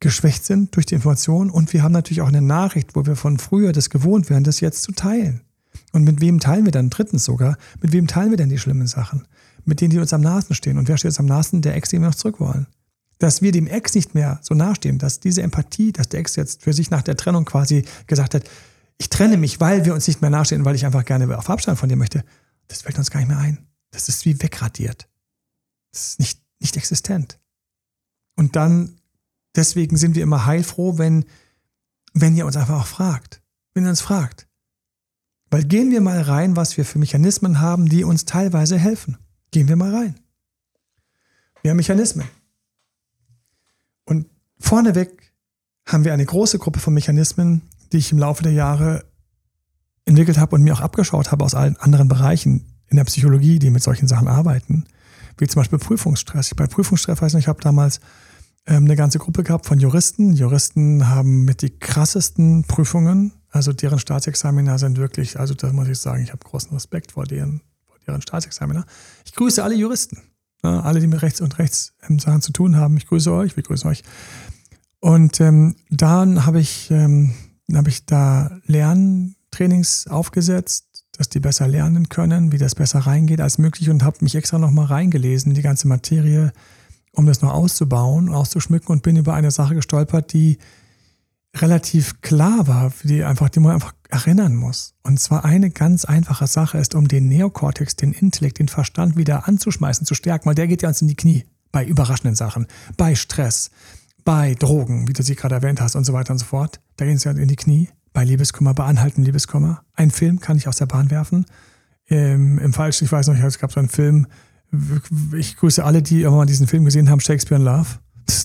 geschwächt 0.00 0.44
sind 0.44 0.74
durch 0.76 0.86
die 0.86 0.94
Information 0.94 1.50
und 1.50 1.72
wir 1.72 1.82
haben 1.82 1.92
natürlich 1.92 2.20
auch 2.20 2.28
eine 2.28 2.42
Nachricht, 2.42 2.94
wo 2.94 3.04
wir 3.06 3.16
von 3.16 3.38
früher 3.38 3.72
das 3.72 3.90
gewohnt 3.90 4.30
wären, 4.30 4.44
das 4.44 4.60
jetzt 4.60 4.82
zu 4.82 4.92
teilen. 4.92 5.42
Und 5.92 6.04
mit 6.04 6.20
wem 6.20 6.40
teilen 6.40 6.64
wir 6.64 6.72
dann 6.72 6.90
drittens 6.90 7.24
sogar? 7.24 7.56
Mit 7.80 7.92
wem 7.92 8.06
teilen 8.06 8.30
wir 8.30 8.36
denn 8.36 8.48
die 8.48 8.58
schlimmen 8.58 8.86
Sachen? 8.86 9.26
Mit 9.64 9.80
denen, 9.80 9.90
die 9.90 9.98
uns 9.98 10.12
am 10.12 10.20
nahesten 10.20 10.54
stehen. 10.54 10.78
Und 10.78 10.88
wer 10.88 10.96
steht 10.96 11.10
uns 11.10 11.18
am 11.18 11.26
nahesten? 11.26 11.62
Der 11.62 11.74
Ex, 11.74 11.90
den 11.90 12.00
wir 12.00 12.08
noch 12.08 12.14
zurück 12.14 12.40
wollen. 12.40 12.66
Dass 13.18 13.42
wir 13.42 13.52
dem 13.52 13.66
Ex 13.66 13.94
nicht 13.94 14.14
mehr 14.14 14.38
so 14.42 14.54
nahestehen, 14.54 14.98
dass 14.98 15.20
diese 15.20 15.42
Empathie, 15.42 15.92
dass 15.92 16.08
der 16.08 16.20
Ex 16.20 16.36
jetzt 16.36 16.62
für 16.62 16.72
sich 16.72 16.90
nach 16.90 17.02
der 17.02 17.16
Trennung 17.16 17.44
quasi 17.44 17.84
gesagt 18.06 18.34
hat, 18.34 18.44
ich 18.98 19.10
trenne 19.10 19.36
mich, 19.36 19.60
weil 19.60 19.84
wir 19.84 19.94
uns 19.94 20.06
nicht 20.06 20.20
mehr 20.20 20.30
nahestehen, 20.30 20.64
weil 20.64 20.74
ich 20.74 20.86
einfach 20.86 21.04
gerne 21.04 21.36
auf 21.36 21.50
Abstand 21.50 21.78
von 21.78 21.88
dir 21.88 21.96
möchte, 21.96 22.24
das 22.68 22.82
fällt 22.82 22.98
uns 22.98 23.10
gar 23.10 23.20
nicht 23.20 23.28
mehr 23.28 23.38
ein. 23.38 23.58
Das 23.90 24.08
ist 24.08 24.24
wie 24.24 24.40
wegradiert. 24.40 25.08
Das 25.92 26.08
ist 26.08 26.20
nicht, 26.20 26.40
nicht 26.60 26.76
existent. 26.76 27.38
Und 28.36 28.56
dann 28.56 28.97
Deswegen 29.58 29.96
sind 29.96 30.14
wir 30.14 30.22
immer 30.22 30.46
heilfroh, 30.46 30.98
wenn, 30.98 31.24
wenn 32.14 32.36
ihr 32.36 32.46
uns 32.46 32.56
einfach 32.56 32.80
auch 32.80 32.86
fragt. 32.86 33.42
Wenn 33.74 33.82
ihr 33.82 33.90
uns 33.90 34.00
fragt. 34.00 34.46
Weil 35.50 35.64
gehen 35.64 35.90
wir 35.90 36.00
mal 36.00 36.20
rein, 36.20 36.54
was 36.54 36.76
wir 36.76 36.84
für 36.84 37.00
Mechanismen 37.00 37.60
haben, 37.60 37.88
die 37.88 38.04
uns 38.04 38.24
teilweise 38.24 38.78
helfen. 38.78 39.18
Gehen 39.50 39.66
wir 39.66 39.74
mal 39.74 39.92
rein. 39.92 40.14
Wir 41.62 41.72
haben 41.72 41.76
Mechanismen. 41.76 42.28
Und 44.04 44.28
vorneweg 44.60 45.34
haben 45.86 46.04
wir 46.04 46.12
eine 46.12 46.24
große 46.24 46.60
Gruppe 46.60 46.78
von 46.78 46.94
Mechanismen, 46.94 47.62
die 47.90 47.96
ich 47.96 48.12
im 48.12 48.18
Laufe 48.18 48.44
der 48.44 48.52
Jahre 48.52 49.06
entwickelt 50.04 50.38
habe 50.38 50.54
und 50.54 50.62
mir 50.62 50.72
auch 50.72 50.82
abgeschaut 50.82 51.32
habe 51.32 51.44
aus 51.44 51.56
allen 51.56 51.76
anderen 51.78 52.06
Bereichen 52.06 52.64
in 52.86 52.96
der 52.96 53.04
Psychologie, 53.04 53.58
die 53.58 53.70
mit 53.70 53.82
solchen 53.82 54.06
Sachen 54.06 54.28
arbeiten, 54.28 54.84
wie 55.36 55.48
zum 55.48 55.58
Beispiel 55.58 55.80
Prüfungsstress. 55.80 56.54
Bei 56.54 56.68
Prüfungsstress 56.68 57.20
weiß 57.20 57.34
ich, 57.34 57.40
ich 57.40 57.48
habe 57.48 57.60
damals 57.60 57.98
eine 58.76 58.96
ganze 58.96 59.18
Gruppe 59.18 59.42
gehabt 59.44 59.66
von 59.66 59.78
Juristen. 59.78 60.32
Juristen 60.34 61.08
haben 61.08 61.44
mit 61.44 61.62
die 61.62 61.70
krassesten 61.70 62.64
Prüfungen, 62.64 63.32
also 63.50 63.72
deren 63.72 63.98
Staatsexaminer 63.98 64.78
sind 64.78 64.98
wirklich, 64.98 65.40
also 65.40 65.54
das 65.54 65.72
muss 65.72 65.88
ich 65.88 65.98
sagen, 65.98 66.22
ich 66.22 66.32
habe 66.32 66.44
großen 66.44 66.72
Respekt 66.72 67.12
vor 67.12 67.24
deren, 67.24 67.62
vor 67.86 67.96
deren 68.06 68.20
Staatsexaminer. 68.20 68.84
Ich 69.24 69.34
grüße 69.34 69.62
alle 69.64 69.74
Juristen, 69.74 70.18
ne, 70.62 70.82
alle, 70.84 71.00
die 71.00 71.06
mit 71.06 71.22
Rechts 71.22 71.40
und 71.40 71.58
Rechts 71.58 71.94
ähm, 72.08 72.18
zu 72.18 72.52
tun 72.52 72.76
haben. 72.76 72.96
Ich 72.98 73.06
grüße 73.06 73.32
euch, 73.32 73.56
wir 73.56 73.62
grüßen 73.62 73.88
euch. 73.88 74.02
Und 75.00 75.40
ähm, 75.40 75.76
dann 75.88 76.44
habe 76.44 76.60
ich, 76.60 76.90
ähm, 76.90 77.32
hab 77.72 77.88
ich 77.88 78.04
da 78.04 78.58
Lerntrainings 78.66 80.08
aufgesetzt, 80.08 81.06
dass 81.12 81.28
die 81.28 81.40
besser 81.40 81.66
lernen 81.68 82.08
können, 82.08 82.52
wie 82.52 82.58
das 82.58 82.74
besser 82.74 83.00
reingeht 83.00 83.40
als 83.40 83.58
möglich 83.58 83.88
und 83.88 84.02
habe 84.02 84.18
mich 84.20 84.34
extra 84.34 84.58
nochmal 84.58 84.86
reingelesen, 84.86 85.54
die 85.54 85.62
ganze 85.62 85.88
Materie 85.88 86.52
um 87.18 87.26
das 87.26 87.42
noch 87.42 87.52
auszubauen, 87.52 88.28
auszuschmücken 88.28 88.92
und 88.92 89.02
bin 89.02 89.16
über 89.16 89.34
eine 89.34 89.50
Sache 89.50 89.74
gestolpert, 89.74 90.32
die 90.32 90.58
relativ 91.56 92.20
klar 92.20 92.68
war, 92.68 92.92
die 93.02 93.24
einfach, 93.24 93.48
die 93.48 93.58
man 93.58 93.72
einfach 93.72 93.92
erinnern 94.08 94.54
muss. 94.54 94.94
Und 95.02 95.18
zwar 95.18 95.44
eine 95.44 95.70
ganz 95.70 96.04
einfache 96.04 96.46
Sache 96.46 96.78
ist, 96.78 96.94
um 96.94 97.08
den 97.08 97.28
Neokortex, 97.28 97.96
den 97.96 98.12
Intellekt, 98.12 98.60
den 98.60 98.68
Verstand 98.68 99.16
wieder 99.16 99.48
anzuschmeißen, 99.48 100.06
zu 100.06 100.14
stärken, 100.14 100.46
weil 100.46 100.54
der 100.54 100.68
geht 100.68 100.82
ja 100.82 100.88
uns 100.88 101.02
in 101.02 101.08
die 101.08 101.16
Knie 101.16 101.44
bei 101.72 101.84
überraschenden 101.84 102.36
Sachen, 102.36 102.68
bei 102.96 103.16
Stress, 103.16 103.70
bei 104.24 104.54
Drogen, 104.54 105.08
wie 105.08 105.12
du 105.12 105.24
sie 105.24 105.34
gerade 105.34 105.56
erwähnt 105.56 105.80
hast 105.80 105.96
und 105.96 106.04
so 106.04 106.12
weiter 106.12 106.32
und 106.32 106.38
so 106.38 106.44
fort. 106.44 106.80
Da 106.96 107.04
gehen 107.04 107.18
sie 107.18 107.28
in 107.30 107.48
die 107.48 107.56
Knie, 107.56 107.88
bei 108.12 108.22
Liebeskummer, 108.22 108.74
bei 108.74 108.84
anhaltendem 108.84 109.24
Liebeskummer. 109.24 109.82
Ein 109.94 110.12
Film 110.12 110.38
kann 110.38 110.56
ich 110.56 110.68
aus 110.68 110.76
der 110.76 110.86
Bahn 110.86 111.10
werfen. 111.10 111.46
Im, 112.06 112.58
im 112.58 112.72
Falsch, 112.72 113.02
ich 113.02 113.10
weiß 113.10 113.26
noch, 113.26 113.34
es 113.36 113.58
gab 113.58 113.72
so 113.72 113.80
einen 113.80 113.88
Film, 113.88 114.28
ich 115.36 115.56
grüße 115.56 115.84
alle, 115.84 116.02
die 116.02 116.20
irgendwann 116.20 116.38
mal 116.38 116.46
diesen 116.46 116.66
Film 116.66 116.84
gesehen 116.84 117.10
haben, 117.10 117.20
Shakespeare 117.20 117.60
in 117.60 117.64
Love. 117.64 117.88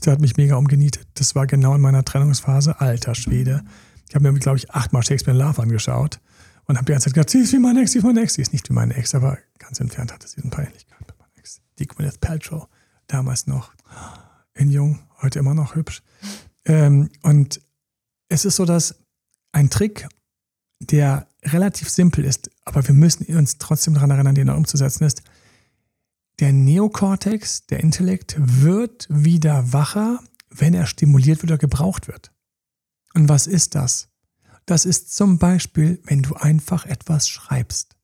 Der 0.06 0.14
hat 0.14 0.22
mich 0.22 0.38
mega 0.38 0.56
umgenietet. 0.56 1.08
Das 1.16 1.36
war 1.36 1.48
genau 1.48 1.76
in 1.76 1.82
meiner 1.82 2.06
Trennungsphase. 2.06 2.80
Alter 2.80 3.16
Schwede. 3.16 3.64
Ich 4.08 4.16
habe 4.16 4.32
mir, 4.32 4.40
glaube 4.40 4.58
ich, 4.58 4.72
achtmal 4.72 5.04
Shakespeare 5.04 5.38
in 5.38 5.44
Love 5.44 5.62
angeschaut 5.62 6.20
und 6.66 6.78
habe 6.78 6.86
die 6.86 6.92
ganze 6.94 7.06
Zeit 7.06 7.16
gedacht, 7.16 7.30
sie 7.30 7.40
ist 7.40 7.54
wie 7.54 7.60
meine 7.60 7.82
Ex, 7.82 7.92
sie 7.92 7.98
ist 8.00 8.04
meine 8.04 8.22
Ex. 8.22 8.36
Sie 8.36 8.42
ist 8.42 8.54
nicht 8.54 8.70
wie 8.70 8.74
meine 8.74 8.96
Ex, 8.96 9.14
aber 9.16 9.38
ganz 9.60 9.80
entfernt 9.80 10.14
hatte 10.14 10.28
sie 10.28 10.42
ein 10.42 10.50
paar 10.50 10.66
Ähnlichkeiten 10.66 11.06
mit 11.08 11.20
meiner 11.20 11.38
Ex. 11.38 11.62
Die 11.80 11.88
Gwyneth 11.88 12.22
Paltrow, 12.22 12.68
damals 13.08 13.48
noch 13.48 13.74
in 14.54 14.70
jung, 14.70 15.00
heute 15.22 15.40
immer 15.40 15.54
noch 15.54 15.76
hübsch. 15.76 16.02
Ähm, 16.66 17.10
und 17.22 17.62
es 18.30 18.46
ist 18.46 18.56
so, 18.56 18.66
dass 18.66 18.96
ein 19.52 19.70
Trick, 19.70 20.08
der 20.80 21.28
relativ 21.44 21.90
simpel 21.90 22.24
ist, 22.24 22.50
aber 22.66 22.86
wir 22.88 22.96
müssen 22.96 23.26
uns 23.36 23.58
trotzdem 23.58 23.94
daran 23.94 24.12
erinnern, 24.12 24.36
den 24.36 24.50
umzusetzen 24.50 25.04
ist, 25.04 25.22
der 26.40 26.54
Neokortex, 26.54 27.68
der 27.68 27.82
Intellekt, 27.82 28.36
wird 28.40 29.08
wieder 29.10 29.72
wacher, 29.74 30.20
wenn 30.50 30.74
er 30.74 30.86
stimuliert 30.86 31.42
wird 31.42 31.52
oder 31.52 31.58
gebraucht 31.58 32.08
wird. 32.08 32.32
Und 33.14 33.30
was 33.30 33.48
ist 33.48 33.76
das? 33.76 34.10
Das 34.66 34.86
ist 34.86 35.14
zum 35.16 35.38
Beispiel, 35.38 36.02
wenn 36.06 36.22
du 36.22 36.36
einfach 36.36 36.86
etwas 36.86 37.28
schreibst. 37.28 37.96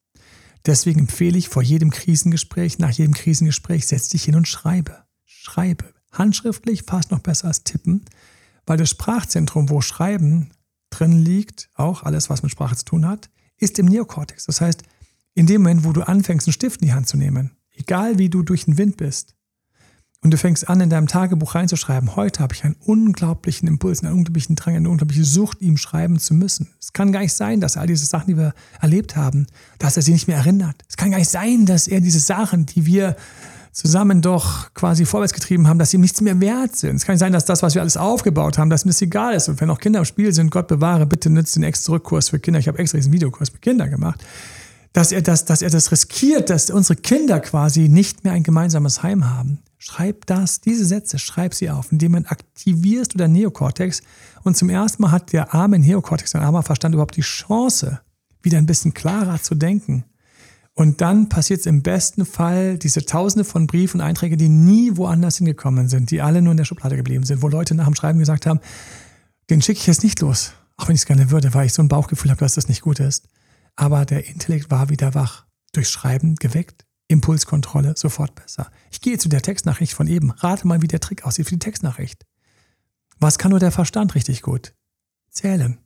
Deswegen 0.66 1.02
empfehle 1.02 1.38
ich 1.38 1.50
vor 1.50 1.64
jedem 1.64 1.90
Krisengespräch, 1.90 2.80
nach 2.80 2.92
jedem 2.92 3.14
Krisengespräch, 3.14 3.88
setz 3.88 4.10
dich 4.10 4.26
hin 4.26 4.36
und 4.36 4.48
schreibe. 4.48 5.04
Schreibe. 5.26 5.94
Handschriftlich, 6.12 6.84
fast 6.84 7.12
noch 7.12 7.20
besser 7.20 7.48
als 7.48 7.64
tippen, 7.64 8.04
weil 8.66 8.78
das 8.78 8.90
Sprachzentrum, 8.90 9.70
wo 9.70 9.82
Schreiben 9.82 10.52
drin 10.90 11.14
liegt, 11.14 11.70
auch 11.76 12.04
alles, 12.04 12.30
was 12.30 12.44
mit 12.44 12.52
Sprache 12.52 12.76
zu 12.76 12.86
tun 12.86 13.08
hat, 13.08 13.30
ist 13.58 13.80
im 13.80 13.86
Neokortex. 13.86 14.46
Das 14.46 14.60
heißt, 14.60 14.84
in 15.34 15.46
dem 15.46 15.62
Moment, 15.62 15.86
wo 15.86 15.94
du 15.94 16.02
anfängst, 16.02 16.48
einen 16.48 16.54
Stift 16.54 16.82
in 16.82 16.88
die 16.88 16.94
Hand 16.94 17.08
zu 17.08 17.16
nehmen, 17.16 17.52
egal 17.80 18.18
wie 18.18 18.30
du 18.30 18.44
durch 18.44 18.66
den 18.66 18.78
Wind 18.78 18.98
bist, 18.98 19.36
und 20.22 20.32
du 20.32 20.38
fängst 20.38 20.68
an, 20.68 20.82
in 20.82 20.90
deinem 20.90 21.08
Tagebuch 21.08 21.56
reinzuschreiben, 21.56 22.18
heute 22.18 22.44
habe 22.44 22.54
ich 22.54 22.66
einen 22.66 22.76
unglaublichen 22.86 23.70
Impuls, 23.70 24.04
einen 24.04 24.14
unglaublichen 24.14 24.56
Drang, 24.58 24.76
eine 24.76 24.90
unglaubliche 24.90 25.24
Sucht, 25.24 25.62
ihm 25.62 25.78
schreiben 25.78 26.20
zu 26.20 26.34
müssen. 26.34 26.68
Es 26.80 26.92
kann 26.92 27.14
gar 27.14 27.22
nicht 27.22 27.34
sein, 27.34 27.62
dass 27.62 27.78
all 27.78 27.88
diese 27.88 28.06
Sachen, 28.06 28.28
die 28.28 28.38
wir 28.38 28.54
erlebt 28.82 29.16
haben, 29.16 29.48
dass 29.78 29.96
er 29.96 30.04
sie 30.04 30.12
nicht 30.12 30.28
mehr 30.28 30.38
erinnert. 30.38 30.84
Es 30.90 30.98
kann 30.98 31.12
gar 31.12 31.20
nicht 31.20 31.30
sein, 31.30 31.66
dass 31.66 31.88
er 31.88 32.02
diese 32.02 32.20
Sachen, 32.20 32.66
die 32.66 32.86
wir 32.86 33.16
zusammen 33.72 34.22
doch 34.22 34.74
quasi 34.74 35.06
vorwärts 35.06 35.32
getrieben 35.32 35.70
haben, 35.70 35.80
dass 35.80 35.92
sie 35.92 35.98
ihm 35.98 36.02
nichts 36.02 36.20
mehr 36.20 36.42
wert 36.42 36.76
sind. 36.76 36.98
Es 36.98 37.06
kann 37.06 37.14
nicht 37.14 37.22
sein, 37.22 37.32
dass 37.32 37.46
das, 37.46 37.64
was 37.64 37.76
wir 37.76 37.82
alles 37.82 37.96
aufgebaut 37.96 38.58
haben, 38.58 38.70
dass 38.70 38.84
ihm 38.84 38.90
das 38.90 39.02
egal 39.02 39.36
ist. 39.36 39.48
Und 39.48 39.62
wenn 39.62 39.70
auch 39.70 39.80
Kinder 39.80 40.00
im 40.00 40.06
Spiel 40.06 40.34
sind, 40.34 40.52
Gott 40.52 40.68
bewahre, 40.68 41.06
bitte 41.06 41.30
nützt 41.30 41.56
den 41.56 41.64
Ex-Zurückkurs 41.64 42.28
für 42.28 42.40
Kinder. 42.40 42.60
Ich 42.60 42.68
habe 42.68 42.80
extra 42.80 42.98
diesen 42.98 43.14
Videokurs 43.14 43.50
für 43.50 43.60
Kinder 43.60 43.88
gemacht 43.88 44.26
dass 44.94 45.12
er 45.12 45.22
das, 45.22 45.46
dass 45.46 45.62
er 45.62 45.70
das 45.70 45.92
riskiert, 45.92 46.50
dass 46.50 46.70
unsere 46.70 47.00
Kinder 47.00 47.40
quasi 47.40 47.90
nicht 47.90 48.24
mehr 48.24 48.34
ein 48.34 48.44
gemeinsames 48.44 49.04
Heim 49.04 49.30
haben. 49.30 49.60
Schreib 49.78 50.26
das, 50.26 50.60
diese 50.60 50.86
Sätze, 50.86 51.20
schreib 51.20 51.54
sie 51.54 51.70
auf, 51.70 51.92
indem 51.92 52.14
man 52.14 52.26
aktivierst 52.26 53.14
du 53.14 53.18
dein 53.18 53.32
Neokortex. 53.32 54.02
Und 54.44 54.58
zum 54.58 54.70
ersten 54.70 55.02
Mal 55.02 55.12
hat 55.12 55.32
der 55.32 55.54
arme 55.54 55.80
Neokortex, 55.80 56.32
dein 56.32 56.42
armer 56.42 56.64
Verstand 56.64 56.96
überhaupt 56.96 57.16
die 57.16 57.22
Chance, 57.22 58.02
wieder 58.42 58.58
ein 58.58 58.66
bisschen 58.66 58.94
klarer 58.94 59.42
zu 59.42 59.56
denken. 59.56 60.04
Und 60.74 61.02
dann 61.02 61.30
passiert 61.30 61.62
es 61.62 61.66
im 61.66 61.82
besten 61.82 62.26
Fall 62.26 62.78
diese 62.78 63.06
Tausende 63.06 63.44
von 63.44 63.68
Briefen 63.68 64.00
und 64.00 64.08
Einträgen, 64.08 64.38
die 64.38 64.50
nie 64.50 64.96
woanders 64.96 65.38
hingekommen 65.38 65.90
sind, 65.90 66.10
die 66.10 66.22
alle 66.22 66.42
nur 66.42 66.52
in 66.52 66.58
der 66.58 66.66
Schublade 66.66 66.96
geblieben 66.96 67.26
sind, 67.26 67.42
wo 67.42 67.48
Leute 67.48 67.76
nach 67.76 67.86
dem 67.86 67.96
Schreiben 67.96 68.20
gesagt 68.20 68.46
haben, 68.46 68.60
den 69.50 69.62
schicke 69.62 69.80
ich 69.80 69.88
jetzt 69.88 70.04
nicht 70.04 70.22
los, 70.22 70.54
auch 70.78 70.88
wenn 70.88 70.96
ich 70.96 71.02
es 71.02 71.06
gerne 71.06 71.32
würde, 71.32 71.54
weil 71.54 71.66
ich 71.66 71.74
so 71.74 71.82
ein 71.82 71.90
Bauchgefühl 71.90 72.32
habe, 72.32 72.40
dass 72.40 72.56
das 72.56 72.70
nicht 72.70 72.82
gut 72.82 73.00
ist. 73.00 73.28
Aber 73.80 74.04
der 74.06 74.28
Intellekt 74.28 74.72
war 74.72 74.90
wieder 74.90 75.14
wach, 75.14 75.46
durch 75.72 75.88
Schreiben 75.88 76.36
geweckt, 76.36 76.86
Impulskontrolle 77.08 77.94
sofort 77.96 78.36
besser. 78.36 78.70
Ich 78.92 79.00
gehe 79.00 79.18
zu 79.18 79.30
der 79.30 79.42
Textnachricht 79.42 79.94
von 79.94 80.08
eben. 80.08 80.32
Rate 80.32 80.68
mal, 80.68 80.82
wie 80.82 80.88
der 80.88 81.00
Trick 81.00 81.24
aussieht 81.26 81.46
für 81.46 81.56
die 81.56 81.60
Textnachricht. 81.60 82.26
Was 83.20 83.38
kann 83.38 83.52
nur 83.52 83.62
der 83.62 83.72
Verstand 83.72 84.16
richtig 84.16 84.42
gut? 84.42 84.74
Zählen. 85.30 85.78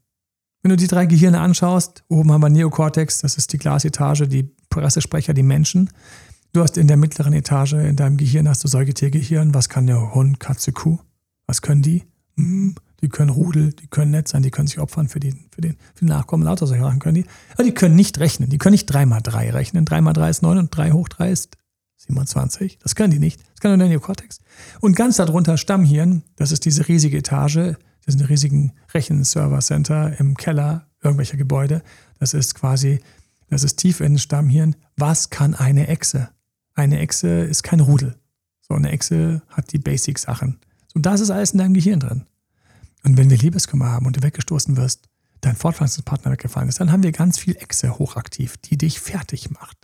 Wenn 0.63 0.71
du 0.71 0.75
die 0.75 0.87
drei 0.87 1.05
Gehirne 1.05 1.39
anschaust, 1.39 2.03
oben 2.07 2.31
haben 2.31 2.41
wir 2.41 2.49
Neokortex, 2.49 3.19
das 3.19 3.37
ist 3.37 3.53
die 3.53 3.59
Glasetage, 3.59 4.27
die 4.27 4.55
Pressesprecher, 4.71 5.35
die 5.35 5.43
Menschen. 5.43 5.91
Du 6.51 6.61
hast 6.61 6.79
in 6.79 6.87
der 6.87 6.97
mittleren 6.97 7.33
Etage 7.33 7.73
in 7.73 7.95
deinem 7.95 8.17
Gehirn 8.17 8.49
hast 8.49 8.63
du 8.63 8.67
Säugetiergehirn. 8.67 9.53
Was 9.53 9.69
kann 9.69 9.85
der 9.85 10.15
Hund, 10.15 10.39
Katze, 10.39 10.71
Kuh? 10.71 10.97
Was 11.45 11.61
können 11.61 11.83
die? 11.83 12.05
Hm, 12.37 12.73
die 13.03 13.09
können 13.09 13.29
Rudel, 13.29 13.73
die 13.73 13.87
können 13.87 14.11
nett 14.11 14.29
sein, 14.29 14.43
die 14.43 14.49
können 14.49 14.67
sich 14.67 14.79
opfern 14.79 15.09
für, 15.09 15.19
die, 15.19 15.35
für, 15.51 15.59
den, 15.59 15.75
für 15.93 16.05
den 16.05 16.07
Nachkommen, 16.07 16.43
lauter 16.43 16.65
solche 16.65 16.83
Sachen 16.83 16.99
können 16.99 17.15
die. 17.15 17.25
Aber 17.53 17.63
die 17.63 17.73
können 17.73 17.95
nicht 17.95 18.17
rechnen. 18.19 18.49
Die 18.49 18.57
können 18.57 18.71
nicht 18.71 18.85
3 18.85 19.05
mal 19.05 19.19
3 19.19 19.51
rechnen. 19.51 19.83
3 19.83 19.99
mal 19.99 20.13
3 20.13 20.29
ist 20.29 20.41
9 20.41 20.57
und 20.57 20.75
3 20.75 20.91
hoch 20.91 21.09
3 21.09 21.29
ist 21.29 21.57
27. 21.97 22.79
Das 22.79 22.95
können 22.95 23.11
die 23.11 23.19
nicht. 23.19 23.41
Das 23.51 23.59
kann 23.59 23.71
nur 23.71 23.77
der 23.77 23.89
Neokortex. 23.89 24.39
Und 24.79 24.95
ganz 24.95 25.17
darunter 25.17 25.57
Stammhirn, 25.57 26.23
das 26.37 26.53
ist 26.53 26.63
diese 26.63 26.87
riesige 26.87 27.17
Etage, 27.17 27.75
das 28.05 28.15
sind 28.15 28.29
riesigen 28.29 28.71
Rechenserver-Center 28.93 30.17
im 30.17 30.37
Keller 30.37 30.87
irgendwelcher 31.03 31.37
Gebäude. 31.37 31.83
Das 32.19 32.33
ist 32.33 32.55
quasi, 32.55 33.01
das 33.49 33.65
ist 33.65 33.75
tief 33.75 33.99
in 33.99 34.17
Stammhirn. 34.17 34.77
Was 34.95 35.29
kann 35.29 35.55
eine 35.55 35.89
Echse? 35.89 36.29
Eine 36.73 36.99
Echse 36.99 37.27
ist 37.27 37.63
kein 37.63 37.81
Rudel. 37.81 38.15
So 38.61 38.75
eine 38.75 38.91
Echse 38.93 39.41
hat 39.49 39.73
die 39.73 39.77
Basic-Sachen. 39.77 40.59
So, 40.93 41.01
das 41.01 41.19
ist 41.19 41.31
alles 41.31 41.51
in 41.51 41.59
deinem 41.59 41.73
Gehirn 41.73 41.99
drin. 41.99 42.25
Und 43.03 43.17
wenn 43.17 43.29
wir 43.29 43.37
Liebeskummer 43.37 43.91
haben 43.91 44.05
und 44.05 44.17
du 44.17 44.23
weggestoßen 44.23 44.77
wirst, 44.77 45.09
dein 45.41 45.55
Fortpflanzungspartner 45.55 46.31
weggefallen 46.31 46.69
ist, 46.69 46.79
dann 46.79 46.91
haben 46.91 47.03
wir 47.03 47.11
ganz 47.11 47.37
viel 47.37 47.55
Echse 47.57 47.97
hochaktiv, 47.99 48.57
die 48.57 48.77
dich 48.77 48.99
fertig 48.99 49.51
macht. 49.51 49.77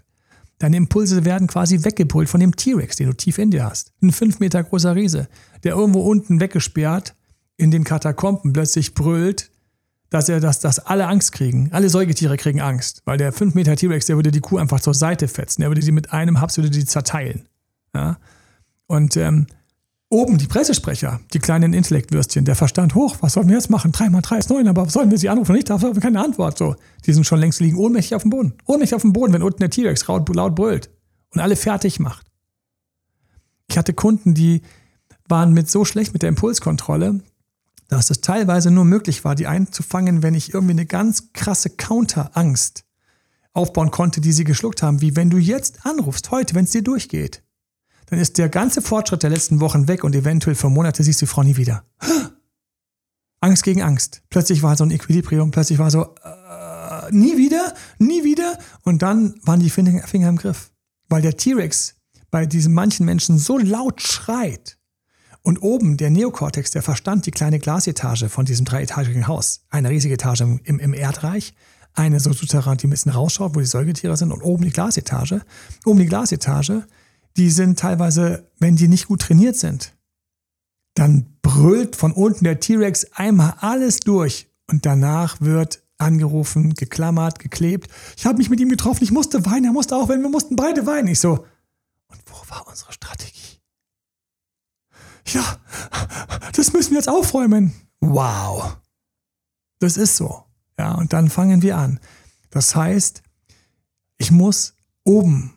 Deine 0.58 0.78
Impulse 0.78 1.24
werden 1.24 1.48
quasi 1.48 1.84
weggepult 1.84 2.28
von 2.28 2.42
dem 2.42 2.56
T-Rex, 2.56 2.98
den 2.98 3.08
du 3.08 3.14
tief 3.14 3.38
in 3.38 3.52
dir 3.52 3.66
hast. 3.66 3.94
Ein 4.02 4.12
fünf 4.12 4.40
Meter 4.40 4.62
großer 4.62 4.96
Riese, 4.96 5.30
der 5.64 5.76
irgendwo 5.76 6.02
unten 6.02 6.40
weggesperrt 6.42 7.16
in 7.56 7.72
den 7.72 7.86
Katakomben 7.86 8.52
plötzlich 8.54 8.94
brüllt, 8.94 9.52
dass 10.10 10.28
er 10.28 10.40
das, 10.40 10.60
dass 10.60 10.80
alle 10.80 11.08
Angst 11.08 11.32
kriegen. 11.32 11.70
Alle 11.72 11.90
Säugetiere 11.90 12.36
kriegen 12.36 12.62
Angst, 12.62 13.02
weil 13.06 13.18
der 13.18 13.32
fünf 13.32 13.54
Meter 13.54 13.76
T-Rex, 13.76 14.08
der 14.08 14.16
würde 14.16 14.32
die 14.32 14.42
Kuh 14.42 14.58
einfach 14.58 14.82
zur 14.82 14.94
Seite 14.94 15.28
fetzen. 15.28 15.62
Er 15.62 15.70
würde 15.70 15.82
sie 15.82 15.92
mit 15.92 16.12
einem 16.12 16.42
Haps 16.42 16.58
würde 16.58 16.70
die 16.70 16.86
zerteilen. 16.86 17.48
Ja? 17.94 18.18
Und 18.88 19.16
ähm, 19.18 19.48
Oben 20.12 20.39
die 20.39 20.48
Pressesprecher, 20.48 21.19
die 21.34 21.39
kleinen 21.39 21.72
Intellektwürstchen, 21.72 22.43
der 22.43 22.56
Verstand 22.56 22.95
hoch, 22.95 23.17
was 23.22 23.34
sollen 23.34 23.48
wir 23.48 23.56
jetzt 23.56 23.69
machen? 23.69 23.91
3 23.91 24.10
mal 24.10 24.22
3 24.22 24.39
ist 24.39 24.50
9, 24.50 24.67
aber 24.67 24.89
sollen 24.89 25.12
wir 25.12 25.19
sie 25.19 25.30
anrufen? 25.30 25.54
Nicht, 25.54 25.69
da 25.69 25.80
haben 25.80 25.93
wir 25.93 26.02
keine 26.02 26.24
Antwort. 26.24 26.58
So, 26.58 26.76
die 27.06 27.13
sind 27.13 27.28
schon 27.28 27.39
längst 27.39 27.60
liegen 27.60 27.78
ohnmächtig 27.78 28.15
auf 28.15 28.24
dem 28.24 28.32
Boden. 28.32 28.56
Ohnmächtig 28.65 28.95
auf 28.95 29.04
dem 29.04 29.13
Boden, 29.13 29.34
wenn 29.34 29.43
unten 29.43 29.60
der 29.60 29.69
T-Rex 29.69 30.08
laut 30.08 30.56
brüllt 30.56 30.89
und 31.32 31.39
alle 31.39 31.56
fertig 31.56 32.00
macht. 32.00 32.26
Ich 33.69 33.78
hatte 33.78 33.93
Kunden, 33.93 34.34
die 34.34 34.63
waren 35.28 35.54
mit 35.54 35.69
so 35.69 35.86
schlecht 35.86 36.13
mit 36.13 36.24
der 36.24 36.30
Impulskontrolle, 36.30 37.22
dass 37.88 38.10
es 38.10 38.22
teilweise 38.22 38.72
nur 38.72 38.86
möglich 38.86 39.24
war, 39.24 39.36
die 39.36 39.45
einzufangen, 39.45 40.24
wenn 40.24 40.34
ich 40.34 40.56
irgendwie 40.56 40.74
eine 40.74 40.88
ganz 40.88 41.34
krasse 41.34 41.69
Counterangst 41.69 42.84
aufbauen 43.54 43.91
konnte, 43.91 44.22
die 44.22 44.32
sie 44.32 44.43
geschluckt 44.43 44.82
haben, 44.82 45.02
wie 45.02 45.15
wenn 45.15 45.30
du 45.30 45.38
jetzt 45.38 45.86
anrufst, 45.86 46.32
heute, 46.32 46.56
wenn 46.56 46.65
es 46.65 46.72
dir 46.72 46.82
durchgeht 46.82 47.43
dann 48.10 48.19
ist 48.19 48.38
der 48.38 48.50
ganze 48.50 48.82
Fortschritt 48.82 49.24
der 49.24 49.30
letzten 49.30 49.60
Wochen 49.60 49.88
weg 49.88 50.04
und 50.04 50.15
eventuell 50.15 50.56
für 50.56 50.69
Monate 50.69 51.04
siehst 51.04 51.22
du 51.22 51.26
die 51.26 51.30
Frau 51.30 51.43
nie 51.43 51.58
wieder. 51.58 51.84
Angst 53.41 53.63
gegen 53.63 53.81
Angst. 53.81 54.21
Plötzlich 54.29 54.63
war 54.63 54.75
so 54.75 54.84
ein 54.84 54.92
Equilibrium, 54.92 55.52
plötzlich 55.52 55.79
war 55.79 55.92
so, 55.92 56.15
äh, 56.23 57.12
nie 57.12 57.38
wieder, 57.38 57.73
nie 57.98 58.23
wieder. 58.23 58.58
Und 58.84 59.02
dann 59.02 59.36
waren 59.44 59.60
die 59.60 59.69
Finger, 59.69 60.04
im 60.13 60.38
Griff. 60.38 60.71
Weil 61.08 61.21
der 61.21 61.38
T-Rex 61.38 61.96
bei 62.31 62.46
diesen 62.46 62.73
manchen 62.73 63.06
Menschen 63.06 63.38
so 63.38 63.58
laut 63.58 64.02
schreit. 64.02 64.77
Und 65.42 65.62
oben 65.62 65.96
der 65.96 66.10
Neokortex, 66.10 66.71
der 66.71 66.84
Verstand, 66.84 67.25
die 67.25 67.31
kleine 67.31 67.60
Glasetage 67.60 68.27
von 68.27 68.46
diesem 68.46 68.65
dreietagigen 68.65 69.27
Haus. 69.27 69.62
Eine 69.69 69.90
riesige 69.90 70.15
Etage 70.15 70.42
im, 70.42 70.60
im 70.63 70.94
Erdreich, 70.94 71.54
eine 71.94 72.19
so 72.19 72.34
Souterrain, 72.34 72.77
die 72.77 72.88
ein 72.88 72.92
bisschen 72.92 73.13
rausschaut, 73.13 73.56
wo 73.56 73.60
die 73.60 73.65
Säugetiere 73.65 74.17
sind, 74.17 74.31
und 74.31 74.42
oben 74.42 74.65
die 74.65 74.71
Glasetage. 74.71 75.42
Oben 75.86 76.00
die 76.00 76.06
Glasetage 76.08 76.86
die 77.40 77.50
sind 77.50 77.79
teilweise, 77.79 78.52
wenn 78.60 78.75
die 78.75 78.90
nicht 78.90 79.08
gut 79.08 79.21
trainiert 79.21 79.56
sind, 79.56 79.96
dann 80.94 81.37
brüllt 81.42 81.96
von 81.96 82.12
unten 82.12 82.44
der 82.44 82.60
T-Rex 82.60 83.13
einmal 83.13 83.54
alles 83.60 84.02
durch 84.02 84.50
und 84.67 84.85
danach 84.85 85.40
wird 85.40 85.81
angerufen, 85.98 86.73
geklammert, 86.73 87.40
geklebt. 87.40 87.90
Ich 88.17 88.25
habe 88.25 88.40
mich 88.40 88.50
mit 88.50 88.60
ihm 88.60 88.67
getroffen, 88.67 89.06
ich 89.06 89.12
musste 89.12 89.46
weinen, 89.46 89.65
er 89.65 89.71
musste 89.71 89.96
auch 89.96 90.10
weinen, 90.10 90.21
wir 90.21 90.29
mussten 90.29 90.58
beide 90.58 90.85
weinen. 90.85 91.08
Ich 91.08 91.21
so, 91.21 91.46
und 92.10 92.21
wo 92.25 92.50
war 92.50 92.67
unsere 92.67 92.92
Strategie? 92.92 93.62
Ja, 95.27 95.60
das 96.54 96.73
müssen 96.73 96.92
wir 96.92 96.98
jetzt 96.98 97.10
aufräumen. 97.10 97.73
Wow. 98.02 98.77
Das 99.79 99.96
ist 99.96 100.17
so. 100.17 100.44
Ja, 100.77 100.96
und 100.96 101.13
dann 101.13 101.29
fangen 101.29 101.62
wir 101.62 101.77
an. 101.77 102.02
Das 102.50 102.75
heißt, 102.75 103.23
ich 104.17 104.31
muss 104.31 104.73
oben, 105.06 105.54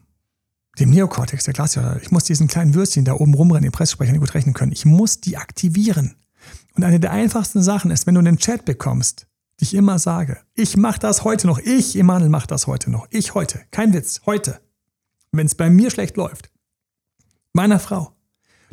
dem 0.78 0.90
Neokortex, 0.90 1.44
der 1.44 1.54
Glaskörper, 1.54 2.00
ich 2.02 2.10
muss 2.10 2.24
diesen 2.24 2.48
kleinen 2.48 2.74
Würstchen 2.74 3.04
da 3.04 3.14
oben 3.14 3.34
rumrennen, 3.34 3.64
den 3.64 3.72
Pressesprecher, 3.72 4.12
die 4.12 4.18
gut 4.18 4.34
rechnen 4.34 4.54
können. 4.54 4.72
Ich 4.72 4.84
muss 4.84 5.20
die 5.20 5.36
aktivieren. 5.36 6.16
Und 6.74 6.84
eine 6.84 7.00
der 7.00 7.12
einfachsten 7.12 7.62
Sachen 7.62 7.90
ist, 7.90 8.06
wenn 8.06 8.14
du 8.14 8.20
einen 8.20 8.38
Chat 8.38 8.64
bekommst, 8.64 9.26
ich 9.60 9.74
immer 9.74 9.98
sage, 9.98 10.40
ich 10.54 10.76
mache 10.76 10.98
das 10.98 11.24
heute 11.24 11.46
noch, 11.46 11.58
ich, 11.58 11.96
Emanuel, 11.96 12.30
mache 12.30 12.46
das 12.46 12.66
heute 12.66 12.90
noch, 12.90 13.06
ich 13.10 13.34
heute, 13.34 13.60
kein 13.70 13.92
Witz, 13.92 14.22
heute, 14.26 14.60
wenn 15.30 15.46
es 15.46 15.54
bei 15.54 15.70
mir 15.70 15.90
schlecht 15.90 16.16
läuft, 16.16 16.50
meiner 17.52 17.78
Frau, 17.78 18.12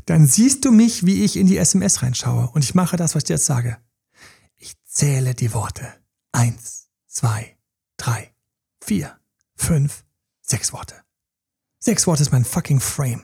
dann 0.06 0.26
siehst 0.26 0.66
du 0.66 0.72
mich, 0.72 1.06
wie 1.06 1.24
ich 1.24 1.36
in 1.36 1.48
die 1.48 1.58
SMS 1.58 2.02
reinschaue 2.02 2.50
und 2.54 2.64
ich 2.64 2.74
mache 2.74 2.98
das, 2.98 3.14
was 3.14 3.24
ich 3.24 3.30
jetzt 3.30 3.46
sage. 3.46 3.78
Ich 4.56 4.74
zähle 4.84 5.36
die 5.36 5.54
Worte. 5.54 5.88
Eins, 6.32 6.90
zwei, 7.08 7.58
drei, 7.98 8.34
vier, 8.82 9.16
fünf, 9.56 10.04
sechs 10.42 10.74
Worte. 10.74 10.96
Sechs 11.80 12.06
Worte 12.08 12.22
ist 12.22 12.32
mein 12.32 12.46
fucking 12.46 12.80
Frame. 12.80 13.24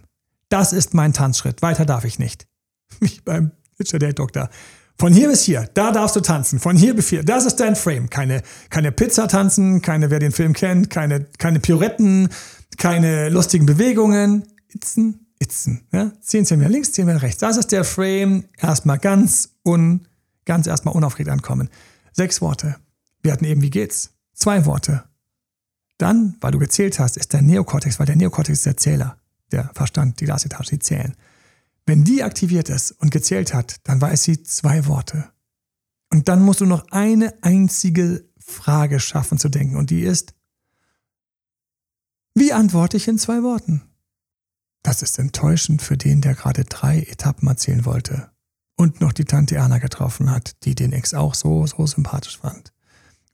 Das 0.50 0.74
ist 0.74 0.94
mein 0.94 1.14
Tanzschritt. 1.14 1.62
Weiter 1.62 1.86
darf 1.86 2.06
ich 2.06 2.20
nicht. 2.20 2.48
Wie 3.00 3.20
beim 3.24 3.52
Witcher 3.78 4.00
Date 4.00 4.20
Doktor. 4.20 4.50
Von 4.98 5.12
hier 5.12 5.28
bis 5.28 5.44
hier, 5.44 5.70
da 5.74 5.92
darfst 5.92 6.16
du 6.16 6.22
tanzen. 6.22 6.60
Von 6.60 6.78
hier 6.78 6.96
bis 6.96 7.10
hier, 7.10 7.24
das 7.24 7.46
ist 7.46 7.58
dein 7.58 7.76
Frame. 7.76 8.10
Keine, 8.10 8.42
keine 8.70 8.94
Pizza 8.94 9.28
tanzen, 9.28 9.82
keine, 9.82 10.10
wer 10.10 10.20
den 10.20 10.32
Film 10.32 10.54
kennt, 10.54 10.90
keine, 10.90 11.26
keine 11.38 11.60
Pirouetten, 11.60 12.30
keine 12.78 13.28
lustigen 13.28 13.66
Bewegungen. 13.66 14.44
Itzen, 14.70 15.28
itzen. 15.40 15.86
Ja? 15.92 16.14
Zehn 16.22 16.46
Zentimeter 16.46 16.72
links, 16.72 16.94
zehn 16.94 17.06
Zentimeter 17.06 17.24
rechts. 17.24 17.40
Das 17.40 17.58
ist 17.58 17.74
der 17.74 17.84
Frame. 17.84 18.46
Erstmal 18.58 18.98
ganz 18.98 19.50
un, 19.66 20.08
ganz 20.46 20.66
erstmal 20.66 20.96
unaufgeregt 20.96 21.30
ankommen. 21.30 21.70
Sechs 22.14 22.42
Worte. 22.42 22.78
Wir 23.22 23.34
hatten 23.34 23.46
eben, 23.46 23.62
wie 23.62 23.70
geht's? 23.70 24.12
Zwei 24.34 24.66
Worte. 24.66 25.04
Dann, 25.98 26.36
weil 26.42 26.52
du 26.52 26.60
gezählt 26.60 27.00
hast, 27.00 27.18
ist 27.18 27.34
der 27.34 27.42
Neokortex, 27.42 28.00
weil 28.00 28.06
der 28.06 28.18
Neokortex 28.18 28.60
ist 28.60 28.66
der 28.66 28.78
Zähler, 28.78 29.18
der 29.52 29.72
Verstand, 29.74 30.20
die 30.20 30.26
Glasetage, 30.26 30.70
die 30.72 30.80
zählen. 30.80 31.16
Wenn 31.86 32.04
die 32.04 32.24
aktiviert 32.24 32.70
ist 32.70 32.92
und 32.92 33.12
gezählt 33.12 33.54
hat, 33.54 33.78
dann 33.84 34.02
weiß 34.02 34.24
sie 34.24 34.44
zwei 34.44 34.88
Worte. 34.88 35.32
Und 36.12 36.28
dann 36.28 36.42
musst 36.42 36.62
du 36.62 36.66
noch 36.66 36.88
eine 36.92 37.34
einzige 37.44 38.28
Frage 38.38 39.00
schaffen 39.00 39.38
zu 39.38 39.50
denken 39.50 39.76
und 39.76 39.90
die 39.90 40.02
ist, 40.02 40.34
wie 42.34 42.52
antworte 42.52 42.98
ich 42.98 43.08
in 43.08 43.18
zwei 43.18 43.44
Worten? 43.44 43.84
Das 44.84 45.02
ist 45.02 45.18
enttäuschend 45.18 45.82
für 45.82 45.98
den, 45.98 46.22
der 46.22 46.36
gerade 46.36 46.66
drei 46.66 47.00
Etappen 47.00 47.48
erzählen 47.48 47.86
wollte 47.86 48.32
und 48.76 49.00
noch 49.00 49.14
die 49.14 49.26
Tante 49.26 49.56
Erna 49.56 49.78
getroffen 49.78 50.30
hat, 50.30 50.64
die 50.66 50.76
den 50.76 50.92
Ex 50.92 51.14
auch 51.14 51.34
so, 51.34 51.66
so 51.66 51.88
sympathisch 51.88 52.38
fand 52.38 52.75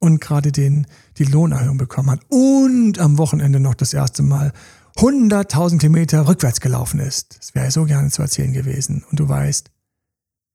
und 0.01 0.19
gerade 0.19 0.51
den, 0.51 0.87
die 1.17 1.23
Lohnerhöhung 1.23 1.77
bekommen 1.77 2.09
hat 2.09 2.21
und 2.29 2.99
am 2.99 3.17
Wochenende 3.17 3.59
noch 3.59 3.75
das 3.75 3.93
erste 3.93 4.23
Mal 4.23 4.51
100.000 4.97 5.77
Kilometer 5.77 6.27
rückwärts 6.27 6.59
gelaufen 6.59 6.99
ist. 6.99 7.37
Das 7.37 7.55
wäre 7.55 7.71
so 7.71 7.85
gerne 7.85 8.09
zu 8.09 8.21
erzählen 8.21 8.51
gewesen. 8.51 9.05
Und 9.09 9.19
du 9.19 9.29
weißt, 9.29 9.71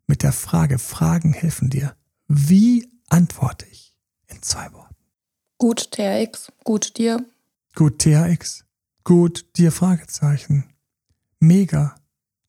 mit 0.09 0.23
der 0.23 0.33
Frage, 0.33 0.79
Fragen 0.79 1.33
helfen 1.33 1.71
dir. 1.71 1.97
Wie 2.29 2.91
antworte 3.09 3.67
ich 3.71 3.97
in 4.27 4.43
zwei 4.43 4.73
Worten? 4.73 4.97
Gut, 5.59 5.93
THX. 5.93 6.53
Gut, 6.65 6.99
dir. 6.99 7.25
Gut, 7.75 8.01
THX. 8.01 8.65
Gut, 9.05 9.47
dir 9.57 9.71
Fragezeichen. 9.71 10.65
Mega. 11.39 11.95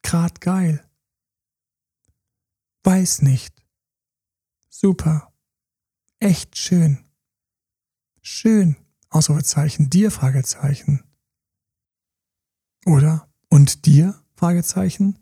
Grad 0.02 0.42
geil. 0.42 0.84
Weiß 2.84 3.22
nicht. 3.22 3.54
Super. 4.70 5.32
Echt 6.20 6.58
schön. 6.58 7.00
Schön. 8.22 8.76
Ausrufezeichen. 9.10 9.90
Dir 9.90 10.12
Fragezeichen. 10.12 11.04
Oder? 12.86 13.28
Und 13.50 13.86
dir? 13.86 14.16
Fragezeichen. 14.36 15.20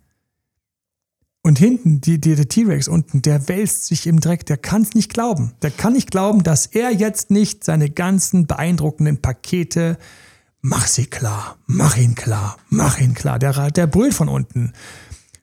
Und 1.42 1.60
hinten, 1.60 2.02
die, 2.02 2.20
die, 2.20 2.36
der 2.36 2.48
T-Rex 2.48 2.88
unten, 2.88 3.22
der 3.22 3.48
wälzt 3.48 3.86
sich 3.86 4.08
im 4.08 4.20
Dreck, 4.20 4.48
der 4.48 4.58
kann 4.58 4.82
es 4.82 4.96
nicht 4.96 5.14
glauben. 5.14 5.54
Der 5.62 5.70
kann 5.70 5.94
nicht 5.94 6.10
glauben, 6.10 6.42
dass 6.42 6.66
er 6.66 6.92
jetzt 6.92 7.30
nicht 7.30 7.64
seine 7.64 7.92
ganzen 7.92 8.48
beeindruckenden 8.48 9.22
Pakete, 9.22 10.00
mach 10.62 10.88
sie 10.88 11.06
klar, 11.06 11.60
mach 11.68 11.98
ihn 11.98 12.16
klar, 12.16 12.58
mach 12.70 13.00
ihn 13.00 13.14
klar. 13.14 13.38
Der, 13.38 13.70
der 13.70 13.86
brüllt 13.86 14.16
von 14.16 14.28
unten. 14.28 14.74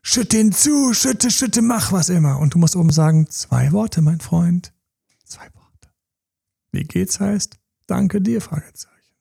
Schütte 0.03 0.39
ihn 0.39 0.51
zu, 0.51 0.93
schütte, 0.93 1.31
schütte, 1.31 1.63
mach 1.63 1.93
was 1.93 2.09
immer. 2.09 2.41
Und 2.41 2.55
du 2.55 2.59
musst 2.59 2.75
oben 2.75 2.91
sagen, 2.91 3.29
zwei 3.31 3.71
Worte, 3.71 4.03
mein 4.03 4.19
Freund. 4.19 4.73
Zwei 5.33 5.49
Worte. 5.55 5.89
Wie 6.73 6.85
geht's 6.85 7.19
heißt? 7.19 7.59
Danke 7.87 8.21
dir, 8.21 8.43
Fragezeichen. 8.43 9.17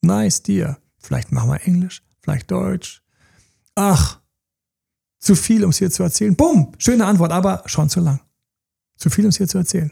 Nice 0.00 0.44
dir. 0.44 0.78
Vielleicht 1.00 1.32
machen 1.32 1.50
wir 1.50 1.60
Englisch, 1.66 2.04
vielleicht 2.22 2.48
Deutsch. 2.52 3.02
Ach, 3.74 4.20
zu 5.18 5.34
viel, 5.34 5.64
um 5.64 5.70
es 5.70 5.78
hier 5.78 5.90
zu 5.90 6.04
erzählen. 6.04 6.36
Bumm, 6.36 6.72
schöne 6.78 7.04
Antwort, 7.04 7.32
aber 7.32 7.64
schon 7.66 7.90
zu 7.90 7.98
lang. 7.98 8.20
Zu 8.94 9.10
viel, 9.10 9.24
um 9.24 9.30
es 9.30 9.38
hier 9.38 9.48
zu 9.48 9.58
erzählen. 9.58 9.90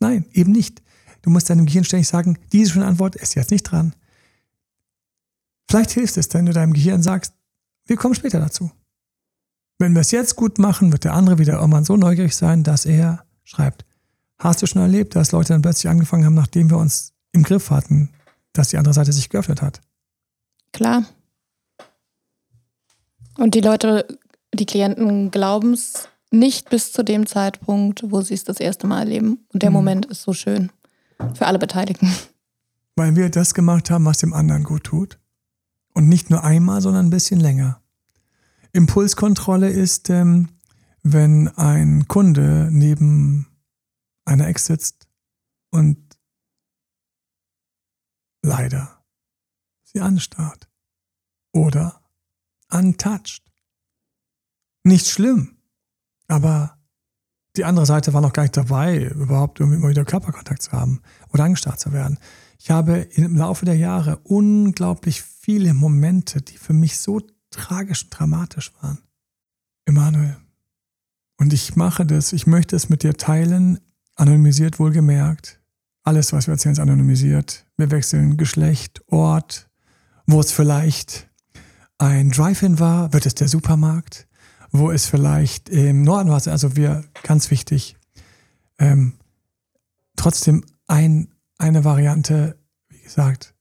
Nein, 0.00 0.26
eben 0.32 0.50
nicht. 0.50 0.82
Du 1.22 1.30
musst 1.30 1.48
deinem 1.48 1.66
Gehirn 1.66 1.84
ständig 1.84 2.08
sagen, 2.08 2.40
diese 2.52 2.72
schöne 2.72 2.86
Antwort 2.86 3.14
ist 3.14 3.36
jetzt 3.36 3.52
nicht 3.52 3.62
dran. 3.62 3.94
Vielleicht 5.70 5.92
hilft 5.92 6.16
es, 6.16 6.34
wenn 6.34 6.46
du 6.46 6.52
deinem 6.52 6.72
Gehirn 6.72 7.04
sagst, 7.04 7.34
wir 7.86 7.96
kommen 7.96 8.16
später 8.16 8.40
dazu. 8.40 8.72
Wenn 9.78 9.94
wir 9.94 10.00
es 10.00 10.10
jetzt 10.10 10.34
gut 10.34 10.58
machen, 10.58 10.90
wird 10.90 11.04
der 11.04 11.14
andere 11.14 11.38
wieder 11.38 11.60
irgendwann 11.60 11.84
so 11.84 11.96
neugierig 11.96 12.34
sein, 12.34 12.64
dass 12.64 12.84
er 12.84 13.24
schreibt. 13.44 13.84
Hast 14.38 14.62
du 14.62 14.66
schon 14.66 14.82
erlebt, 14.82 15.16
dass 15.16 15.32
Leute 15.32 15.52
dann 15.52 15.62
plötzlich 15.62 15.90
angefangen 15.90 16.24
haben, 16.24 16.34
nachdem 16.34 16.70
wir 16.70 16.78
uns 16.78 17.12
im 17.32 17.42
Griff 17.42 17.70
hatten, 17.70 18.10
dass 18.52 18.68
die 18.68 18.78
andere 18.78 18.94
Seite 18.94 19.12
sich 19.12 19.28
geöffnet 19.28 19.62
hat? 19.62 19.80
Klar. 20.72 21.04
Und 23.36 23.54
die 23.54 23.60
Leute, 23.60 24.06
die 24.54 24.66
Klienten 24.66 25.30
glauben 25.30 25.72
es 25.72 26.08
nicht 26.30 26.70
bis 26.70 26.92
zu 26.92 27.02
dem 27.02 27.26
Zeitpunkt, 27.26 28.02
wo 28.10 28.20
sie 28.20 28.34
es 28.34 28.44
das 28.44 28.60
erste 28.60 28.86
Mal 28.86 29.00
erleben. 29.00 29.46
Und 29.52 29.62
der 29.62 29.70
mhm. 29.70 29.76
Moment 29.76 30.06
ist 30.06 30.22
so 30.22 30.32
schön 30.32 30.70
für 31.34 31.46
alle 31.46 31.58
Beteiligten. 31.58 32.12
Weil 32.96 33.16
wir 33.16 33.30
das 33.30 33.54
gemacht 33.54 33.90
haben, 33.90 34.04
was 34.04 34.18
dem 34.18 34.34
anderen 34.34 34.64
gut 34.64 34.84
tut. 34.84 35.18
Und 35.94 36.08
nicht 36.08 36.30
nur 36.30 36.44
einmal, 36.44 36.80
sondern 36.80 37.06
ein 37.06 37.10
bisschen 37.10 37.40
länger. 37.40 37.80
Impulskontrolle 38.72 39.70
ist, 39.70 40.10
ähm, 40.10 40.48
wenn 41.02 41.48
ein 41.56 42.06
Kunde 42.06 42.68
neben 42.70 43.46
einer 44.28 44.46
Ex 44.48 44.66
sitzt 44.66 45.08
und 45.70 46.18
leider 48.42 49.04
sie 49.84 50.00
anstarrt 50.00 50.68
oder 51.52 52.02
untouched. 52.70 53.42
Nicht 54.84 55.08
schlimm, 55.08 55.58
aber 56.28 56.78
die 57.56 57.64
andere 57.64 57.86
Seite 57.86 58.12
war 58.14 58.20
noch 58.20 58.32
gar 58.32 58.42
nicht 58.42 58.56
dabei, 58.56 59.06
überhaupt 59.06 59.58
irgendwie 59.58 59.78
mal 59.78 59.90
wieder 59.90 60.04
Körperkontakt 60.04 60.62
zu 60.62 60.72
haben 60.72 61.02
oder 61.32 61.44
angestarrt 61.44 61.80
zu 61.80 61.92
werden. 61.92 62.18
Ich 62.58 62.70
habe 62.70 62.98
im 62.98 63.36
Laufe 63.36 63.64
der 63.64 63.76
Jahre 63.76 64.18
unglaublich 64.18 65.22
viele 65.22 65.74
Momente, 65.74 66.42
die 66.42 66.58
für 66.58 66.72
mich 66.72 66.98
so 66.98 67.20
tragisch 67.50 68.04
und 68.04 68.10
dramatisch 68.10 68.72
waren. 68.80 68.98
Emanuel, 69.86 70.36
und 71.38 71.52
ich 71.52 71.76
mache 71.76 72.04
das, 72.04 72.32
ich 72.32 72.46
möchte 72.46 72.76
es 72.76 72.88
mit 72.88 73.02
dir 73.02 73.16
teilen, 73.16 73.80
anonymisiert 74.18 74.78
wohlgemerkt. 74.78 75.60
Alles, 76.02 76.32
was 76.32 76.46
wir 76.46 76.52
erzählen, 76.52 76.72
ist 76.72 76.80
anonymisiert. 76.80 77.66
Wir 77.76 77.90
wechseln 77.90 78.36
Geschlecht, 78.36 79.02
Ort, 79.06 79.68
wo 80.26 80.40
es 80.40 80.52
vielleicht 80.52 81.28
ein 81.98 82.30
Drive-In 82.30 82.78
war, 82.78 83.12
wird 83.12 83.26
es 83.26 83.34
der 83.34 83.48
Supermarkt, 83.48 84.28
wo 84.70 84.90
es 84.90 85.06
vielleicht 85.06 85.68
im 85.68 86.02
Norden 86.02 86.30
war, 86.30 86.46
also 86.46 86.76
wir, 86.76 87.04
ganz 87.22 87.50
wichtig, 87.50 87.96
ähm, 88.78 89.14
trotzdem 90.16 90.64
ein, 90.86 91.28
eine 91.58 91.84
Variante, 91.84 92.58
wie 92.88 93.00
gesagt, 93.00 93.54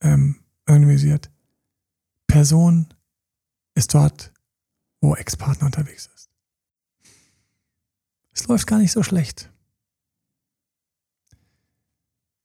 ähm, 0.00 0.36
anonymisiert. 0.66 1.30
Person 2.26 2.88
ist 3.74 3.94
dort, 3.94 4.32
wo 5.00 5.14
Ex-Partner 5.14 5.66
unterwegs 5.66 6.08
ist. 6.14 6.30
Es 8.32 8.46
läuft 8.48 8.66
gar 8.66 8.78
nicht 8.78 8.92
so 8.92 9.02
schlecht. 9.02 9.50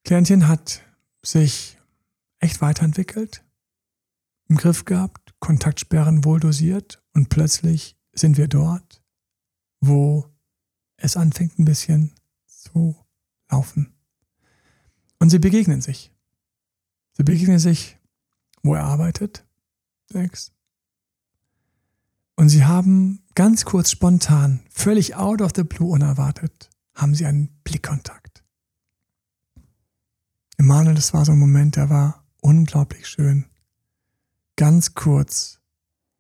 Klientin 0.10 0.48
hat 0.48 0.82
sich 1.22 1.78
echt 2.40 2.62
weiterentwickelt, 2.62 3.46
im 4.48 4.58
Griff 4.58 4.84
gehabt, 4.84 5.36
Kontaktsperren 5.40 6.26
wohl 6.26 6.40
dosiert 6.40 7.00
und 7.14 7.30
plötzlich 7.30 7.96
sind 8.14 8.36
wir 8.36 8.48
dort, 8.48 9.04
wo 9.82 10.26
es 10.98 11.16
anfängt 11.16 11.60
ein 11.60 11.66
bisschen 11.66 12.16
zu 12.48 12.96
laufen. 13.52 13.94
Und 15.20 15.30
sie 15.30 15.38
begegnen 15.38 15.80
sich. 15.80 16.12
Sie 17.12 17.24
begegnen 17.24 17.60
sich, 17.60 18.00
wo 18.64 18.74
er 18.74 18.86
arbeitet, 18.86 19.46
Dex. 20.12 20.52
Und 22.36 22.50
sie 22.50 22.66
haben 22.66 23.22
ganz 23.36 23.64
kurz 23.64 23.92
spontan, 23.92 24.62
völlig 24.72 25.16
out 25.16 25.44
of 25.44 25.52
the 25.56 25.64
blue 25.64 25.92
unerwartet, 25.92 26.72
haben 26.96 27.14
sie 27.14 27.28
einen 27.28 27.62
Blickkontakt. 27.64 28.29
Emanuel, 30.60 30.96
das 30.96 31.14
war 31.14 31.24
so 31.24 31.32
ein 31.32 31.40
Moment, 31.40 31.78
der 31.78 31.90
war 31.90 32.28
unglaublich 32.42 33.08
schön. 33.08 33.46
Ganz 34.58 34.94
kurz 34.94 35.62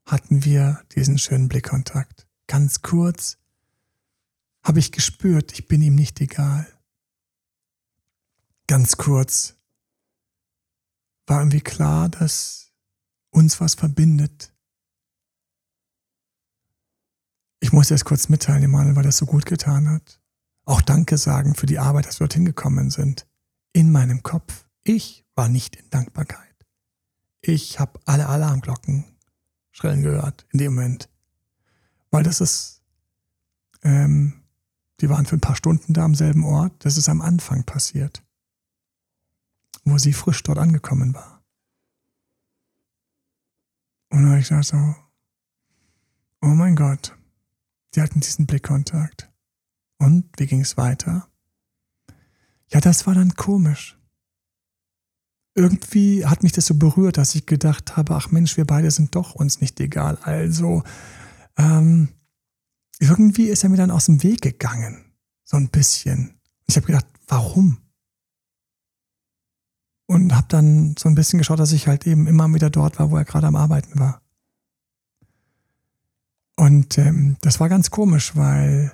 hatten 0.06 0.46
wir 0.46 0.82
diesen 0.96 1.18
schönen 1.18 1.50
Blickkontakt. 1.50 2.26
Ganz 2.48 2.82
kurz 2.82 3.38
habe 4.64 4.80
ich 4.80 4.94
gespürt, 4.94 5.52
ich 5.52 5.68
bin 5.68 5.82
ihm 5.82 5.96
nicht 5.96 6.22
egal. 6.22 6.66
Ganz 8.68 8.96
kurz 8.96 9.56
war 11.28 11.40
irgendwie 11.40 11.60
klar, 11.60 12.08
dass 12.08 12.72
uns 13.32 13.60
was 13.60 13.76
verbindet. 13.76 14.54
Ich 17.60 17.74
muss 17.74 17.92
erst 17.92 18.06
kurz 18.06 18.30
mitteilen, 18.30 18.64
Emanuel, 18.64 18.96
weil 18.96 19.04
das 19.04 19.18
so 19.18 19.26
gut 19.26 19.46
getan 19.46 19.90
hat. 19.90 20.22
Auch 20.64 20.82
Danke 20.82 21.18
sagen 21.18 21.56
für 21.56 21.66
die 21.66 21.80
Arbeit, 21.80 22.06
dass 22.06 22.22
wir 22.22 22.28
dorthin 22.28 22.46
gekommen 22.46 22.90
sind. 22.90 23.29
In 23.74 23.92
meinem 23.92 24.24
Kopf. 24.24 24.66
Ich 24.84 25.26
war 25.36 25.50
nicht 25.50 25.76
in 25.76 25.90
Dankbarkeit. 25.90 26.56
Ich 27.42 27.80
habe 27.80 28.00
alle 28.06 28.28
Alarmglocken 28.28 29.06
schrillen 29.72 30.04
gehört 30.04 30.46
in 30.52 30.60
dem 30.60 30.76
Moment. 30.76 31.10
Weil 32.12 32.24
das 32.24 32.42
ist, 32.42 32.84
ähm, 33.84 34.44
die 35.00 35.10
waren 35.10 35.26
für 35.26 35.38
ein 35.38 35.42
paar 35.42 35.56
Stunden 35.56 35.94
da 35.94 36.04
am 36.04 36.16
selben 36.16 36.44
Ort. 36.44 36.74
Das 36.84 36.98
ist 36.98 37.08
am 37.08 37.22
Anfang 37.22 37.64
passiert, 37.64 38.24
wo 39.86 39.98
sie 39.98 40.14
frisch 40.14 40.44
dort 40.44 40.58
angekommen 40.58 41.14
war. 41.14 41.44
Und 44.10 44.24
dann 44.24 44.30
habe 44.30 44.40
ich 44.40 44.50
gesagt 44.50 44.66
so, 44.66 44.96
oh 46.42 46.48
mein 46.48 46.76
Gott, 46.76 47.16
die 47.96 48.02
hatten 48.02 48.20
diesen 48.20 48.48
Blickkontakt. 48.48 49.32
Und 50.00 50.30
wie 50.38 50.48
ging 50.48 50.62
es 50.62 50.78
weiter? 50.78 51.29
Ja, 52.72 52.80
das 52.80 53.08
war 53.08 53.16
dann 53.16 53.36
komisch 53.36 54.00
irgendwie 55.60 56.26
hat 56.26 56.42
mich 56.42 56.54
das 56.54 56.68
so 56.68 56.76
berührt, 56.76 57.18
dass 57.18 57.36
ich 57.36 57.46
gedacht 57.46 57.98
habe, 57.98 58.16
ach 58.16 58.32
Mensch, 58.32 58.56
wir 58.56 58.66
beide 58.66 58.90
sind 58.92 59.14
doch 59.16 59.36
uns 59.36 59.60
nicht 59.60 59.80
egal. 59.80 60.18
Also 60.22 60.84
ähm, 61.58 62.10
irgendwie 63.00 63.48
ist 63.48 63.64
er 63.64 63.70
mir 63.70 63.78
dann 63.78 63.92
aus 63.92 64.06
dem 64.06 64.24
Weg 64.24 64.42
gegangen. 64.42 65.04
So 65.44 65.58
ein 65.58 65.70
bisschen. 65.70 66.40
Ich 66.66 66.78
habe 66.78 66.88
gedacht, 66.88 67.06
warum? 67.28 67.78
Und 70.08 70.34
habe 70.34 70.48
dann 70.50 70.96
so 70.98 71.10
ein 71.10 71.16
bisschen 71.16 71.40
geschaut, 71.40 71.60
dass 71.60 71.74
ich 71.74 71.88
halt 71.88 72.08
eben 72.08 72.26
immer 72.26 72.52
wieder 72.54 72.70
dort 72.70 72.98
war, 72.98 73.12
wo 73.12 73.18
er 73.18 73.26
gerade 73.26 73.48
am 73.48 73.56
Arbeiten 73.56 74.00
war. 74.00 74.22
Und 76.56 76.98
ähm, 76.98 77.38
das 77.42 77.60
war 77.60 77.70
ganz 77.70 77.92
komisch, 77.92 78.36
weil 78.36 78.94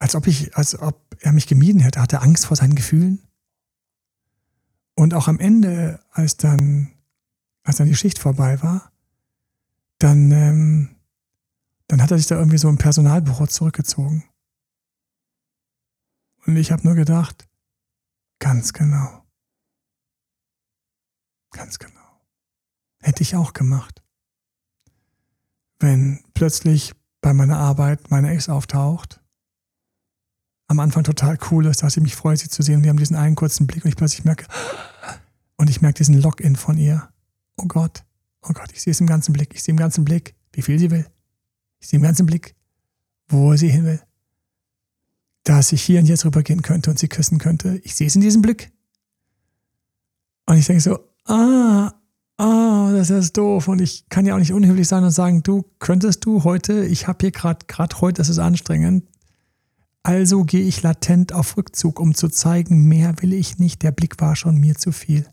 als 0.00 0.14
ob 0.14 0.26
ich, 0.26 0.56
als 0.56 0.76
ob 0.80 1.16
er 1.20 1.32
mich 1.32 1.46
gemieden 1.46 1.80
hätte, 1.80 2.00
hatte 2.00 2.22
Angst 2.22 2.46
vor 2.46 2.56
seinen 2.56 2.74
Gefühlen. 2.74 3.22
Und 4.96 5.14
auch 5.14 5.28
am 5.28 5.38
Ende, 5.38 6.02
als 6.10 6.36
dann, 6.36 6.90
als 7.62 7.76
dann 7.76 7.86
die 7.86 7.94
Schicht 7.94 8.18
vorbei 8.18 8.62
war, 8.62 8.90
dann, 9.98 10.30
ähm, 10.32 10.96
dann 11.86 12.02
hat 12.02 12.10
er 12.10 12.16
sich 12.16 12.26
da 12.26 12.36
irgendwie 12.36 12.58
so 12.58 12.68
im 12.68 12.78
Personalbüro 12.78 13.46
zurückgezogen. 13.46 14.24
Und 16.46 16.56
ich 16.56 16.72
habe 16.72 16.82
nur 16.84 16.94
gedacht, 16.94 17.46
ganz 18.38 18.72
genau. 18.72 19.22
Ganz 21.50 21.78
genau. 21.78 22.00
Hätte 23.02 23.22
ich 23.22 23.36
auch 23.36 23.52
gemacht. 23.52 24.02
Wenn 25.78 26.24
plötzlich 26.32 26.94
bei 27.20 27.34
meiner 27.34 27.58
Arbeit 27.58 28.10
meine 28.10 28.30
Ex 28.30 28.48
auftaucht 28.48 29.19
am 30.70 30.78
Anfang 30.78 31.02
total 31.02 31.36
cool 31.50 31.66
ist, 31.66 31.82
dass 31.82 31.94
sie 31.94 32.00
mich 32.00 32.14
freut, 32.14 32.38
sie 32.38 32.48
zu 32.48 32.62
sehen. 32.62 32.84
Wir 32.84 32.90
haben 32.90 32.96
diesen 32.96 33.16
einen 33.16 33.34
kurzen 33.34 33.66
Blick 33.66 33.84
und 33.84 33.88
ich 33.88 33.96
plötzlich 33.96 34.24
merke, 34.24 34.46
und 35.56 35.68
ich 35.68 35.82
merke 35.82 35.96
diesen 35.98 36.14
Login 36.22 36.54
von 36.54 36.78
ihr. 36.78 37.08
Oh 37.56 37.64
Gott, 37.66 38.04
oh 38.42 38.52
Gott, 38.52 38.70
ich 38.72 38.80
sehe 38.80 38.92
es 38.92 39.00
im 39.00 39.08
ganzen 39.08 39.32
Blick. 39.32 39.52
Ich 39.52 39.64
sehe 39.64 39.72
im 39.72 39.78
ganzen 39.78 40.04
Blick, 40.04 40.36
wie 40.52 40.62
viel 40.62 40.78
sie 40.78 40.92
will. 40.92 41.06
Ich 41.80 41.88
sehe 41.88 41.96
im 41.96 42.04
ganzen 42.04 42.24
Blick, 42.24 42.54
wo 43.26 43.56
sie 43.56 43.68
hin 43.68 43.84
will. 43.84 44.00
Dass 45.42 45.72
ich 45.72 45.82
hier 45.82 45.98
und 45.98 46.06
jetzt 46.06 46.24
rübergehen 46.24 46.62
könnte 46.62 46.90
und 46.90 47.00
sie 47.00 47.08
küssen 47.08 47.38
könnte. 47.38 47.80
Ich 47.82 47.96
sehe 47.96 48.06
es 48.06 48.14
in 48.14 48.20
diesem 48.20 48.40
Blick. 48.40 48.70
Und 50.46 50.56
ich 50.56 50.66
denke 50.66 50.82
so, 50.82 51.00
ah, 51.24 51.94
ah, 52.36 52.92
das 52.92 53.10
ist 53.10 53.36
doof. 53.36 53.66
Und 53.66 53.80
ich 53.80 54.08
kann 54.08 54.24
ja 54.24 54.36
auch 54.36 54.38
nicht 54.38 54.52
unhöflich 54.52 54.86
sein 54.86 55.02
und 55.02 55.10
sagen, 55.10 55.42
du 55.42 55.64
könntest 55.80 56.24
du 56.24 56.44
heute, 56.44 56.84
ich 56.84 57.08
habe 57.08 57.18
hier 57.22 57.32
gerade, 57.32 57.66
gerade 57.66 58.00
heute, 58.00 58.18
das 58.18 58.28
ist 58.28 58.38
anstrengend, 58.38 59.09
also 60.02 60.44
gehe 60.44 60.64
ich 60.64 60.82
latent 60.82 61.32
auf 61.32 61.56
Rückzug, 61.56 62.00
um 62.00 62.14
zu 62.14 62.28
zeigen, 62.28 62.84
mehr 62.84 63.14
will 63.20 63.32
ich 63.32 63.58
nicht, 63.58 63.82
der 63.82 63.92
Blick 63.92 64.20
war 64.20 64.36
schon 64.36 64.56
mir 64.56 64.74
zu 64.76 64.92
viel. 64.92 65.26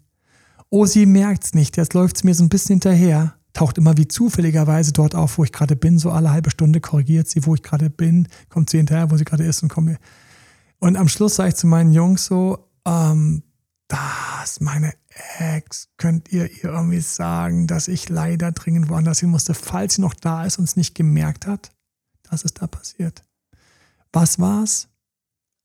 Oh, 0.69 0.85
sie 0.85 1.05
merkt's 1.05 1.53
nicht, 1.53 1.77
jetzt 1.77 1.93
läuft's 1.93 2.23
mir 2.23 2.35
so 2.35 2.43
ein 2.43 2.49
bisschen 2.49 2.75
hinterher, 2.75 3.35
taucht 3.53 3.77
immer 3.77 3.97
wie 3.97 4.07
zufälligerweise 4.07 4.91
dort 4.91 5.15
auf, 5.15 5.37
wo 5.37 5.43
ich 5.45 5.53
gerade 5.53 5.75
bin, 5.75 5.97
so 5.97 6.11
alle 6.11 6.31
halbe 6.31 6.49
Stunde 6.49 6.81
korrigiert 6.81 7.29
sie, 7.29 7.45
wo 7.45 7.55
ich 7.55 7.63
gerade 7.63 7.89
bin, 7.89 8.27
kommt 8.49 8.69
sie 8.69 8.77
hinterher, 8.77 9.09
wo 9.09 9.17
sie 9.17 9.25
gerade 9.25 9.45
ist 9.45 9.63
und 9.63 9.69
kommt 9.69 9.87
mir. 9.87 9.97
Und 10.79 10.97
am 10.97 11.07
Schluss 11.07 11.35
sage 11.35 11.49
ich 11.49 11.55
zu 11.55 11.67
meinen 11.67 11.93
Jungs 11.93 12.25
so, 12.25 12.69
ähm, 12.85 13.43
das, 13.87 14.59
meine 14.59 14.93
Ex, 15.39 15.87
könnt 15.97 16.31
ihr 16.31 16.51
ihr 16.51 16.65
irgendwie 16.65 16.99
sagen, 16.99 17.67
dass 17.67 17.87
ich 17.87 18.09
leider 18.09 18.51
dringend 18.51 18.89
woanders 18.89 19.19
hin 19.19 19.29
musste, 19.29 19.53
falls 19.53 19.95
sie 19.95 20.01
noch 20.01 20.13
da 20.13 20.45
ist 20.45 20.59
und 20.59 20.65
es 20.65 20.75
nicht 20.75 20.93
gemerkt 20.93 21.47
hat? 21.47 21.71
Das 22.29 22.43
ist 22.43 22.61
da 22.61 22.67
passiert. 22.67 23.23
Was 24.19 24.39
war's? 24.39 24.89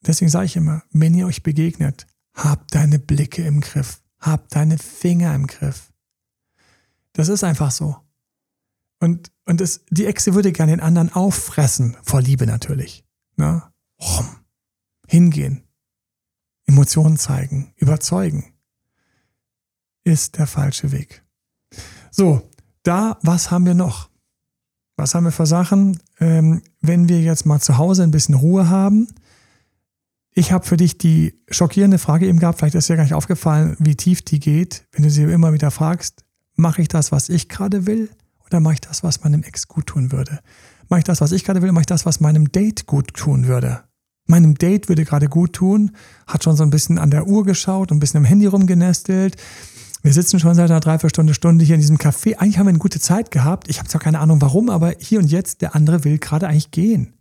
Deswegen 0.06 0.30
sage 0.30 0.44
ich 0.44 0.56
immer, 0.56 0.82
wenn 0.90 1.14
ihr 1.14 1.26
euch 1.26 1.42
begegnet, 1.42 2.06
habt 2.34 2.74
deine 2.74 2.98
Blicke 2.98 3.42
im 3.46 3.62
Griff, 3.62 4.02
habt 4.18 4.54
deine 4.54 4.76
Finger 4.76 5.34
im 5.34 5.46
Griff. 5.46 5.90
Das 7.14 7.30
ist 7.30 7.44
einfach 7.44 7.70
so. 7.70 7.96
Und, 9.00 9.32
und 9.46 9.62
das, 9.62 9.86
die 9.88 10.04
Echse 10.04 10.34
würde 10.34 10.52
gerne 10.52 10.72
den 10.72 10.82
anderen 10.82 11.10
auffressen, 11.14 11.96
vor 12.02 12.20
Liebe 12.20 12.44
natürlich. 12.44 13.06
Ne? 13.36 13.62
Hingehen, 15.08 15.66
Emotionen 16.66 17.16
zeigen, 17.16 17.72
überzeugen, 17.76 18.52
ist 20.04 20.36
der 20.36 20.46
falsche 20.46 20.92
Weg. 20.92 21.24
So, 22.10 22.50
da, 22.82 23.18
was 23.22 23.50
haben 23.50 23.64
wir 23.64 23.72
noch? 23.72 24.10
Was 24.96 25.14
haben 25.14 25.24
wir 25.24 25.32
für 25.32 25.46
Sachen? 25.46 25.98
Ähm, 26.22 26.62
wenn 26.80 27.08
wir 27.08 27.20
jetzt 27.20 27.46
mal 27.46 27.60
zu 27.60 27.78
Hause 27.78 28.04
ein 28.04 28.12
bisschen 28.12 28.36
Ruhe 28.36 28.68
haben. 28.68 29.08
Ich 30.34 30.52
habe 30.52 30.64
für 30.64 30.76
dich 30.76 30.96
die 30.96 31.34
schockierende 31.50 31.98
Frage 31.98 32.26
eben 32.26 32.38
gehabt, 32.38 32.58
vielleicht 32.58 32.76
ist 32.76 32.88
dir 32.88 32.96
gar 32.96 33.02
nicht 33.02 33.14
aufgefallen, 33.14 33.76
wie 33.80 33.96
tief 33.96 34.22
die 34.22 34.38
geht, 34.38 34.86
wenn 34.92 35.02
du 35.02 35.10
sie 35.10 35.24
immer 35.24 35.52
wieder 35.52 35.72
fragst, 35.72 36.24
mache 36.54 36.80
ich 36.80 36.88
das, 36.88 37.10
was 37.10 37.28
ich 37.28 37.48
gerade 37.48 37.86
will 37.86 38.08
oder 38.46 38.60
mache 38.60 38.74
ich 38.74 38.80
das, 38.80 39.02
was 39.02 39.24
meinem 39.24 39.42
Ex 39.42 39.66
gut 39.66 39.88
tun 39.88 40.12
würde? 40.12 40.38
Mache 40.88 41.00
ich 41.00 41.04
das, 41.04 41.20
was 41.20 41.32
ich 41.32 41.44
gerade 41.44 41.60
will, 41.60 41.72
mache 41.72 41.82
ich 41.82 41.86
das, 41.86 42.06
was 42.06 42.20
meinem 42.20 42.52
Date 42.52 42.86
gut 42.86 43.12
tun 43.14 43.48
würde? 43.48 43.82
Meinem 44.26 44.54
Date 44.54 44.88
würde 44.88 45.04
gerade 45.04 45.28
gut 45.28 45.54
tun, 45.54 45.90
hat 46.28 46.44
schon 46.44 46.56
so 46.56 46.62
ein 46.62 46.70
bisschen 46.70 46.98
an 46.98 47.10
der 47.10 47.26
Uhr 47.26 47.44
geschaut, 47.44 47.90
ein 47.90 47.98
bisschen 47.98 48.18
im 48.18 48.24
Handy 48.24 48.46
rumgenestelt, 48.46 49.36
wir 50.02 50.12
sitzen 50.12 50.40
schon 50.40 50.54
seit 50.54 50.70
einer 50.70 50.80
Dreiviertelstunde 50.80 51.32
Stunde 51.32 51.64
hier 51.64 51.76
in 51.76 51.80
diesem 51.80 51.96
Café. 51.96 52.36
Eigentlich 52.36 52.58
haben 52.58 52.66
wir 52.66 52.70
eine 52.70 52.78
gute 52.78 53.00
Zeit 53.00 53.30
gehabt. 53.30 53.68
Ich 53.68 53.78
habe 53.78 53.88
zwar 53.88 54.00
keine 54.00 54.18
Ahnung 54.18 54.40
warum, 54.42 54.68
aber 54.68 54.94
hier 54.98 55.20
und 55.20 55.30
jetzt, 55.30 55.62
der 55.62 55.76
andere 55.76 56.02
will 56.02 56.18
gerade 56.18 56.48
eigentlich 56.48 56.72
gehen. 56.72 57.14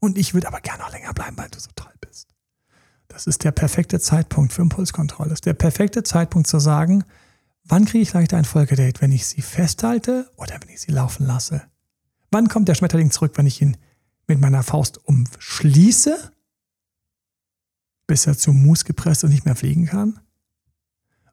Und 0.00 0.18
ich 0.18 0.34
würde 0.34 0.48
aber 0.48 0.60
gerne 0.60 0.82
noch 0.82 0.92
länger 0.92 1.12
bleiben, 1.14 1.36
weil 1.36 1.48
du 1.48 1.60
so 1.60 1.70
toll 1.76 1.92
bist. 2.00 2.28
Das 3.06 3.26
ist 3.26 3.44
der 3.44 3.52
perfekte 3.52 4.00
Zeitpunkt 4.00 4.52
für 4.52 4.62
Impulskontrolle. 4.62 5.30
Das 5.30 5.38
ist 5.38 5.46
der 5.46 5.54
perfekte 5.54 6.02
Zeitpunkt 6.02 6.48
zu 6.48 6.58
sagen, 6.58 7.04
wann 7.64 7.84
kriege 7.84 8.02
ich 8.02 8.12
leichter 8.12 8.36
ein 8.36 8.44
Folgedate, 8.44 9.00
wenn 9.00 9.12
ich 9.12 9.26
sie 9.26 9.42
festhalte 9.42 10.30
oder 10.36 10.58
wenn 10.60 10.68
ich 10.70 10.80
sie 10.80 10.92
laufen 10.92 11.24
lasse? 11.24 11.62
Wann 12.30 12.48
kommt 12.48 12.68
der 12.68 12.74
Schmetterling 12.74 13.10
zurück, 13.12 13.32
wenn 13.36 13.46
ich 13.46 13.62
ihn 13.62 13.76
mit 14.26 14.40
meiner 14.40 14.62
Faust 14.62 14.98
umschließe, 15.04 16.32
bis 18.06 18.26
er 18.26 18.36
zu 18.36 18.52
Mus 18.52 18.84
gepresst 18.84 19.22
und 19.24 19.30
nicht 19.30 19.44
mehr 19.44 19.56
fliegen 19.56 19.86
kann? 19.86 20.20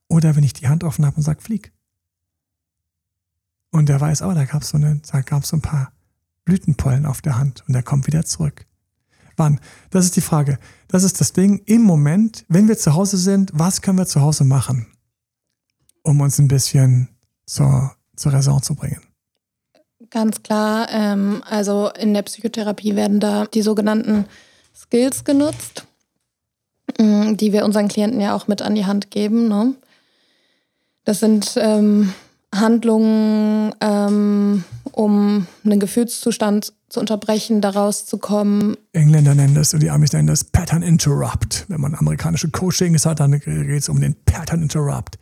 Oder 0.07 0.35
wenn 0.35 0.43
ich 0.43 0.53
die 0.53 0.67
Hand 0.67 0.83
offen 0.83 1.05
habe 1.05 1.17
und 1.17 1.23
sage, 1.23 1.41
flieg. 1.41 1.73
Und 3.71 3.89
der 3.89 3.99
weiß, 3.99 4.21
oh, 4.21 4.33
da 4.33 4.45
gab 4.45 4.61
es 4.61 4.69
so, 4.69 4.77
eine, 4.77 5.01
so 5.03 5.57
ein 5.57 5.61
paar 5.61 5.91
Blütenpollen 6.45 7.05
auf 7.05 7.21
der 7.21 7.37
Hand 7.37 7.63
und 7.67 7.75
er 7.75 7.83
kommt 7.83 8.07
wieder 8.07 8.23
zurück. 8.23 8.65
Wann? 9.35 9.59
Das 9.89 10.05
ist 10.05 10.15
die 10.15 10.21
Frage. 10.21 10.59
Das 10.87 11.03
ist 11.03 11.19
das 11.19 11.33
Ding. 11.33 11.61
Im 11.65 11.81
Moment, 11.81 12.45
wenn 12.47 12.67
wir 12.67 12.77
zu 12.77 12.93
Hause 12.93 13.17
sind, 13.17 13.51
was 13.53 13.81
können 13.81 13.97
wir 13.97 14.05
zu 14.05 14.21
Hause 14.21 14.45
machen, 14.45 14.87
um 16.03 16.21
uns 16.21 16.39
ein 16.39 16.47
bisschen 16.47 17.09
zur, 17.45 17.93
zur 18.15 18.31
Raison 18.31 18.61
zu 18.61 18.75
bringen? 18.75 19.01
Ganz 20.09 20.43
klar. 20.43 20.87
Ähm, 20.89 21.43
also 21.45 21.89
in 21.89 22.13
der 22.13 22.21
Psychotherapie 22.21 22.95
werden 22.95 23.19
da 23.19 23.45
die 23.45 23.61
sogenannten 23.61 24.25
Skills 24.73 25.23
genutzt, 25.23 25.85
mm, 26.97 27.35
die 27.35 27.51
wir 27.51 27.65
unseren 27.65 27.87
Klienten 27.87 28.21
ja 28.21 28.35
auch 28.35 28.47
mit 28.47 28.61
an 28.61 28.75
die 28.75 28.85
Hand 28.85 29.11
geben. 29.11 29.47
Ne? 29.47 29.75
Das 31.05 31.19
sind 31.19 31.53
ähm, 31.57 32.13
Handlungen, 32.53 33.73
ähm, 33.79 34.63
um 34.91 35.47
einen 35.63 35.79
Gefühlszustand 35.79 36.73
zu 36.89 36.99
unterbrechen, 36.99 37.61
da 37.61 37.71
rauszukommen. 37.71 38.75
Engländer 38.93 39.35
nennen 39.35 39.55
das, 39.55 39.73
und 39.73 39.83
die 39.83 39.89
Amis 39.89 40.13
nennen 40.13 40.27
das 40.27 40.43
Pattern 40.43 40.81
Interrupt. 40.81 41.65
Wenn 41.67 41.81
man 41.81 41.95
amerikanische 41.95 42.49
Coachings 42.49 43.05
hat, 43.05 43.19
dann 43.19 43.39
geht 43.39 43.81
es 43.81 43.89
um 43.89 43.99
den 43.99 44.15
Pattern 44.25 44.61
Interrupt. 44.61 45.17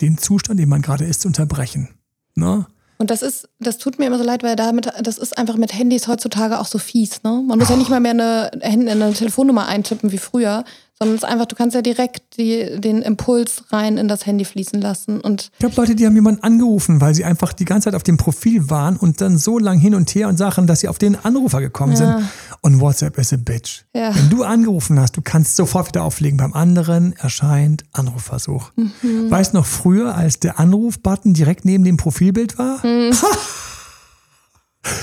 Den 0.00 0.18
Zustand, 0.18 0.60
den 0.60 0.68
man 0.68 0.82
gerade 0.82 1.04
ist, 1.04 1.22
zu 1.22 1.28
unterbrechen. 1.28 1.88
Ne? 2.34 2.66
Und 2.98 3.10
das 3.10 3.22
ist, 3.22 3.48
das 3.58 3.78
tut 3.78 3.98
mir 3.98 4.06
immer 4.06 4.18
so 4.18 4.24
leid, 4.24 4.42
weil 4.42 4.56
damit, 4.56 4.90
das 5.02 5.18
ist 5.18 5.36
einfach 5.36 5.56
mit 5.56 5.72
Handys 5.72 6.08
heutzutage 6.08 6.58
auch 6.58 6.66
so 6.66 6.78
fies. 6.78 7.22
Ne? 7.22 7.42
Man 7.46 7.58
muss 7.58 7.68
oh. 7.68 7.72
ja 7.72 7.78
nicht 7.78 7.90
mal 7.90 8.00
mehr 8.00 8.12
eine, 8.12 8.50
eine 8.62 9.12
Telefonnummer 9.12 9.66
eintippen 9.66 10.12
wie 10.12 10.18
früher, 10.18 10.64
sondern 10.98 11.16
es 11.16 11.22
ist 11.22 11.28
einfach, 11.28 11.46
du 11.46 11.56
kannst 11.56 11.74
ja 11.74 11.82
direkt 11.82 12.38
die, 12.38 12.80
den 12.80 13.02
Impuls 13.02 13.64
rein 13.70 13.98
in 13.98 14.08
das 14.08 14.24
Handy 14.24 14.44
fließen 14.44 14.80
lassen. 14.80 15.20
Und 15.20 15.50
ich 15.58 15.64
habe 15.64 15.74
Leute, 15.76 15.94
die 15.94 16.06
haben 16.06 16.14
jemanden 16.14 16.42
angerufen, 16.42 17.00
weil 17.02 17.14
sie 17.14 17.24
einfach 17.24 17.52
die 17.52 17.66
ganze 17.66 17.86
Zeit 17.86 17.94
auf 17.94 18.02
dem 18.02 18.16
Profil 18.16 18.70
waren 18.70 18.96
und 18.96 19.20
dann 19.20 19.36
so 19.36 19.58
lang 19.58 19.78
hin 19.78 19.94
und 19.94 20.14
her 20.14 20.28
und 20.28 20.38
Sachen, 20.38 20.66
dass 20.66 20.80
sie 20.80 20.88
auf 20.88 20.98
den 20.98 21.16
Anrufer 21.22 21.60
gekommen 21.60 21.92
ja. 21.92 21.98
sind. 21.98 22.28
Und 22.62 22.80
WhatsApp 22.80 23.18
ist 23.18 23.32
a 23.34 23.36
bitch. 23.36 23.84
Ja. 23.94 24.14
Wenn 24.14 24.30
du 24.30 24.42
angerufen 24.42 24.98
hast, 24.98 25.16
du 25.16 25.22
kannst 25.22 25.56
sofort 25.56 25.88
wieder 25.88 26.02
auflegen. 26.02 26.38
Beim 26.38 26.54
anderen 26.54 27.14
erscheint 27.14 27.84
Anrufversuch. 27.92 28.72
Mhm. 28.76 29.30
Weißt 29.30 29.52
noch 29.52 29.66
früher, 29.66 30.14
als 30.14 30.40
der 30.40 30.58
Anrufbutton 30.58 31.34
direkt 31.34 31.66
neben 31.66 31.84
dem 31.84 31.98
Profilbild 31.98 32.58
war? 32.58 32.84
Mhm. 32.86 33.12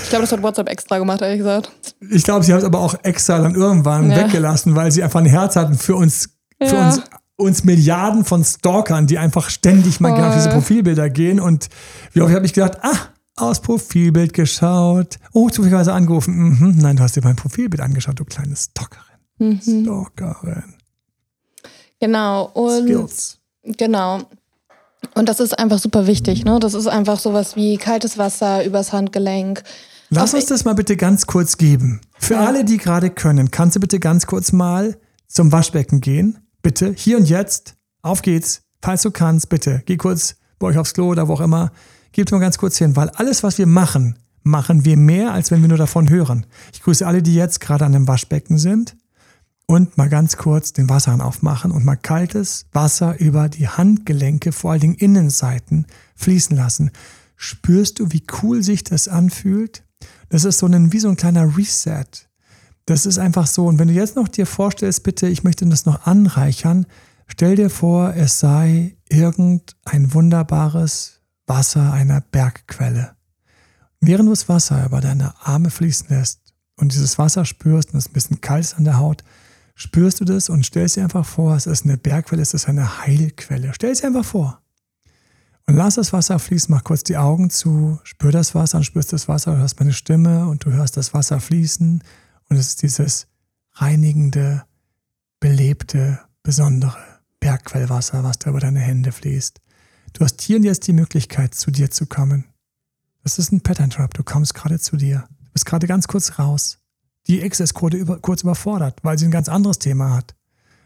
Ich 0.02 0.08
glaube, 0.08 0.22
das 0.22 0.32
hat 0.32 0.42
WhatsApp 0.42 0.68
extra 0.68 0.98
gemacht, 0.98 1.22
ehrlich 1.22 1.38
gesagt. 1.38 1.70
Ich 2.10 2.22
glaube, 2.22 2.44
sie 2.44 2.52
haben 2.52 2.60
es 2.60 2.64
aber 2.64 2.80
auch 2.80 2.94
extra 3.02 3.38
dann 3.38 3.54
irgendwann 3.54 4.10
ja. 4.10 4.16
weggelassen, 4.16 4.74
weil 4.74 4.90
sie 4.92 5.02
einfach 5.02 5.20
ein 5.20 5.26
Herz 5.26 5.56
hatten 5.56 5.74
für 5.74 5.96
uns, 5.96 6.30
für 6.58 6.74
ja. 6.74 6.86
uns, 6.86 7.02
uns 7.36 7.64
Milliarden 7.64 8.24
von 8.24 8.44
Stalkern, 8.44 9.06
die 9.06 9.18
einfach 9.18 9.50
ständig 9.50 10.00
mal 10.00 10.10
genau 10.10 10.28
auf 10.28 10.34
diese 10.34 10.50
Profilbilder 10.50 11.10
gehen. 11.10 11.40
Und 11.40 11.68
wie 12.12 12.20
oft 12.20 12.34
habe 12.34 12.46
ich 12.46 12.52
gedacht, 12.52 12.78
ah, 12.82 13.08
aus 13.36 13.60
Profilbild 13.60 14.32
geschaut. 14.32 15.18
Oh, 15.32 15.50
zufälligerweise 15.50 15.92
angerufen. 15.92 16.34
Mhm. 16.34 16.78
Nein, 16.78 16.96
du 16.96 17.02
hast 17.02 17.16
dir 17.16 17.22
mein 17.22 17.36
Profilbild 17.36 17.80
angeschaut, 17.80 18.18
du 18.18 18.24
kleine 18.24 18.54
Stalkerin. 18.56 19.18
Mhm. 19.38 19.60
Stalkerin. 19.60 20.74
Genau. 22.00 22.44
Und 22.54 22.84
Skills. 22.84 23.38
Genau. 23.62 24.22
Und 25.14 25.28
das 25.28 25.40
ist 25.40 25.58
einfach 25.58 25.78
super 25.78 26.06
wichtig. 26.06 26.44
Ne? 26.44 26.58
Das 26.60 26.74
ist 26.74 26.86
einfach 26.86 27.18
sowas 27.18 27.56
wie 27.56 27.76
kaltes 27.76 28.18
Wasser 28.18 28.64
übers 28.64 28.92
Handgelenk. 28.92 29.62
Lass 30.10 30.34
uns 30.34 30.46
das 30.46 30.64
mal 30.64 30.74
bitte 30.74 30.96
ganz 30.96 31.26
kurz 31.26 31.56
geben. 31.56 32.00
Für 32.18 32.34
ja. 32.34 32.46
alle, 32.46 32.64
die 32.64 32.76
gerade 32.76 33.10
können, 33.10 33.50
kannst 33.50 33.76
du 33.76 33.80
bitte 33.80 33.98
ganz 33.98 34.26
kurz 34.26 34.52
mal 34.52 34.96
zum 35.26 35.50
Waschbecken 35.50 36.00
gehen? 36.00 36.38
Bitte, 36.62 36.92
hier 36.96 37.16
und 37.16 37.28
jetzt. 37.28 37.74
Auf 38.02 38.22
geht's. 38.22 38.62
Falls 38.82 39.02
du 39.02 39.10
kannst, 39.10 39.48
bitte, 39.48 39.82
geh 39.86 39.96
kurz 39.96 40.36
bei 40.58 40.68
euch 40.68 40.78
aufs 40.78 40.94
Klo 40.94 41.08
oder 41.08 41.26
wo 41.28 41.34
auch 41.34 41.40
immer. 41.40 41.72
Gebt 42.12 42.30
mal 42.30 42.38
ganz 42.38 42.58
kurz 42.58 42.76
hin, 42.78 42.96
weil 42.96 43.08
alles, 43.10 43.42
was 43.42 43.58
wir 43.58 43.66
machen, 43.66 44.18
machen 44.42 44.84
wir 44.84 44.96
mehr, 44.96 45.32
als 45.32 45.50
wenn 45.50 45.62
wir 45.62 45.68
nur 45.68 45.78
davon 45.78 46.08
hören. 46.08 46.46
Ich 46.72 46.82
grüße 46.82 47.06
alle, 47.06 47.22
die 47.22 47.34
jetzt 47.34 47.60
gerade 47.60 47.84
an 47.84 47.92
dem 47.92 48.06
Waschbecken 48.06 48.58
sind 48.58 48.94
und 49.66 49.96
mal 49.96 50.08
ganz 50.08 50.36
kurz 50.36 50.72
den 50.72 50.88
Wasserhahn 50.88 51.20
aufmachen 51.20 51.70
und 51.70 51.84
mal 51.84 51.96
kaltes 51.96 52.66
Wasser 52.72 53.18
über 53.18 53.48
die 53.48 53.68
Handgelenke, 53.68 54.52
vor 54.52 54.72
allen 54.72 54.80
Dingen 54.80 54.94
Innenseiten, 54.94 55.86
fließen 56.16 56.56
lassen. 56.56 56.90
Spürst 57.36 57.98
du, 57.98 58.12
wie 58.12 58.24
cool 58.42 58.62
sich 58.62 58.84
das 58.84 59.08
anfühlt? 59.08 59.84
Das 60.28 60.44
ist 60.44 60.58
so 60.58 60.66
ein, 60.66 60.92
wie 60.92 61.00
so 61.00 61.08
ein 61.08 61.16
kleiner 61.16 61.56
Reset. 61.56 62.04
Das 62.86 63.06
ist 63.06 63.18
einfach 63.18 63.46
so. 63.46 63.66
Und 63.66 63.78
wenn 63.78 63.88
du 63.88 63.94
jetzt 63.94 64.16
noch 64.16 64.28
dir 64.28 64.46
vorstellst, 64.46 65.02
bitte, 65.02 65.26
ich 65.26 65.44
möchte 65.44 65.66
das 65.66 65.86
noch 65.86 66.06
anreichern, 66.06 66.86
stell 67.26 67.56
dir 67.56 67.70
vor, 67.70 68.14
es 68.14 68.38
sei 68.38 68.96
irgendein 69.08 70.12
wunderbares 70.12 71.20
Wasser 71.46 71.92
einer 71.92 72.20
Bergquelle. 72.20 73.16
Während 74.00 74.26
du 74.26 74.32
das 74.32 74.48
Wasser 74.48 74.84
über 74.84 75.00
deine 75.00 75.34
Arme 75.40 75.70
fließen 75.70 76.08
lässt 76.10 76.54
und 76.76 76.92
dieses 76.92 77.18
Wasser 77.18 77.46
spürst 77.46 77.92
und 77.92 77.98
es 77.98 78.08
ein 78.08 78.12
bisschen 78.12 78.42
kalt 78.42 78.64
ist 78.64 78.76
an 78.76 78.84
der 78.84 78.98
Haut, 78.98 79.24
spürst 79.74 80.20
du 80.20 80.24
das 80.24 80.48
und 80.48 80.64
stellst 80.64 80.96
dir 80.96 81.02
einfach 81.02 81.26
vor, 81.26 81.56
es 81.56 81.66
ist 81.66 81.84
eine 81.84 81.96
Bergquelle, 81.96 82.42
es 82.42 82.54
ist 82.54 82.68
eine 82.68 83.00
Heilquelle. 83.00 83.72
Stell 83.74 83.90
es 83.90 84.00
dir 84.00 84.08
einfach 84.08 84.24
vor. 84.24 84.60
Und 85.66 85.76
lass 85.76 85.94
das 85.94 86.12
Wasser 86.12 86.38
fließen, 86.38 86.74
mach 86.74 86.84
kurz 86.84 87.04
die 87.04 87.16
Augen 87.16 87.50
zu, 87.50 87.98
spür 88.04 88.32
das 88.32 88.54
Wasser 88.54 88.78
und 88.78 88.84
spürst 88.84 89.12
das 89.12 89.28
Wasser, 89.28 89.52
du 89.52 89.58
hörst 89.58 89.80
meine 89.80 89.94
Stimme 89.94 90.46
und 90.46 90.64
du 90.64 90.72
hörst 90.72 90.96
das 90.96 91.14
Wasser 91.14 91.40
fließen. 91.40 92.02
Und 92.48 92.56
es 92.56 92.68
ist 92.68 92.82
dieses 92.82 93.26
reinigende, 93.72 94.64
belebte, 95.40 96.20
besondere 96.42 96.96
Bergquellwasser, 97.40 98.24
was 98.24 98.38
da 98.38 98.50
über 98.50 98.60
deine 98.60 98.80
Hände 98.80 99.10
fließt. 99.10 99.60
Du 100.12 100.24
hast 100.24 100.40
hier 100.42 100.58
und 100.58 100.64
jetzt 100.64 100.86
die 100.86 100.92
Möglichkeit, 100.92 101.54
zu 101.54 101.70
dir 101.70 101.90
zu 101.90 102.06
kommen. 102.06 102.44
Das 103.22 103.38
ist 103.38 103.50
ein 103.52 103.62
Pattern 103.62 103.90
Trap. 103.90 104.12
Du 104.14 104.22
kommst 104.22 104.54
gerade 104.54 104.78
zu 104.78 104.96
dir. 104.96 105.26
Du 105.40 105.50
bist 105.52 105.66
gerade 105.66 105.86
ganz 105.86 106.06
kurz 106.06 106.38
raus. 106.38 106.78
Die 107.26 107.40
Ex 107.40 107.60
ist 107.60 107.74
kurz 107.74 108.42
überfordert, 108.42 108.98
weil 109.02 109.18
sie 109.18 109.24
ein 109.24 109.30
ganz 109.30 109.48
anderes 109.48 109.78
Thema 109.78 110.14
hat. 110.14 110.34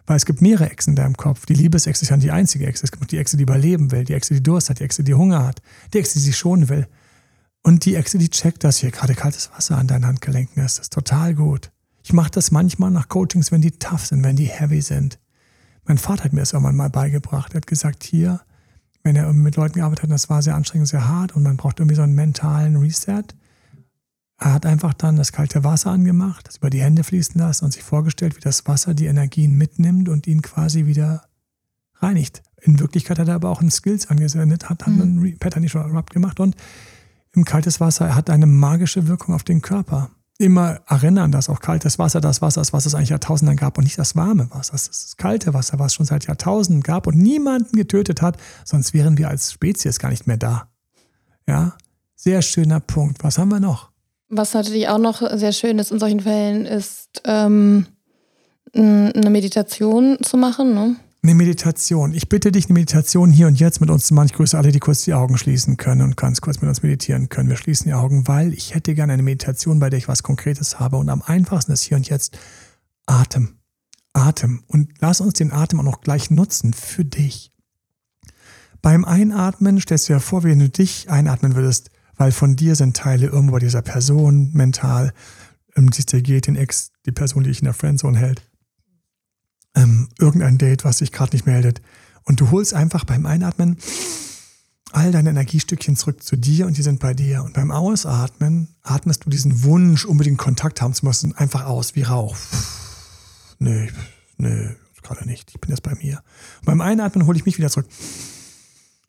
Weil 0.06 0.16
es 0.16 0.24
gibt 0.24 0.40
mehrere 0.40 0.70
Echsen 0.70 0.92
in 0.92 0.96
deinem 0.96 1.16
Kopf. 1.16 1.44
Die 1.46 1.54
Liebesex 1.54 2.00
ist 2.00 2.08
ja 2.08 2.16
die 2.16 2.30
einzige 2.30 2.66
Ex. 2.66 2.82
Es 2.82 2.92
gibt 2.92 3.10
die 3.10 3.18
Echse, 3.18 3.36
die 3.36 3.42
überleben 3.42 3.90
will, 3.90 4.04
die 4.04 4.14
Echse, 4.14 4.34
die 4.34 4.42
Durst 4.42 4.70
hat, 4.70 4.78
die 4.78 4.84
Echse, 4.84 5.04
die 5.04 5.14
Hunger 5.14 5.46
hat, 5.46 5.60
die 5.92 5.98
Echse, 5.98 6.14
die 6.14 6.24
sich 6.24 6.36
schonen 6.36 6.68
will. 6.68 6.86
Und 7.62 7.84
die 7.84 7.96
Echse, 7.96 8.18
die 8.18 8.30
checkt, 8.30 8.64
dass 8.64 8.78
hier 8.78 8.90
gerade 8.90 9.14
kaltes 9.14 9.50
Wasser 9.52 9.76
an 9.76 9.88
deinen 9.88 10.06
Handgelenken 10.06 10.64
ist. 10.64 10.78
Das 10.78 10.86
ist 10.86 10.92
total 10.92 11.34
gut. 11.34 11.70
Ich 12.02 12.12
mache 12.12 12.30
das 12.30 12.50
manchmal 12.52 12.90
nach 12.90 13.08
Coachings, 13.08 13.52
wenn 13.52 13.60
die 13.60 13.72
tough 13.72 14.06
sind, 14.06 14.24
wenn 14.24 14.36
die 14.36 14.46
heavy 14.46 14.80
sind. 14.80 15.18
Mein 15.84 15.98
Vater 15.98 16.24
hat 16.24 16.32
mir 16.32 16.40
das 16.40 16.52
irgendwann 16.52 16.76
mal 16.76 16.88
beigebracht. 16.88 17.52
Er 17.52 17.58
hat 17.58 17.66
gesagt, 17.66 18.04
hier, 18.04 18.40
wenn 19.02 19.16
er 19.16 19.30
mit 19.32 19.56
Leuten 19.56 19.74
gearbeitet 19.74 20.04
hat, 20.04 20.10
das 20.10 20.30
war 20.30 20.40
sehr 20.40 20.54
anstrengend, 20.54 20.88
sehr 20.88 21.08
hart 21.08 21.34
und 21.36 21.42
man 21.42 21.56
braucht 21.56 21.80
irgendwie 21.80 21.96
so 21.96 22.02
einen 22.02 22.14
mentalen 22.14 22.76
Reset, 22.76 23.24
er 24.38 24.54
hat 24.54 24.66
einfach 24.66 24.94
dann 24.94 25.16
das 25.16 25.32
kalte 25.32 25.64
Wasser 25.64 25.90
angemacht, 25.90 26.46
das 26.46 26.58
über 26.58 26.70
die 26.70 26.80
Hände 26.80 27.02
fließen 27.02 27.40
lassen 27.40 27.64
und 27.64 27.72
sich 27.72 27.82
vorgestellt, 27.82 28.36
wie 28.36 28.40
das 28.40 28.66
Wasser 28.66 28.94
die 28.94 29.06
Energien 29.06 29.56
mitnimmt 29.56 30.08
und 30.08 30.28
ihn 30.28 30.42
quasi 30.42 30.86
wieder 30.86 31.24
reinigt. 31.96 32.42
In 32.60 32.78
Wirklichkeit 32.78 33.18
hat 33.18 33.28
er 33.28 33.34
aber 33.34 33.50
auch 33.50 33.60
einen 33.60 33.70
Skills 33.70 34.08
angesendet, 34.08 34.70
hat 34.70 34.86
dann 34.86 34.94
mhm. 34.94 35.24
einen 35.24 35.38
Pattern 35.38 35.66
Rub 35.66 36.10
gemacht 36.10 36.38
und 36.38 36.54
im 37.32 37.44
kaltes 37.44 37.80
Wasser 37.80 38.14
hat 38.14 38.30
eine 38.30 38.46
magische 38.46 39.08
Wirkung 39.08 39.34
auf 39.34 39.42
den 39.42 39.60
Körper. 39.60 40.10
Immer 40.38 40.80
erinnern, 40.86 41.32
dass 41.32 41.48
auch 41.48 41.58
kaltes 41.58 41.98
Wasser 41.98 42.20
das 42.20 42.40
Wasser 42.40 42.60
ist, 42.60 42.72
was 42.72 42.86
es 42.86 42.94
eigentlich 42.94 43.08
Jahrtausenden 43.08 43.56
gab 43.56 43.76
und 43.76 43.84
nicht 43.84 43.98
das 43.98 44.14
warme 44.14 44.48
Wasser. 44.52 44.72
Das 44.72 44.86
ist 44.86 45.04
das 45.04 45.16
kalte 45.16 45.52
Wasser, 45.52 45.80
was 45.80 45.88
es 45.88 45.94
schon 45.94 46.06
seit 46.06 46.28
Jahrtausenden 46.28 46.82
gab 46.82 47.08
und 47.08 47.18
niemanden 47.18 47.76
getötet 47.76 48.22
hat, 48.22 48.36
sonst 48.64 48.94
wären 48.94 49.18
wir 49.18 49.28
als 49.28 49.52
Spezies 49.52 49.98
gar 49.98 50.10
nicht 50.10 50.28
mehr 50.28 50.36
da. 50.36 50.68
Ja, 51.48 51.76
sehr 52.14 52.40
schöner 52.42 52.78
Punkt. 52.78 53.24
Was 53.24 53.38
haben 53.38 53.48
wir 53.48 53.58
noch? 53.58 53.90
Was 54.28 54.54
natürlich 54.54 54.88
auch 54.88 54.98
noch 54.98 55.22
sehr 55.36 55.52
schön 55.52 55.78
ist 55.78 55.90
in 55.90 55.98
solchen 55.98 56.20
Fällen, 56.20 56.66
ist 56.66 57.22
ähm, 57.24 57.86
eine 58.74 59.30
Meditation 59.30 60.18
zu 60.22 60.36
machen. 60.36 60.74
Ne? 60.74 60.96
Eine 61.22 61.34
Meditation. 61.34 62.12
Ich 62.12 62.28
bitte 62.28 62.52
dich, 62.52 62.66
eine 62.66 62.74
Meditation 62.74 63.30
hier 63.30 63.46
und 63.46 63.58
jetzt 63.58 63.80
mit 63.80 63.90
uns 63.90 64.06
zu 64.06 64.14
machen. 64.14 64.26
Ich 64.26 64.34
grüße 64.34 64.56
alle, 64.56 64.70
die 64.70 64.78
kurz 64.78 65.02
die 65.02 65.14
Augen 65.14 65.36
schließen 65.36 65.76
können 65.76 66.02
und 66.02 66.16
ganz 66.16 66.40
kurz 66.40 66.60
mit 66.60 66.68
uns 66.68 66.82
meditieren 66.82 67.28
können. 67.28 67.48
Wir 67.48 67.56
schließen 67.56 67.86
die 67.86 67.94
Augen, 67.94 68.28
weil 68.28 68.52
ich 68.52 68.74
hätte 68.74 68.94
gerne 68.94 69.14
eine 69.14 69.22
Meditation, 69.22 69.80
bei 69.80 69.90
der 69.90 69.98
ich 69.98 70.08
was 70.08 70.22
Konkretes 70.22 70.78
habe. 70.78 70.96
Und 70.96 71.08
am 71.08 71.22
einfachsten 71.22 71.72
ist 71.72 71.82
hier 71.82 71.96
und 71.96 72.08
jetzt 72.08 72.38
Atem. 73.06 73.58
Atem. 74.12 74.62
Und 74.66 74.90
lass 75.00 75.20
uns 75.20 75.34
den 75.34 75.52
Atem 75.52 75.80
auch 75.80 75.84
noch 75.84 76.00
gleich 76.02 76.30
nutzen 76.30 76.72
für 76.72 77.04
dich. 77.04 77.52
Beim 78.80 79.04
Einatmen 79.04 79.80
stellst 79.80 80.08
du 80.08 80.12
dir 80.12 80.20
vor, 80.20 80.44
wenn 80.44 80.58
du 80.60 80.68
dich 80.68 81.10
einatmen 81.10 81.56
würdest, 81.56 81.90
weil 82.18 82.32
von 82.32 82.56
dir 82.56 82.76
sind 82.76 82.96
Teile 82.96 83.26
irgendwo 83.26 83.52
bei 83.52 83.60
dieser 83.60 83.80
Person 83.80 84.50
mental, 84.52 85.14
ähm, 85.76 85.90
du, 85.90 86.22
geht 86.22 86.46
den 86.46 86.56
Ex, 86.56 86.90
die 87.06 87.12
Person, 87.12 87.44
die 87.44 87.50
dich 87.50 87.60
in 87.60 87.64
der 87.64 87.74
Friendzone 87.74 88.18
hält, 88.18 88.42
ähm, 89.74 90.08
irgendein 90.18 90.58
Date, 90.58 90.84
was 90.84 90.98
sich 90.98 91.12
gerade 91.12 91.34
nicht 91.34 91.46
meldet. 91.46 91.80
Und 92.24 92.40
du 92.40 92.50
holst 92.50 92.74
einfach 92.74 93.04
beim 93.04 93.24
Einatmen 93.24 93.78
all 94.92 95.12
deine 95.12 95.30
Energiestückchen 95.30 95.96
zurück 95.96 96.22
zu 96.22 96.36
dir 96.36 96.66
und 96.66 96.76
die 96.76 96.82
sind 96.82 96.98
bei 96.98 97.14
dir. 97.14 97.44
Und 97.44 97.54
beim 97.54 97.70
Ausatmen 97.70 98.68
atmest 98.82 99.24
du 99.24 99.30
diesen 99.30 99.62
Wunsch, 99.62 100.04
unbedingt 100.04 100.38
Kontakt 100.38 100.80
haben 100.80 100.94
zu 100.94 101.06
müssen, 101.06 101.36
einfach 101.36 101.66
aus, 101.66 101.94
wie 101.94 102.02
Rauch. 102.02 102.36
Nö, 103.58 103.88
nö, 104.36 104.74
gerade 105.02 105.26
nicht. 105.26 105.50
Ich 105.50 105.60
bin 105.60 105.70
jetzt 105.70 105.82
bei 105.82 105.94
mir. 105.94 106.22
Und 106.60 106.66
beim 106.66 106.80
Einatmen 106.80 107.26
hole 107.26 107.38
ich 107.38 107.44
mich 107.44 107.58
wieder 107.58 107.70
zurück. 107.70 107.86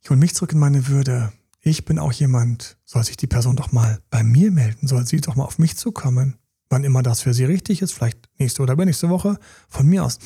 Ich 0.02 0.10
hole 0.10 0.20
mich 0.20 0.36
zurück 0.36 0.52
in 0.52 0.60
meine 0.60 0.88
Würde 0.88 1.32
ich 1.62 1.86
bin 1.86 2.00
auch 2.00 2.12
jemand, 2.12 2.78
soll 2.86 3.04
sich 3.04 3.18
die 3.18 3.28
Person 3.28 3.56
doch 3.56 3.72
mal 3.72 4.00
bei 4.10 4.24
mir 4.24 4.52
melden, 4.52 4.88
soll 4.88 5.06
sie 5.06 5.22
doch 5.22 5.36
mal 5.36 5.46
auf 5.46 5.60
mich 5.60 5.78
zukommen, 5.78 6.38
wann 6.70 6.84
immer 6.84 7.04
das 7.04 7.22
für 7.22 7.34
sie 7.34 7.46
richtig 7.46 7.82
ist, 7.82 7.94
vielleicht 7.94 8.30
nächste 8.38 8.62
oder 8.62 8.74
übernächste 8.74 9.10
Woche, 9.10 9.38
von 9.68 9.86
mir 9.86 10.06
aus. 10.06 10.20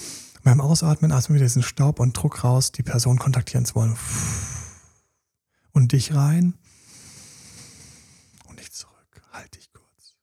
Beim 0.44 0.60
Ausatmen 0.60 1.12
atmen 1.12 1.40
wir 1.40 1.46
diesen 1.46 1.64
Staub 1.64 2.00
und 2.00 2.14
Druck 2.14 2.44
raus, 2.44 2.72
die 2.72 2.84
Person 2.84 3.18
kontaktieren 3.18 3.66
zu 3.66 3.76
wollen. 3.76 3.96
Und 5.72 5.94
dich 5.94 6.14
rein 6.14 6.54
und 8.48 8.60
dich 8.60 8.72
zurück. 8.72 8.94
Halt 9.32 9.56
dich 9.56 9.72
kurz. 9.72 10.16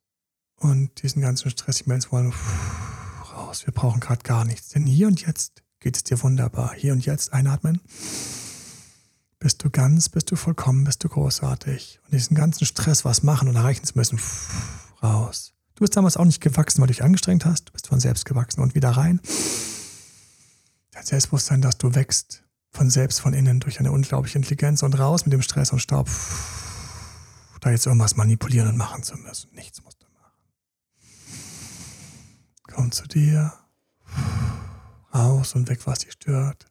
Und 0.58 1.02
diesen 1.02 1.22
ganzen 1.22 1.50
Stress, 1.50 1.80
ich 1.80 1.86
melden 1.86 2.04
wollen, 2.10 2.34
raus. 3.32 3.66
Wir 3.66 3.72
brauchen 3.72 3.98
gerade 3.98 4.22
gar 4.22 4.44
nichts. 4.44 4.68
Denn 4.68 4.84
hier 4.84 5.08
und 5.08 5.22
jetzt 5.26 5.62
geht 5.80 5.96
es 5.96 6.04
dir 6.04 6.22
wunderbar. 6.22 6.74
Hier 6.76 6.92
und 6.92 7.04
jetzt 7.04 7.32
einatmen. 7.32 7.80
Bist 9.40 9.64
du 9.64 9.70
ganz, 9.70 10.10
bist 10.10 10.30
du 10.30 10.36
vollkommen, 10.36 10.84
bist 10.84 11.02
du 11.02 11.08
großartig. 11.08 11.98
Und 12.04 12.12
diesen 12.12 12.36
ganzen 12.36 12.66
Stress, 12.66 13.04
was 13.06 13.22
machen 13.22 13.48
und 13.48 13.56
erreichen 13.56 13.84
zu 13.84 13.94
müssen, 13.96 14.20
raus. 15.02 15.54
Du 15.74 15.80
bist 15.80 15.96
damals 15.96 16.18
auch 16.18 16.26
nicht 16.26 16.42
gewachsen, 16.42 16.80
weil 16.80 16.88
du 16.88 16.92
dich 16.92 17.02
angestrengt 17.02 17.46
hast. 17.46 17.70
Du 17.70 17.72
bist 17.72 17.88
von 17.88 18.00
selbst 18.00 18.26
gewachsen 18.26 18.60
und 18.60 18.74
wieder 18.74 18.90
rein. 18.90 19.18
Dein 20.92 21.06
Selbstbewusstsein, 21.06 21.62
dass 21.62 21.78
du 21.78 21.94
wächst 21.94 22.44
von 22.70 22.90
selbst, 22.90 23.20
von 23.20 23.32
innen 23.32 23.60
durch 23.60 23.80
eine 23.80 23.92
unglaubliche 23.92 24.36
Intelligenz 24.36 24.82
und 24.82 24.98
raus 24.98 25.24
mit 25.24 25.32
dem 25.32 25.40
Stress 25.42 25.72
und 25.72 25.80
Staub. 25.80 26.08
Da 27.62 27.70
jetzt 27.70 27.86
irgendwas 27.86 28.16
manipulieren 28.16 28.68
und 28.68 28.76
machen 28.76 29.02
zu 29.02 29.16
müssen. 29.16 29.54
Nichts 29.54 29.82
musst 29.82 30.02
du 30.02 30.06
machen. 30.18 30.36
Komm 32.74 32.92
zu 32.92 33.06
dir. 33.06 33.52
Raus 35.14 35.54
und 35.54 35.68
weg, 35.68 35.86
was 35.86 36.00
dich 36.00 36.12
stört. 36.12 36.66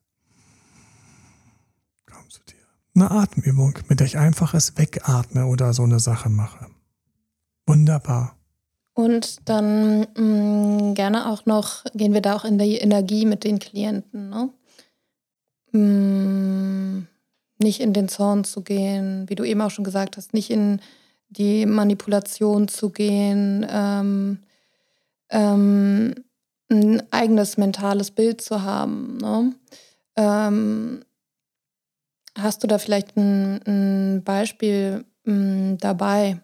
Komm 2.06 2.30
zu 2.30 2.42
dir. 2.44 2.56
Eine 3.00 3.12
Atemübung, 3.12 3.80
mit 3.88 4.02
der 4.02 4.08
ich 4.08 4.18
einfaches 4.18 4.78
Wegatme 4.78 5.46
oder 5.46 5.72
so 5.72 5.84
eine 5.84 6.02
Sache 6.02 6.28
mache. 6.28 6.68
Wunderbar. 7.66 8.36
Und 8.94 9.48
dann 9.48 10.02
mh, 10.18 10.92
mm, 10.92 10.94
gerne 10.96 11.30
auch 11.30 11.46
noch, 11.46 11.86
gehen 11.94 12.14
wir 12.14 12.20
da 12.20 12.36
auch 12.36 12.44
in 12.44 12.58
die 12.58 12.76
Energie 12.76 13.26
mit 13.26 13.46
den 13.46 13.58
Klienten. 13.58 14.30
Ne? 14.30 14.50
Mm, 15.72 17.08
nicht 17.64 17.80
in 17.80 17.94
den 17.94 18.10
Zorn 18.10 18.44
zu 18.44 18.64
gehen, 18.64 19.30
wie 19.30 19.36
du 19.36 19.46
eben 19.46 19.62
auch 19.62 19.72
schon 19.72 19.86
gesagt 19.86 20.18
hast, 20.18 20.34
nicht 20.34 20.50
in 20.50 20.82
die 21.30 21.66
Manipulation 21.66 22.68
zu 22.68 22.90
gehen, 22.90 23.66
ähm, 23.70 24.40
ähm, 25.30 26.16
ein 26.70 27.02
eigenes 27.14 27.56
mentales 27.56 28.12
Bild 28.12 28.42
zu 28.42 28.62
haben. 28.64 29.20
Ne? 29.20 29.54
Ähm, 30.18 31.06
hast 32.42 32.64
du 32.64 32.68
da 32.68 32.78
vielleicht 32.78 33.18
ein, 33.18 33.62
ein 33.66 34.24
Beispiel 34.24 35.06
mh, 35.26 35.34
mm, 35.34 35.78
dabei? 35.80 36.40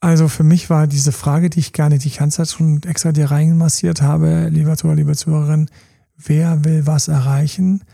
Also 0.00 0.28
für 0.28 0.44
mich 0.44 0.68
war 0.68 0.86
diese 0.86 1.12
Frage, 1.12 1.48
die 1.48 1.60
ich 1.60 1.72
gerne 1.72 1.98
die 1.98 2.10
ganze 2.10 2.38
Zeit 2.38 2.48
schon 2.48 2.82
extra 2.82 3.12
dir 3.12 3.30
reinmassiert 3.30 4.02
habe, 4.02 4.48
lieber 4.50 4.76
Zuhörer, 4.76 4.96
liebe 4.96 5.16
Zuhörerin, 5.16 5.70
wer 6.16 6.64
will 6.64 6.86
was 6.86 7.08
erreichen? 7.08 7.84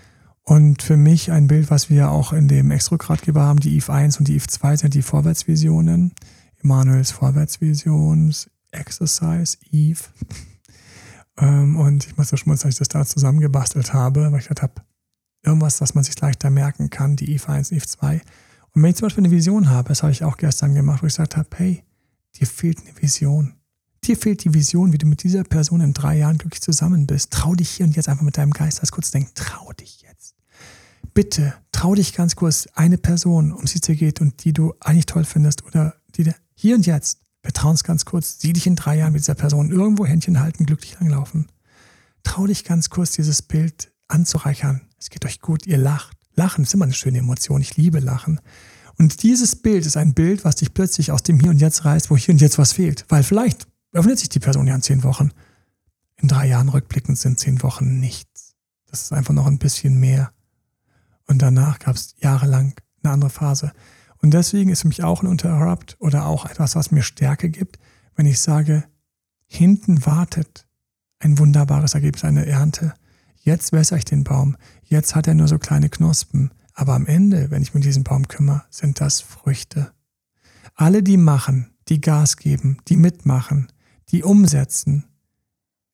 Und 0.43 0.83
für 0.83 0.97
mich 0.97 1.31
ein 1.31 1.47
Bild, 1.47 1.71
was 1.71 1.89
wir 1.89 2.11
auch 2.11 2.33
in 2.33 2.49
dem 2.49 2.73
Extrogradgeber 2.73 3.43
haben, 3.43 3.61
die 3.61 3.77
IF 3.77 3.91
1 3.91 4.18
und 4.18 4.27
die 4.27 4.35
IF 4.35 4.49
2 4.49 4.77
sind 4.77 4.95
die 4.95 5.03
Vorwärtsvisionen. 5.03 6.12
Emanuels 6.62 7.12
Vorwärtsvisions, 7.12 8.51
Exercise, 8.73 9.57
Eve. 9.71 10.03
Ähm, 11.39 11.77
und 11.77 12.07
ich 12.07 12.18
muss 12.18 12.29
so 12.29 12.37
schmunzeln, 12.37 12.68
dass 12.68 12.75
ich 12.75 12.79
das 12.81 12.89
da 12.89 13.07
zusammengebastelt 13.07 13.95
habe, 13.95 14.31
weil 14.31 14.41
ich 14.41 14.49
gedacht 14.49 14.62
habe, 14.62 14.83
irgendwas, 15.43 15.78
das 15.78 15.95
man 15.95 16.05
sich 16.05 16.18
leichter 16.20 16.51
merken 16.51 16.91
kann, 16.91 17.16
die 17.16 17.34
IF 17.34 17.49
1, 17.49 17.72
IF 17.72 17.86
2. 17.86 18.20
Und 18.72 18.82
wenn 18.82 18.91
ich 18.91 18.97
zum 18.97 19.07
Beispiel 19.07 19.24
eine 19.24 19.34
Vision 19.34 19.68
habe, 19.70 19.88
das 19.88 20.03
habe 20.03 20.12
ich 20.12 20.24
auch 20.24 20.36
gestern 20.36 20.74
gemacht, 20.74 21.03
wo 21.03 21.07
ich 21.07 21.14
gesagt 21.14 21.36
habe, 21.36 21.49
hey, 21.57 21.82
dir 22.36 22.47
fehlt 22.47 22.78
eine 22.80 22.97
Vision. 23.01 23.55
Dir 24.05 24.16
fehlt 24.16 24.45
die 24.45 24.55
Vision, 24.55 24.93
wie 24.93 24.99
du 24.99 25.07
mit 25.07 25.22
dieser 25.22 25.45
Person 25.45 25.80
in 25.80 25.93
drei 25.93 26.18
Jahren 26.18 26.38
glücklich 26.38 26.62
zusammen 26.62 27.07
bist. 27.07 27.32
Trau 27.32 27.55
dich 27.55 27.68
hier 27.70 27.86
und 27.86 27.97
jetzt 27.97 28.09
einfach 28.09 28.24
mit 28.24 28.38
deinem 28.38 28.53
Geist 28.53 28.80
als 28.80 28.93
kurz 28.93 29.11
denken, 29.11 29.30
trau 29.34 29.72
dich 29.72 30.03
jetzt. 30.03 30.34
Bitte, 31.12 31.55
trau 31.72 31.95
dich 31.95 32.14
ganz 32.14 32.36
kurz, 32.36 32.68
eine 32.74 32.97
Person, 32.97 33.53
um 33.53 33.66
sie 33.66 33.76
es 33.76 33.80
dir 33.82 33.97
geht 33.97 34.20
und 34.20 34.45
die 34.45 34.53
du 34.53 34.74
eigentlich 34.80 35.07
toll 35.07 35.24
findest 35.24 35.66
oder 35.66 35.95
die 36.14 36.24
dir 36.24 36.34
hier 36.55 36.76
und 36.76 36.86
jetzt, 36.86 37.20
wir 37.43 37.53
trauen 37.53 37.74
es 37.74 37.84
ganz 37.84 38.05
kurz, 38.05 38.38
sieh 38.38 38.53
dich 38.53 38.66
in 38.66 38.76
drei 38.76 38.99
Jahren 38.99 39.12
mit 39.12 39.22
dieser 39.22 39.34
Person 39.34 39.70
irgendwo 39.70 40.07
Händchen 40.07 40.41
halten, 40.41 40.66
glücklich 40.66 40.99
langlaufen. 41.01 41.47
Trau 42.22 42.47
dich 42.47 42.64
ganz 42.64 42.91
kurz, 42.91 43.12
dieses 43.12 43.43
Bild 43.43 43.91
anzureichern. 44.11 44.82
Es 44.98 45.11
geht 45.11 45.24
euch 45.24 45.40
gut, 45.40 45.66
ihr 45.66 45.78
lacht. 45.78 46.16
Lachen 46.34 46.64
ist 46.64 46.74
immer 46.74 46.84
eine 46.84 46.94
schöne 46.94 47.18
Emotion. 47.18 47.61
Ich 47.61 47.76
liebe 47.76 48.00
Lachen. 48.00 48.40
Und 48.98 49.22
dieses 49.22 49.56
Bild 49.56 49.86
ist 49.86 49.96
ein 49.96 50.14
Bild, 50.14 50.44
was 50.44 50.56
dich 50.56 50.74
plötzlich 50.74 51.11
aus 51.12 51.22
dem 51.22 51.40
Hier 51.40 51.50
und 51.50 51.61
Jetzt 51.61 51.84
reißt, 51.84 52.11
wo 52.11 52.16
hier 52.16 52.34
und 52.34 52.40
jetzt 52.40 52.58
was 52.58 52.72
fehlt. 52.72 53.06
Weil 53.08 53.22
vielleicht 53.22 53.66
öffnet 53.92 54.18
sich 54.18 54.28
die 54.28 54.40
Person 54.40 54.66
ja 54.66 54.74
in 54.74 54.82
zehn 54.82 55.02
Wochen. 55.02 55.30
In 56.16 56.28
drei 56.28 56.46
Jahren 56.48 56.68
rückblickend 56.68 57.18
sind 57.18 57.38
zehn 57.38 57.62
Wochen 57.62 57.98
nichts. 57.98 58.54
Das 58.90 59.02
ist 59.02 59.12
einfach 59.12 59.32
noch 59.32 59.46
ein 59.46 59.58
bisschen 59.58 59.98
mehr. 59.98 60.32
Und 61.26 61.40
danach 61.40 61.78
gab 61.78 61.96
es 61.96 62.14
jahrelang 62.18 62.74
eine 63.02 63.12
andere 63.12 63.30
Phase. 63.30 63.72
Und 64.18 64.34
deswegen 64.34 64.70
ist 64.70 64.82
für 64.82 64.88
mich 64.88 65.02
auch 65.02 65.22
ein 65.22 65.30
Interrupt 65.30 65.96
oder 65.98 66.26
auch 66.26 66.44
etwas, 66.44 66.76
was 66.76 66.90
mir 66.90 67.02
Stärke 67.02 67.48
gibt, 67.48 67.78
wenn 68.16 68.26
ich 68.26 68.40
sage, 68.40 68.84
hinten 69.46 70.04
wartet 70.04 70.66
ein 71.20 71.38
wunderbares 71.38 71.94
Ergebnis, 71.94 72.24
eine 72.24 72.46
Ernte. 72.46 72.94
Jetzt 73.43 73.72
wässere 73.72 73.99
ich 73.99 74.05
den 74.05 74.24
Baum. 74.24 74.57
Jetzt 74.84 75.14
hat 75.14 75.26
er 75.26 75.34
nur 75.34 75.49
so 75.49 75.59
kleine 75.59 75.88
Knospen. 75.88 76.51
Aber 76.74 76.95
am 76.95 77.07
Ende, 77.07 77.51
wenn 77.51 77.62
ich 77.62 77.74
mir 77.74 77.80
diesen 77.80 78.05
Baum 78.05 78.28
kümmere, 78.28 78.64
sind 78.70 79.01
das 79.01 79.20
Früchte. 79.20 79.93
Alle, 80.74 81.03
die 81.03 81.16
machen, 81.16 81.72
die 81.88 82.01
Gas 82.01 82.36
geben, 82.36 82.78
die 82.88 82.97
mitmachen, 82.97 83.68
die 84.11 84.22
umsetzen, 84.22 85.05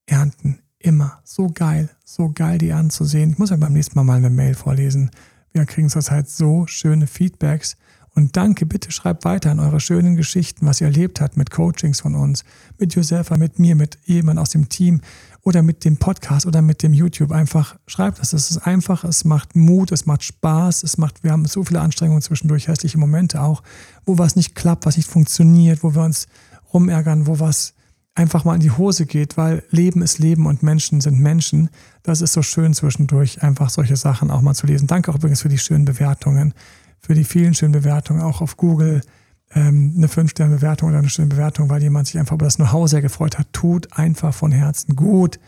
ernten 0.06 0.58
immer. 0.78 1.20
So 1.24 1.48
geil, 1.52 1.90
so 2.04 2.30
geil, 2.30 2.58
die 2.58 2.72
anzusehen. 2.72 3.30
Ich 3.30 3.38
muss 3.38 3.50
ja 3.50 3.56
beim 3.56 3.72
nächsten 3.72 3.98
Mal 3.98 4.04
mal 4.04 4.18
eine 4.18 4.30
Mail 4.30 4.54
vorlesen. 4.54 5.10
Wir 5.52 5.64
kriegen 5.64 5.88
zurzeit 5.88 6.28
so 6.28 6.66
schöne 6.66 7.06
Feedbacks. 7.06 7.76
Und 8.14 8.36
danke, 8.36 8.64
bitte 8.64 8.90
schreibt 8.92 9.24
weiter 9.24 9.50
an 9.50 9.60
eure 9.60 9.78
schönen 9.78 10.16
Geschichten, 10.16 10.66
was 10.66 10.80
ihr 10.80 10.86
erlebt 10.86 11.20
habt 11.20 11.36
mit 11.36 11.50
Coachings 11.50 12.00
von 12.00 12.14
uns, 12.14 12.44
mit 12.78 12.94
Josefa, 12.94 13.36
mit 13.36 13.58
mir, 13.58 13.76
mit 13.76 13.98
jemand 14.04 14.38
aus 14.38 14.50
dem 14.50 14.70
Team 14.70 15.02
oder 15.46 15.62
mit 15.62 15.84
dem 15.84 15.96
Podcast 15.96 16.44
oder 16.44 16.60
mit 16.60 16.82
dem 16.82 16.92
YouTube 16.92 17.30
einfach 17.30 17.76
schreibt 17.86 18.18
das. 18.18 18.32
Es 18.32 18.50
ist 18.50 18.58
einfach, 18.66 19.04
es 19.04 19.24
macht 19.24 19.54
Mut, 19.54 19.92
es 19.92 20.04
macht 20.04 20.24
Spaß, 20.24 20.82
es 20.82 20.98
macht, 20.98 21.22
wir 21.22 21.30
haben 21.30 21.44
so 21.44 21.62
viele 21.62 21.80
Anstrengungen 21.80 22.20
zwischendurch, 22.20 22.66
hässliche 22.66 22.98
Momente 22.98 23.40
auch, 23.40 23.62
wo 24.04 24.18
was 24.18 24.34
nicht 24.34 24.56
klappt, 24.56 24.86
was 24.86 24.96
nicht 24.96 25.08
funktioniert, 25.08 25.84
wo 25.84 25.94
wir 25.94 26.02
uns 26.02 26.26
rumärgern, 26.74 27.28
wo 27.28 27.38
was 27.38 27.74
einfach 28.16 28.44
mal 28.44 28.56
in 28.56 28.60
die 28.60 28.72
Hose 28.72 29.06
geht, 29.06 29.36
weil 29.36 29.62
Leben 29.70 30.02
ist 30.02 30.18
Leben 30.18 30.46
und 30.46 30.64
Menschen 30.64 31.00
sind 31.00 31.20
Menschen. 31.20 31.70
Das 32.02 32.22
ist 32.22 32.32
so 32.32 32.42
schön 32.42 32.74
zwischendurch, 32.74 33.44
einfach 33.44 33.70
solche 33.70 33.94
Sachen 33.94 34.32
auch 34.32 34.40
mal 34.40 34.54
zu 34.54 34.66
lesen. 34.66 34.88
Danke 34.88 35.12
auch 35.12 35.16
übrigens 35.16 35.42
für 35.42 35.48
die 35.48 35.58
schönen 35.58 35.84
Bewertungen, 35.84 36.54
für 36.98 37.14
die 37.14 37.22
vielen 37.22 37.54
schönen 37.54 37.70
Bewertungen, 37.72 38.20
auch 38.20 38.40
auf 38.40 38.56
Google 38.56 39.00
ähm, 39.54 39.94
eine 39.96 40.08
5-Sterne-Bewertung 40.08 40.88
oder 40.88 40.98
eine 40.98 41.08
schöne 41.08 41.28
Bewertung, 41.28 41.68
weil 41.68 41.82
jemand 41.82 42.08
sich 42.08 42.18
einfach 42.18 42.34
über 42.34 42.46
das 42.46 42.56
Know-how 42.56 42.88
sehr 42.88 43.02
gefreut 43.02 43.38
hat. 43.38 43.52
Tut 43.52 43.92
einfach 43.96 44.34
von 44.34 44.52
Herzen 44.52 44.96
gut 44.96 45.38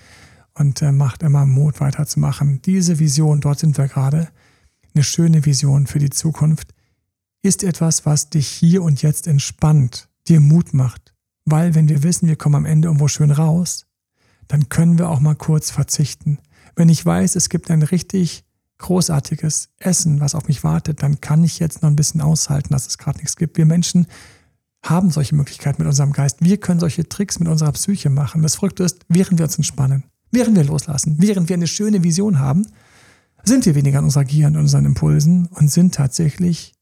und 0.54 0.82
äh, 0.82 0.92
macht 0.92 1.22
immer 1.22 1.46
Mut 1.46 1.80
weiterzumachen. 1.80 2.62
Diese 2.62 2.98
Vision, 2.98 3.40
dort 3.40 3.58
sind 3.58 3.76
wir 3.78 3.88
gerade, 3.88 4.28
eine 4.94 5.04
schöne 5.04 5.44
Vision 5.44 5.86
für 5.86 5.98
die 5.98 6.10
Zukunft, 6.10 6.74
ist 7.42 7.62
etwas, 7.62 8.04
was 8.04 8.30
dich 8.30 8.48
hier 8.48 8.82
und 8.82 9.02
jetzt 9.02 9.26
entspannt, 9.26 10.08
dir 10.26 10.40
Mut 10.40 10.74
macht. 10.74 11.14
Weil 11.44 11.74
wenn 11.74 11.88
wir 11.88 12.02
wissen, 12.02 12.28
wir 12.28 12.36
kommen 12.36 12.56
am 12.56 12.64
Ende 12.66 12.88
irgendwo 12.88 13.08
schön 13.08 13.30
raus, 13.30 13.86
dann 14.48 14.68
können 14.68 14.98
wir 14.98 15.08
auch 15.08 15.20
mal 15.20 15.36
kurz 15.36 15.70
verzichten. 15.70 16.38
Wenn 16.74 16.88
ich 16.88 17.04
weiß, 17.04 17.36
es 17.36 17.48
gibt 17.48 17.70
ein 17.70 17.82
richtig 17.82 18.44
großartiges 18.78 19.70
Essen, 19.78 20.20
was 20.20 20.34
auf 20.34 20.48
mich 20.48 20.64
wartet, 20.64 21.02
dann 21.02 21.20
kann 21.20 21.44
ich 21.44 21.58
jetzt 21.58 21.82
noch 21.82 21.90
ein 21.90 21.96
bisschen 21.96 22.20
aushalten, 22.20 22.72
dass 22.72 22.86
es 22.86 22.98
gerade 22.98 23.18
nichts 23.18 23.36
gibt. 23.36 23.56
Wir 23.56 23.66
Menschen 23.66 24.06
haben 24.84 25.10
solche 25.10 25.34
Möglichkeiten 25.34 25.82
mit 25.82 25.88
unserem 25.88 26.12
Geist. 26.12 26.38
Wir 26.40 26.58
können 26.58 26.80
solche 26.80 27.08
Tricks 27.08 27.40
mit 27.40 27.48
unserer 27.48 27.72
Psyche 27.72 28.10
machen. 28.10 28.42
Das 28.42 28.56
Verrückte 28.56 28.84
ist, 28.84 29.00
während 29.08 29.38
wir 29.38 29.44
uns 29.44 29.56
entspannen, 29.56 30.04
während 30.30 30.56
wir 30.56 30.64
loslassen, 30.64 31.16
während 31.18 31.48
wir 31.48 31.54
eine 31.54 31.66
schöne 31.66 32.04
Vision 32.04 32.38
haben, 32.38 32.66
sind 33.44 33.66
wir 33.66 33.74
weniger 33.74 33.98
an 33.98 34.04
unserer 34.04 34.24
Gier 34.24 34.46
und 34.46 34.56
unseren 34.56 34.84
Impulsen 34.84 35.46
und 35.46 35.70
sind 35.70 35.94
tatsächlich 35.94 36.74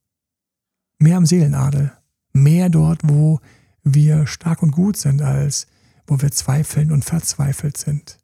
mehr 0.99 1.17
am 1.17 1.27
Seelenadel. 1.27 1.93
Mehr 2.33 2.69
dort, 2.69 3.01
wo 3.05 3.41
wir 3.83 4.27
stark 4.27 4.63
und 4.63 4.73
gut 4.73 4.97
sind, 4.97 5.23
als 5.23 5.67
wo 6.07 6.21
wir 6.21 6.31
zweifeln 6.31 6.93
und 6.93 7.05
verzweifelt 7.05 7.77
sind. 7.77 8.19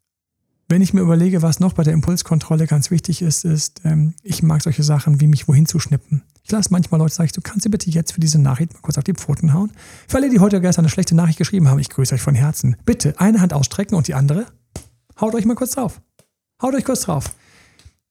Wenn 0.69 0.81
ich 0.81 0.93
mir 0.93 1.01
überlege, 1.01 1.41
was 1.41 1.59
noch 1.59 1.73
bei 1.73 1.83
der 1.83 1.93
Impulskontrolle 1.93 2.67
ganz 2.67 2.89
wichtig 2.89 3.21
ist, 3.21 3.45
ist, 3.45 3.81
ähm, 3.83 4.13
ich 4.23 4.43
mag 4.43 4.61
solche 4.61 4.83
Sachen 4.83 5.19
wie 5.19 5.27
mich 5.27 5.47
wohin 5.47 5.65
zu 5.65 5.79
schnippen. 5.79 6.23
Ich 6.43 6.51
lasse 6.51 6.69
manchmal 6.71 6.99
Leute 6.99 7.13
sagen, 7.13 7.29
du 7.33 7.41
kannst 7.41 7.65
dir 7.65 7.69
bitte 7.69 7.89
jetzt 7.89 8.13
für 8.13 8.19
diese 8.19 8.39
Nachricht 8.39 8.73
mal 8.73 8.79
kurz 8.81 8.97
auf 8.97 9.03
die 9.03 9.13
Pfoten 9.13 9.53
hauen. 9.53 9.71
Für 10.07 10.17
alle, 10.17 10.29
die 10.29 10.39
heute 10.39 10.61
gestern 10.61 10.85
eine 10.85 10.89
schlechte 10.89 11.15
Nachricht 11.15 11.37
geschrieben 11.37 11.69
haben, 11.69 11.79
ich 11.79 11.89
grüße 11.89 12.15
euch 12.15 12.21
von 12.21 12.35
Herzen. 12.35 12.77
Bitte 12.85 13.19
eine 13.19 13.41
Hand 13.41 13.53
ausstrecken 13.53 13.95
und 13.95 14.07
die 14.07 14.13
andere, 14.13 14.45
haut 15.19 15.35
euch 15.35 15.45
mal 15.45 15.55
kurz 15.55 15.71
drauf. 15.71 16.01
Haut 16.61 16.73
euch 16.73 16.85
kurz 16.85 17.01
drauf. 17.01 17.35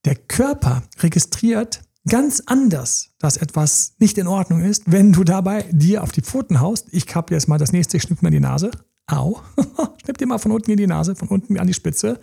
Der 0.05 0.17
Körper 0.17 0.83
registriert 1.01 1.83
ganz 2.09 2.43
anders, 2.47 3.11
dass 3.19 3.37
etwas 3.37 3.95
nicht 3.99 4.19
in 4.19 4.27
Ordnung 4.27 4.63
ist, 4.63 4.91
wenn 4.91 5.13
du 5.13 5.25
dabei 5.25 5.65
dir 5.71 6.03
auf 6.03 6.13
die 6.13 6.23
Pfoten 6.23 6.61
haust. 6.61 6.89
Ich 6.91 7.07
kappe 7.07 7.35
jetzt 7.35 7.49
mal 7.49 7.59
das 7.59 7.73
nächste, 7.73 7.97
ich 7.97 8.03
schnipp 8.03 8.23
mir 8.23 8.31
die 8.31 8.41
Nase. 8.41 8.71
Au. 9.07 9.41
schnipp 10.05 10.19
dir 10.19 10.27
mal 10.27 10.39
von 10.39 10.53
unten 10.53 10.71
in 10.71 10.77
die 10.77 10.87
Nase, 10.87 11.15
von 11.15 11.29
unten 11.29 11.59
an 11.59 11.67
die 11.67 11.75
Spitze. 11.75 12.19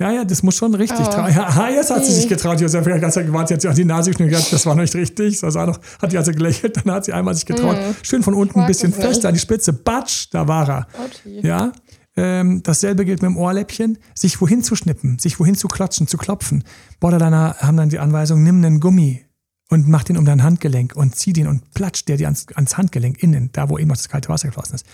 Ja, 0.00 0.12
ja, 0.12 0.24
das 0.24 0.44
muss 0.44 0.54
schon 0.54 0.74
richtig 0.74 1.00
oh. 1.00 1.10
trauen. 1.10 1.32
Ja, 1.34 1.68
jetzt 1.70 1.90
hat 1.90 2.04
sie 2.04 2.12
sich 2.12 2.28
getraut. 2.28 2.60
Josef 2.60 2.86
hat 2.86 3.00
ganz 3.00 3.14
gewartet, 3.14 3.50
jetzt 3.50 3.66
hat 3.66 3.74
sie 3.74 3.82
die 3.82 3.88
Nase 3.88 4.10
geschnitten. 4.10 4.32
Das 4.50 4.64
war 4.64 4.76
noch 4.76 4.82
nicht 4.82 4.94
richtig. 4.94 5.40
Das 5.40 5.54
war 5.54 5.66
noch, 5.66 5.80
hat 6.00 6.12
die 6.12 6.18
also 6.18 6.30
gelächelt. 6.32 6.76
Dann 6.76 6.94
hat 6.94 7.04
sie 7.04 7.12
einmal 7.12 7.34
sich 7.34 7.46
getraut. 7.46 7.76
Mm. 7.76 8.04
Schön 8.04 8.22
von 8.22 8.34
unten 8.34 8.60
ein 8.60 8.66
bisschen 8.68 8.92
fester 8.92 9.28
an 9.28 9.34
die 9.34 9.40
Spitze. 9.40 9.72
Batsch, 9.72 10.28
da 10.30 10.46
war 10.46 10.68
er. 10.68 10.86
Okay. 11.04 11.40
Ja. 11.42 11.72
Ähm, 12.16 12.62
dasselbe 12.62 13.04
gilt 13.04 13.22
mit 13.22 13.30
dem 13.30 13.36
Ohrläppchen. 13.36 13.98
Sich 14.14 14.40
wohin 14.40 14.62
zu 14.62 14.76
schnippen, 14.76 15.18
sich 15.18 15.40
wohin 15.40 15.56
zu 15.56 15.66
klatschen, 15.66 16.06
zu 16.06 16.16
klopfen. 16.16 16.62
Borderliner 17.00 17.56
haben 17.58 17.76
dann 17.76 17.88
die 17.88 17.98
Anweisung, 17.98 18.44
nimm 18.44 18.64
einen 18.64 18.78
Gummi 18.78 19.24
und 19.68 19.88
mach 19.88 20.04
den 20.04 20.16
um 20.16 20.24
dein 20.24 20.44
Handgelenk 20.44 20.94
und 20.94 21.16
zieh 21.16 21.32
den 21.32 21.48
und 21.48 21.72
platscht 21.74 22.08
der 22.08 22.16
dir 22.16 22.26
ans, 22.26 22.46
ans 22.54 22.76
Handgelenk 22.76 23.22
innen, 23.22 23.50
da 23.52 23.68
wo 23.68 23.78
eben 23.78 23.88
noch 23.88 23.96
das 23.96 24.08
kalte 24.08 24.28
Wasser 24.28 24.48
geflossen 24.48 24.76
ist. 24.76 24.86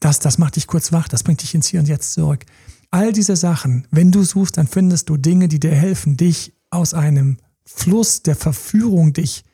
Das, 0.00 0.18
das 0.18 0.38
macht 0.38 0.56
dich 0.56 0.66
kurz 0.66 0.92
wach, 0.92 1.08
das 1.08 1.22
bringt 1.22 1.42
dich 1.42 1.54
ins 1.54 1.68
Hier 1.68 1.80
und 1.80 1.88
Jetzt 1.88 2.12
zurück. 2.14 2.44
All 2.90 3.12
diese 3.12 3.36
Sachen, 3.36 3.86
wenn 3.90 4.10
du 4.10 4.24
suchst, 4.24 4.56
dann 4.56 4.66
findest 4.66 5.08
du 5.08 5.16
Dinge, 5.16 5.48
die 5.48 5.60
dir 5.60 5.74
helfen, 5.74 6.16
dich 6.16 6.54
aus 6.70 6.92
einem 6.94 7.36
Fluss 7.64 8.22
der 8.22 8.34
Verführung, 8.34 9.12
dich 9.12 9.44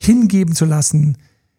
hingeben 0.00 0.54
zu 0.54 0.64
lassen, 0.64 1.18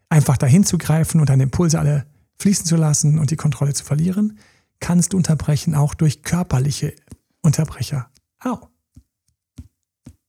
einfach 0.09 0.38
dahin 0.38 0.64
zu 0.64 0.78
greifen 0.78 1.20
und 1.20 1.30
deine 1.30 1.43
Impulse 1.43 1.80
alle 1.80 2.05
fließen 2.39 2.66
zu 2.66 2.76
lassen 2.76 3.20
und 3.20 3.32
die 3.32 3.36
Kontrolle 3.36 3.74
zu 3.74 3.84
verlieren, 3.84 4.39
kannst 4.80 5.14
du 5.14 5.18
unterbrechen, 5.18 5.76
auch 5.76 5.93
durch 5.93 6.24
körperliche 6.24 6.93
Unterbrecher. 7.41 8.09
Au. 8.39 8.70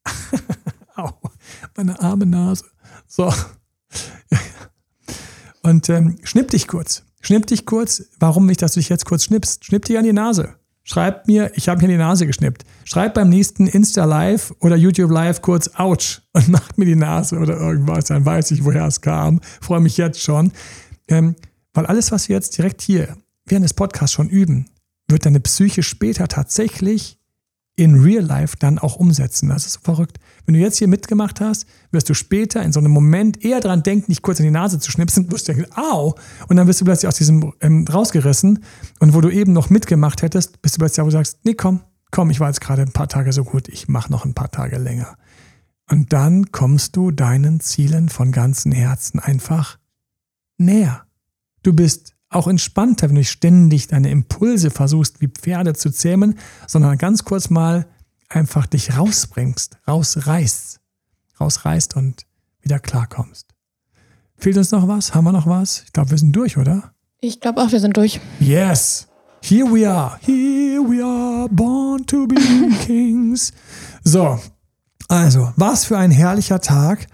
Au. 0.97 1.11
Meine 1.76 2.01
arme 2.01 2.26
Nase. 2.26 2.66
So. 3.07 3.32
Und 5.62 5.89
ähm, 5.89 6.18
schnipp 6.24 6.51
dich 6.51 6.68
kurz. 6.68 7.05
Schnipp 7.20 7.47
dich 7.47 7.64
kurz. 7.64 8.05
Warum 8.18 8.47
nicht, 8.47 8.61
dass 8.61 8.74
du 8.74 8.80
dich 8.80 8.91
jetzt 8.91 9.07
kurz 9.07 9.24
schnippst? 9.24 9.64
Schnipp 9.64 9.87
dich 9.87 9.97
an 9.97 10.05
die 10.05 10.12
Nase. 10.12 10.57
Schreib 10.87 11.26
mir, 11.26 11.51
ich 11.55 11.68
habe 11.68 11.80
mir 11.80 11.89
die 11.89 11.97
Nase 11.97 12.26
geschnippt. 12.26 12.64
Schreib 12.85 13.14
beim 13.14 13.30
nächsten 13.30 13.66
Insta 13.66 14.05
Live 14.05 14.55
oder 14.61 14.76
YouTube 14.76 15.11
Live 15.11 15.41
kurz 15.41 15.70
Ouch 15.76 16.20
und 16.32 16.49
macht 16.51 16.76
mir 16.76 16.85
die 16.85 16.95
Nase 16.95 17.39
oder 17.39 17.57
irgendwas. 17.57 18.05
Dann 18.05 18.26
weiß 18.26 18.51
ich, 18.51 18.64
woher 18.64 18.87
es 18.87 19.01
kam. 19.01 19.41
Freue 19.62 19.80
mich 19.80 19.97
jetzt 19.97 20.20
schon. 20.20 20.53
Ähm, 21.09 21.37
weil 21.72 21.87
alles, 21.87 22.12
was 22.12 22.28
wir 22.28 22.37
jetzt 22.37 22.59
direkt 22.59 22.82
hier 22.82 23.16
während 23.47 23.64
des 23.64 23.72
Podcasts 23.72 24.14
schon 24.14 24.28
üben, 24.28 24.66
wird 25.09 25.24
deine 25.24 25.41
Psyche 25.41 25.82
später 25.82 26.28
tatsächlich 26.28 27.18
in 27.76 28.01
Real 28.01 28.24
Life 28.24 28.57
dann 28.59 28.78
auch 28.78 28.97
umsetzen. 28.97 29.49
Das 29.49 29.64
ist 29.64 29.72
so 29.74 29.80
verrückt. 29.82 30.18
Wenn 30.47 30.55
du 30.55 30.61
jetzt 30.61 30.78
hier 30.78 30.88
mitgemacht 30.88 31.40
hast, 31.40 31.66
wirst 31.90 32.09
du 32.09 32.14
später 32.14 32.62
in 32.62 32.72
so 32.72 32.80
einem 32.80 32.92
Moment 32.92 33.45
eher 33.45 33.61
dran 33.61 33.82
denken, 33.82 34.12
dich 34.12 34.22
kurz 34.22 34.40
in 34.40 34.45
die 34.45 34.51
Nase 34.51 34.78
zu 34.78 34.90
schnipsen, 34.90 35.30
wirst 35.30 35.49
du 35.49 35.55
denken, 35.55 35.72
au, 35.74 36.14
und 36.49 36.57
dann 36.57 36.66
wirst 36.66 36.80
du 36.80 36.84
plötzlich 36.84 37.09
aus 37.09 37.16
diesem 37.16 37.53
ähm, 37.61 37.86
rausgerissen 37.90 38.62
und 39.01 39.14
wo 39.14 39.20
du 39.20 39.30
eben 39.30 39.53
noch 39.53 39.70
mitgemacht 39.70 40.22
hättest, 40.22 40.61
bist 40.62 40.76
du 40.76 40.78
plötzlich 40.80 40.97
da, 40.97 41.03
wo 41.03 41.09
du 41.09 41.12
sagst, 41.12 41.38
nee, 41.45 41.55
komm, 41.55 41.80
komm, 42.11 42.30
ich 42.30 42.40
war 42.40 42.49
jetzt 42.49 42.61
gerade 42.61 42.82
ein 42.82 42.92
paar 42.92 43.09
Tage 43.09 43.32
so 43.32 43.45
gut, 43.45 43.68
ich 43.68 43.88
mache 43.88 44.11
noch 44.12 44.24
ein 44.24 44.34
paar 44.34 44.51
Tage 44.51 44.78
länger. 44.78 45.16
Und 45.90 46.12
dann 46.12 46.51
kommst 46.51 46.97
du 46.97 47.11
deinen 47.11 47.61
Zielen 47.61 48.09
von 48.09 48.32
ganzem 48.32 48.72
Herzen 48.72 49.20
einfach 49.20 49.78
näher. 50.57 51.05
Du 51.62 51.72
bist 51.72 52.14
auch 52.30 52.49
entspannter, 52.49 53.09
wenn 53.09 53.16
du 53.16 53.24
ständig 53.24 53.88
deine 53.88 54.11
Impulse 54.11 54.70
versuchst, 54.70 55.20
wie 55.20 55.28
Pferde 55.28 55.74
zu 55.74 55.90
zähmen, 55.90 56.38
sondern 56.66 56.99
ganz 56.99 57.24
kurz 57.24 57.51
mal 57.51 57.86
einfach 58.29 58.66
dich 58.66 58.97
rausbringst, 58.97 59.79
rausreißt, 59.87 60.81
rausreißt 61.41 61.97
und 61.97 62.27
wieder 62.61 62.79
klarkommst. 62.79 63.47
Fehlt 64.37 64.57
uns 64.57 64.70
noch 64.70 64.89
was? 64.89 65.14
Haben 65.14 65.25
wir 65.25 65.33
noch 65.33 65.47
was? 65.47 65.83
Ich 65.87 65.93
glaube, 65.93 66.11
wir 66.11 66.18
sind 66.18 66.33
durch, 66.33 66.57
oder? 66.57 66.93
Ich 67.20 67.41
glaube 67.41 67.62
auch, 67.62 67.72
wir 67.72 67.81
sind 67.81 67.97
durch. 67.97 68.20
Yes! 68.41 69.09
Here 69.43 69.66
we 69.66 69.89
are. 69.89 70.18
Here 70.22 70.81
we 70.81 71.05
are, 71.05 71.49
born 71.51 72.05
to 72.07 72.27
be 72.27 72.37
kings. 72.87 73.53
So, 74.03 74.41
also, 75.09 75.53
was 75.57 75.85
für 75.85 75.99
ein 75.99 76.11
herrlicher 76.11 76.61
Tag. 76.61 77.07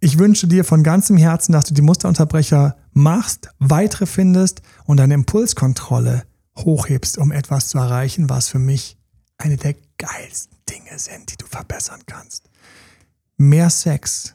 Ich 0.00 0.18
wünsche 0.18 0.46
dir 0.46 0.64
von 0.64 0.84
ganzem 0.84 1.16
Herzen, 1.16 1.52
dass 1.52 1.64
du 1.64 1.74
die 1.74 1.82
Musterunterbrecher 1.82 2.76
machst, 2.92 3.48
weitere 3.58 4.06
findest 4.06 4.62
und 4.84 4.98
deine 4.98 5.14
Impulskontrolle 5.14 6.24
hochhebst, 6.56 7.18
um 7.18 7.32
etwas 7.32 7.68
zu 7.68 7.78
erreichen, 7.78 8.30
was 8.30 8.48
für 8.48 8.58
mich 8.58 8.96
eine 9.38 9.56
der 9.56 9.74
geilsten 9.96 10.57
Dinge 10.68 10.98
sind, 10.98 11.32
die 11.32 11.36
du 11.36 11.46
verbessern 11.46 12.02
kannst. 12.06 12.48
Mehr 13.36 13.70
Sex, 13.70 14.34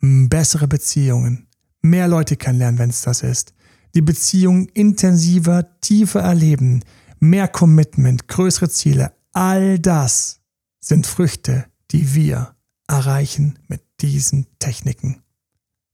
bessere 0.00 0.68
Beziehungen, 0.68 1.48
mehr 1.80 2.08
Leute 2.08 2.36
kennenlernen, 2.36 2.78
wenn 2.78 2.90
es 2.90 3.02
das 3.02 3.22
ist. 3.22 3.54
Die 3.94 4.02
Beziehung 4.02 4.68
intensiver, 4.74 5.80
tiefer 5.80 6.20
erleben, 6.20 6.84
mehr 7.18 7.48
Commitment, 7.48 8.28
größere 8.28 8.68
Ziele. 8.68 9.12
All 9.32 9.78
das 9.78 10.40
sind 10.80 11.06
Früchte, 11.06 11.66
die 11.90 12.14
wir 12.14 12.54
erreichen 12.86 13.58
mit 13.68 13.82
diesen 14.00 14.46
Techniken. 14.58 15.22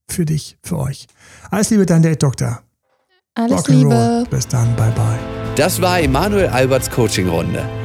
Für 0.07 0.25
dich, 0.25 0.57
für 0.61 0.77
euch. 0.77 1.07
Alles 1.49 1.69
Liebe, 1.69 1.85
dein 1.85 2.03
Date 2.03 2.21
Doktor. 2.21 2.61
Alles 3.33 3.67
Liebe. 3.67 4.25
Bis 4.29 4.47
dann, 4.47 4.75
bye 4.75 4.91
bye. 4.91 5.19
Das 5.55 5.81
war 5.81 5.99
Emanuel 5.99 6.47
Alberts 6.47 6.89
Coaching-Runde. 6.89 7.84